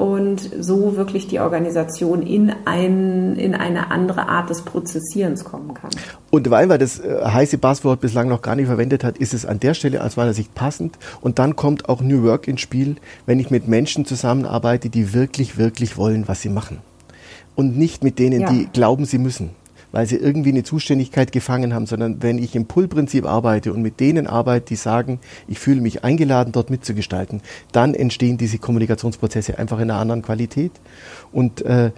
und 0.00 0.40
so 0.58 0.96
wirklich 0.96 1.26
die 1.26 1.40
Organisation 1.40 2.22
in, 2.22 2.50
ein, 2.64 3.36
in 3.36 3.54
eine 3.54 3.90
andere 3.90 4.30
Art 4.30 4.48
des 4.48 4.62
Prozessierens 4.62 5.44
kommen 5.44 5.74
kann. 5.74 5.90
Und 6.30 6.48
weil 6.48 6.66
man 6.66 6.78
das 6.78 7.00
äh, 7.00 7.22
heiße 7.22 7.58
Buzzword 7.58 8.00
bislang 8.00 8.26
noch 8.26 8.40
gar 8.40 8.56
nicht 8.56 8.66
verwendet 8.66 9.04
hat, 9.04 9.18
ist 9.18 9.34
es 9.34 9.44
an 9.44 9.60
der 9.60 9.74
Stelle 9.74 10.02
aus 10.02 10.16
meiner 10.16 10.32
Sicht 10.32 10.54
passend. 10.54 10.96
Und 11.20 11.38
dann 11.38 11.54
kommt 11.54 11.90
auch 11.90 12.00
New 12.00 12.22
Work 12.22 12.48
ins 12.48 12.62
Spiel, 12.62 12.96
wenn 13.26 13.38
ich 13.40 13.50
mit 13.50 13.68
Menschen 13.68 14.06
zusammenarbeite, 14.06 14.88
die 14.88 15.12
wirklich, 15.12 15.58
wirklich 15.58 15.98
wollen, 15.98 16.26
was 16.28 16.40
sie 16.40 16.48
machen. 16.48 16.78
Und 17.54 17.76
nicht 17.76 18.02
mit 18.02 18.18
denen, 18.18 18.40
ja. 18.40 18.50
die 18.50 18.68
glauben, 18.72 19.04
sie 19.04 19.18
müssen 19.18 19.50
weil 19.92 20.06
sie 20.06 20.16
irgendwie 20.16 20.50
eine 20.50 20.62
Zuständigkeit 20.62 21.32
gefangen 21.32 21.74
haben, 21.74 21.86
sondern 21.86 22.22
wenn 22.22 22.38
ich 22.38 22.54
im 22.54 22.66
Pull-Prinzip 22.66 23.26
arbeite 23.26 23.72
und 23.72 23.82
mit 23.82 24.00
denen 24.00 24.26
arbeite, 24.26 24.66
die 24.66 24.76
sagen, 24.76 25.20
ich 25.48 25.58
fühle 25.58 25.80
mich 25.80 26.04
eingeladen, 26.04 26.52
dort 26.52 26.70
mitzugestalten, 26.70 27.42
dann 27.72 27.94
entstehen 27.94 28.38
diese 28.38 28.58
Kommunikationsprozesse 28.58 29.58
einfach 29.58 29.78
in 29.78 29.90
einer 29.90 30.00
anderen 30.00 30.22
Qualität. 30.22 30.72
Und 31.32 31.62
äh, 31.62 31.90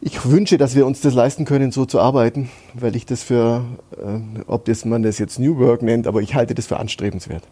ich 0.00 0.28
wünsche, 0.28 0.58
dass 0.58 0.74
wir 0.74 0.84
uns 0.84 1.00
das 1.00 1.14
leisten 1.14 1.44
können, 1.44 1.70
so 1.70 1.84
zu 1.84 2.00
arbeiten, 2.00 2.50
weil 2.74 2.96
ich 2.96 3.06
das 3.06 3.22
für, 3.22 3.64
äh, 3.92 4.40
ob 4.46 4.64
das 4.64 4.84
man 4.84 5.02
das 5.02 5.18
jetzt 5.18 5.38
New 5.38 5.58
Work 5.58 5.82
nennt, 5.82 6.06
aber 6.06 6.20
ich 6.22 6.34
halte 6.34 6.54
das 6.54 6.66
für 6.66 6.78
anstrebenswert. 6.78 7.44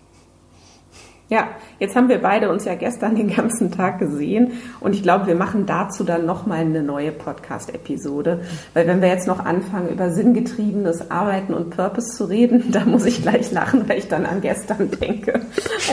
Ja, 1.31 1.47
jetzt 1.79 1.95
haben 1.95 2.09
wir 2.09 2.21
beide 2.21 2.51
uns 2.51 2.65
ja 2.65 2.75
gestern 2.75 3.15
den 3.15 3.33
ganzen 3.33 3.71
Tag 3.71 4.01
gesehen 4.01 4.55
und 4.81 4.97
ich 4.97 5.05
glaube, 5.05 5.29
wir 5.29 5.37
machen 5.37 5.65
dazu 5.65 6.03
dann 6.03 6.27
nochmal 6.27 6.59
eine 6.59 6.83
neue 6.83 7.13
Podcast-Episode, 7.13 8.41
weil 8.75 8.89
wenn 8.89 9.01
wir 9.01 9.07
jetzt 9.07 9.29
noch 9.29 9.39
anfangen, 9.39 9.91
über 9.91 10.11
sinngetriebenes 10.11 11.13
Arbeiten 11.13 11.55
und 11.55 11.71
Purpose 11.71 12.17
zu 12.17 12.25
reden, 12.25 12.65
da 12.73 12.85
muss 12.85 13.07
ich 13.07 13.23
gleich 13.23 13.53
lachen, 13.53 13.89
weil 13.89 13.99
ich 13.99 14.09
dann 14.09 14.27
an 14.27 14.41
gestern 14.41 14.91
denke, 14.91 15.41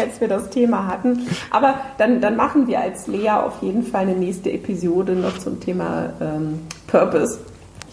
als 0.02 0.20
wir 0.20 0.28
das 0.28 0.50
Thema 0.50 0.88
hatten. 0.88 1.28
Aber 1.52 1.76
dann, 2.00 2.20
dann 2.20 2.36
machen 2.36 2.66
wir 2.66 2.80
als 2.80 3.06
Lea 3.06 3.30
auf 3.30 3.62
jeden 3.62 3.84
Fall 3.84 4.02
eine 4.02 4.16
nächste 4.16 4.52
Episode 4.52 5.14
noch 5.14 5.38
zum 5.38 5.60
Thema 5.60 6.14
ähm, 6.20 6.62
Purpose. 6.88 7.38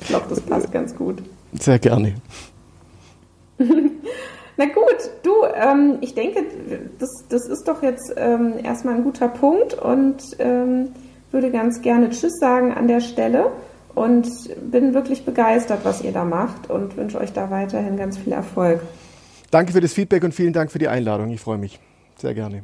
Ich 0.00 0.06
glaube, 0.06 0.24
das 0.30 0.40
passt 0.40 0.72
ganz 0.72 0.96
gut. 0.96 1.22
Sehr 1.52 1.78
gerne. 1.78 2.14
Na 4.56 4.66
gut, 4.66 5.10
du, 5.22 5.32
ähm, 5.54 5.98
ich 6.00 6.14
denke, 6.14 6.44
das, 6.98 7.10
das 7.28 7.46
ist 7.48 7.66
doch 7.66 7.82
jetzt 7.82 8.14
ähm, 8.16 8.54
erstmal 8.62 8.94
ein 8.94 9.04
guter 9.04 9.28
Punkt 9.28 9.74
und 9.74 10.22
ähm, 10.38 10.90
würde 11.32 11.50
ganz 11.50 11.82
gerne 11.82 12.10
Tschüss 12.10 12.38
sagen 12.38 12.72
an 12.72 12.86
der 12.86 13.00
Stelle 13.00 13.50
und 13.94 14.28
bin 14.70 14.94
wirklich 14.94 15.24
begeistert, 15.24 15.80
was 15.84 16.02
ihr 16.02 16.12
da 16.12 16.24
macht 16.24 16.70
und 16.70 16.96
wünsche 16.96 17.18
euch 17.18 17.32
da 17.32 17.50
weiterhin 17.50 17.96
ganz 17.96 18.16
viel 18.18 18.32
Erfolg. 18.32 18.80
Danke 19.50 19.72
für 19.72 19.80
das 19.80 19.92
Feedback 19.92 20.22
und 20.24 20.34
vielen 20.34 20.52
Dank 20.52 20.70
für 20.70 20.78
die 20.78 20.88
Einladung. 20.88 21.30
Ich 21.30 21.40
freue 21.40 21.58
mich. 21.58 21.80
Sehr 22.16 22.34
gerne. 22.34 22.62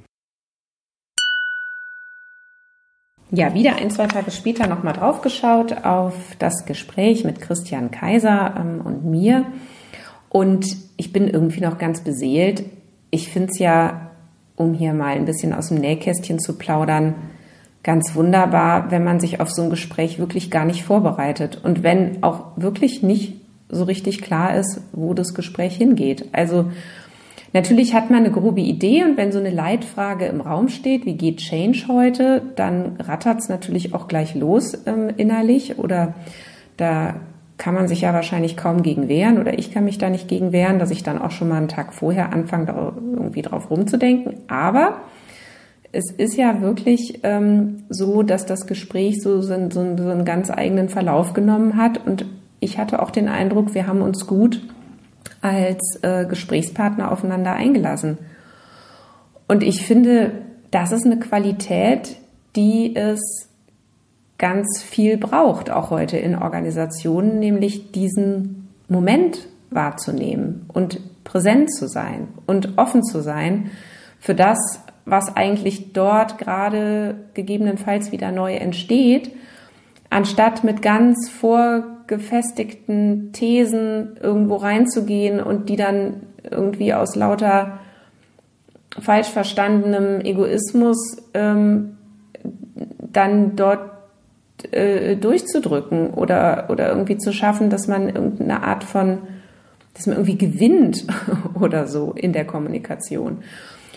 Ja, 3.32 3.54
wieder 3.54 3.76
ein, 3.76 3.90
zwei 3.90 4.08
Tage 4.08 4.32
später 4.32 4.66
nochmal 4.66 4.94
draufgeschaut 4.94 5.84
auf 5.84 6.14
das 6.40 6.64
Gespräch 6.66 7.24
mit 7.24 7.40
Christian 7.40 7.92
Kaiser 7.92 8.54
ähm, 8.58 8.80
und 8.84 9.04
mir. 9.04 9.46
Und 10.30 10.76
ich 10.96 11.12
bin 11.12 11.28
irgendwie 11.28 11.60
noch 11.60 11.76
ganz 11.76 12.00
beseelt. 12.00 12.64
Ich 13.10 13.28
finde 13.28 13.50
es 13.52 13.58
ja, 13.58 14.12
um 14.56 14.72
hier 14.72 14.94
mal 14.94 15.16
ein 15.16 15.26
bisschen 15.26 15.52
aus 15.52 15.68
dem 15.68 15.78
Nähkästchen 15.78 16.38
zu 16.38 16.56
plaudern, 16.56 17.14
ganz 17.82 18.14
wunderbar, 18.14 18.90
wenn 18.90 19.04
man 19.04 19.20
sich 19.20 19.40
auf 19.40 19.50
so 19.50 19.62
ein 19.62 19.70
Gespräch 19.70 20.18
wirklich 20.18 20.50
gar 20.50 20.64
nicht 20.64 20.84
vorbereitet 20.84 21.60
und 21.62 21.82
wenn 21.82 22.22
auch 22.22 22.56
wirklich 22.56 23.02
nicht 23.02 23.40
so 23.68 23.84
richtig 23.84 24.22
klar 24.22 24.54
ist, 24.56 24.80
wo 24.92 25.14
das 25.14 25.34
Gespräch 25.34 25.76
hingeht. 25.76 26.28
Also 26.32 26.70
natürlich 27.52 27.94
hat 27.94 28.10
man 28.10 28.20
eine 28.20 28.32
grobe 28.32 28.60
Idee 28.60 29.04
und 29.04 29.16
wenn 29.16 29.32
so 29.32 29.38
eine 29.38 29.50
Leitfrage 29.50 30.26
im 30.26 30.40
Raum 30.40 30.68
steht, 30.68 31.06
wie 31.06 31.14
geht 31.14 31.38
Change 31.38 31.86
heute, 31.88 32.42
dann 32.56 32.96
rattert 32.98 33.40
es 33.40 33.48
natürlich 33.48 33.94
auch 33.94 34.08
gleich 34.08 34.34
los 34.34 34.76
ähm, 34.86 35.10
innerlich 35.16 35.78
oder 35.78 36.14
da 36.76 37.16
kann 37.60 37.74
man 37.74 37.88
sich 37.88 38.00
ja 38.00 38.14
wahrscheinlich 38.14 38.56
kaum 38.56 38.82
gegen 38.82 39.06
wehren 39.06 39.38
oder 39.38 39.58
ich 39.58 39.70
kann 39.70 39.84
mich 39.84 39.98
da 39.98 40.08
nicht 40.08 40.28
gegen 40.28 40.50
wehren, 40.50 40.78
dass 40.78 40.90
ich 40.90 41.02
dann 41.02 41.20
auch 41.20 41.30
schon 41.30 41.50
mal 41.50 41.58
einen 41.58 41.68
Tag 41.68 41.92
vorher 41.92 42.32
anfange, 42.32 42.64
da 42.64 42.92
irgendwie 42.96 43.42
drauf 43.42 43.70
rumzudenken. 43.70 44.38
Aber 44.48 45.02
es 45.92 46.10
ist 46.10 46.38
ja 46.38 46.62
wirklich 46.62 47.20
ähm, 47.22 47.84
so, 47.90 48.22
dass 48.22 48.46
das 48.46 48.66
Gespräch 48.66 49.20
so, 49.20 49.42
so, 49.42 49.54
so, 49.70 49.80
einen 49.80 50.24
ganz 50.24 50.50
eigenen 50.50 50.88
Verlauf 50.88 51.34
genommen 51.34 51.76
hat 51.76 52.06
und 52.06 52.24
ich 52.60 52.78
hatte 52.78 53.02
auch 53.02 53.10
den 53.10 53.28
Eindruck, 53.28 53.74
wir 53.74 53.86
haben 53.86 54.00
uns 54.00 54.26
gut 54.26 54.62
als 55.42 55.98
äh, 56.00 56.24
Gesprächspartner 56.24 57.12
aufeinander 57.12 57.52
eingelassen. 57.52 58.16
Und 59.48 59.62
ich 59.62 59.84
finde, 59.84 60.32
das 60.70 60.92
ist 60.92 61.04
eine 61.04 61.18
Qualität, 61.18 62.16
die 62.56 62.96
es 62.96 63.49
ganz 64.40 64.82
viel 64.82 65.16
braucht, 65.18 65.70
auch 65.70 65.90
heute 65.90 66.16
in 66.16 66.34
Organisationen, 66.34 67.38
nämlich 67.38 67.92
diesen 67.92 68.68
Moment 68.88 69.46
wahrzunehmen 69.70 70.64
und 70.72 71.00
präsent 71.22 71.72
zu 71.72 71.86
sein 71.86 72.26
und 72.46 72.76
offen 72.78 73.04
zu 73.04 73.22
sein 73.22 73.70
für 74.18 74.34
das, 74.34 74.58
was 75.04 75.36
eigentlich 75.36 75.92
dort 75.92 76.38
gerade 76.38 77.16
gegebenenfalls 77.34 78.10
wieder 78.12 78.32
neu 78.32 78.54
entsteht, 78.54 79.30
anstatt 80.08 80.64
mit 80.64 80.80
ganz 80.82 81.28
vorgefestigten 81.28 83.32
Thesen 83.32 84.16
irgendwo 84.22 84.56
reinzugehen 84.56 85.40
und 85.40 85.68
die 85.68 85.76
dann 85.76 86.22
irgendwie 86.50 86.94
aus 86.94 87.14
lauter 87.14 87.78
falsch 88.98 89.28
verstandenem 89.28 90.22
Egoismus 90.22 91.18
ähm, 91.34 91.98
dann 92.98 93.54
dort 93.54 93.99
äh, 94.72 95.16
durchzudrücken 95.16 96.10
oder, 96.10 96.66
oder 96.68 96.88
irgendwie 96.88 97.18
zu 97.18 97.32
schaffen, 97.32 97.70
dass 97.70 97.88
man 97.88 98.08
irgendeine 98.08 98.62
Art 98.62 98.84
von, 98.84 99.18
dass 99.94 100.06
man 100.06 100.16
irgendwie 100.16 100.38
gewinnt 100.38 101.04
oder 101.60 101.86
so 101.86 102.12
in 102.12 102.32
der 102.32 102.44
Kommunikation. 102.44 103.38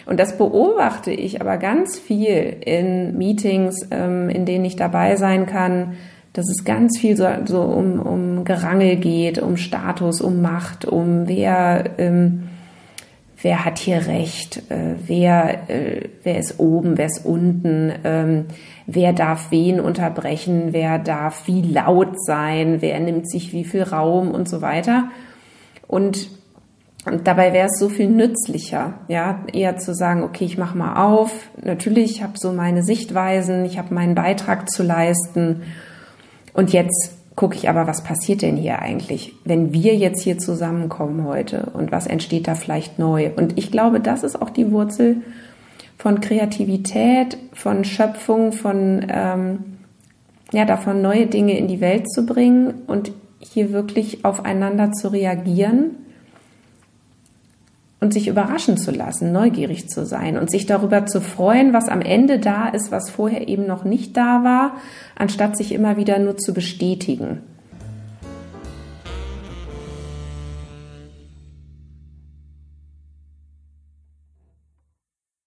Und 0.05 0.19
das 0.19 0.37
beobachte 0.37 1.11
ich 1.11 1.39
aber 1.39 1.57
ganz 1.57 1.97
viel 1.97 2.57
in 2.65 3.17
Meetings, 3.17 3.87
ähm, 3.91 4.29
in 4.29 4.45
denen 4.45 4.65
ich 4.65 4.75
dabei 4.75 5.15
sein 5.15 5.45
kann, 5.45 5.93
dass 6.33 6.49
es 6.49 6.65
ganz 6.65 6.97
viel 6.99 7.15
so, 7.15 7.27
so 7.45 7.61
um, 7.61 7.99
um 7.99 8.43
Gerangel 8.43 8.97
geht, 8.97 9.39
um 9.39 9.55
Status, 9.55 10.19
um 10.19 10.41
Macht, 10.41 10.85
um 10.85 11.27
wer, 11.27 11.91
ähm, 11.99 12.49
wer 13.43 13.65
hat 13.65 13.77
hier 13.77 14.07
Recht, 14.07 14.71
äh, 14.71 14.95
wer, 15.05 15.69
äh, 15.69 16.09
wer 16.23 16.39
ist 16.39 16.59
oben, 16.59 16.97
wer 16.97 17.05
ist 17.05 17.25
unten, 17.25 17.91
ähm, 18.03 18.45
wer 18.87 19.11
darf 19.13 19.51
wen 19.51 19.79
unterbrechen, 19.79 20.69
wer 20.71 20.97
darf 20.97 21.45
wie 21.45 21.61
laut 21.61 22.15
sein, 22.25 22.81
wer 22.81 22.99
nimmt 22.99 23.29
sich 23.29 23.51
wie 23.51 23.65
viel 23.65 23.83
Raum 23.83 24.31
und 24.31 24.49
so 24.49 24.61
weiter. 24.61 25.09
Und 25.87 26.29
und 27.05 27.27
dabei 27.27 27.51
wäre 27.51 27.67
es 27.67 27.79
so 27.79 27.89
viel 27.89 28.07
nützlicher, 28.07 28.93
ja, 29.09 29.43
eher 29.51 29.75
zu 29.75 29.93
sagen, 29.93 30.23
okay, 30.23 30.45
ich 30.45 30.57
mache 30.57 30.77
mal 30.77 31.03
auf. 31.03 31.49
Natürlich, 31.61 32.11
ich 32.11 32.23
habe 32.23 32.37
so 32.37 32.53
meine 32.53 32.81
Sichtweisen, 32.81 33.65
ich 33.65 33.77
habe 33.77 33.93
meinen 33.93 34.15
Beitrag 34.15 34.69
zu 34.69 34.83
leisten. 34.83 35.63
Und 36.53 36.71
jetzt 36.71 37.11
gucke 37.35 37.55
ich 37.55 37.69
aber, 37.69 37.87
was 37.87 38.03
passiert 38.03 38.41
denn 38.41 38.57
hier 38.57 38.79
eigentlich, 38.79 39.33
wenn 39.43 39.73
wir 39.73 39.95
jetzt 39.95 40.21
hier 40.21 40.37
zusammenkommen 40.37 41.25
heute 41.25 41.71
und 41.73 41.91
was 41.91 42.07
entsteht 42.07 42.47
da 42.47 42.55
vielleicht 42.55 42.99
neu? 42.99 43.31
Und 43.35 43.57
ich 43.57 43.71
glaube, 43.71 43.99
das 43.99 44.23
ist 44.23 44.41
auch 44.41 44.49
die 44.49 44.71
Wurzel 44.71 45.17
von 45.97 46.21
Kreativität, 46.21 47.37
von 47.53 47.85
Schöpfung, 47.85 48.51
von 48.51 49.05
ähm, 49.09 49.59
ja 50.51 50.65
davon 50.65 51.01
neue 51.01 51.25
Dinge 51.25 51.57
in 51.57 51.67
die 51.67 51.81
Welt 51.81 52.11
zu 52.11 52.25
bringen 52.25 52.81
und 52.87 53.11
hier 53.39 53.71
wirklich 53.71 54.23
aufeinander 54.25 54.91
zu 54.91 55.11
reagieren 55.11 56.02
und 58.03 58.13
sich 58.13 58.27
überraschen 58.27 58.75
zu 58.75 58.91
lassen, 58.91 59.31
neugierig 59.31 59.87
zu 59.87 60.05
sein 60.05 60.37
und 60.37 60.51
sich 60.51 60.65
darüber 60.65 61.05
zu 61.05 61.21
freuen, 61.21 61.71
was 61.71 61.87
am 61.87 62.01
Ende 62.01 62.37
da 62.37 62.67
ist, 62.67 62.91
was 62.91 63.09
vorher 63.09 63.47
eben 63.47 63.65
noch 63.65 63.85
nicht 63.85 64.17
da 64.17 64.43
war, 64.43 64.75
anstatt 65.15 65.55
sich 65.55 65.71
immer 65.71 65.95
wieder 65.95 66.19
nur 66.19 66.35
zu 66.35 66.53
bestätigen. 66.53 67.39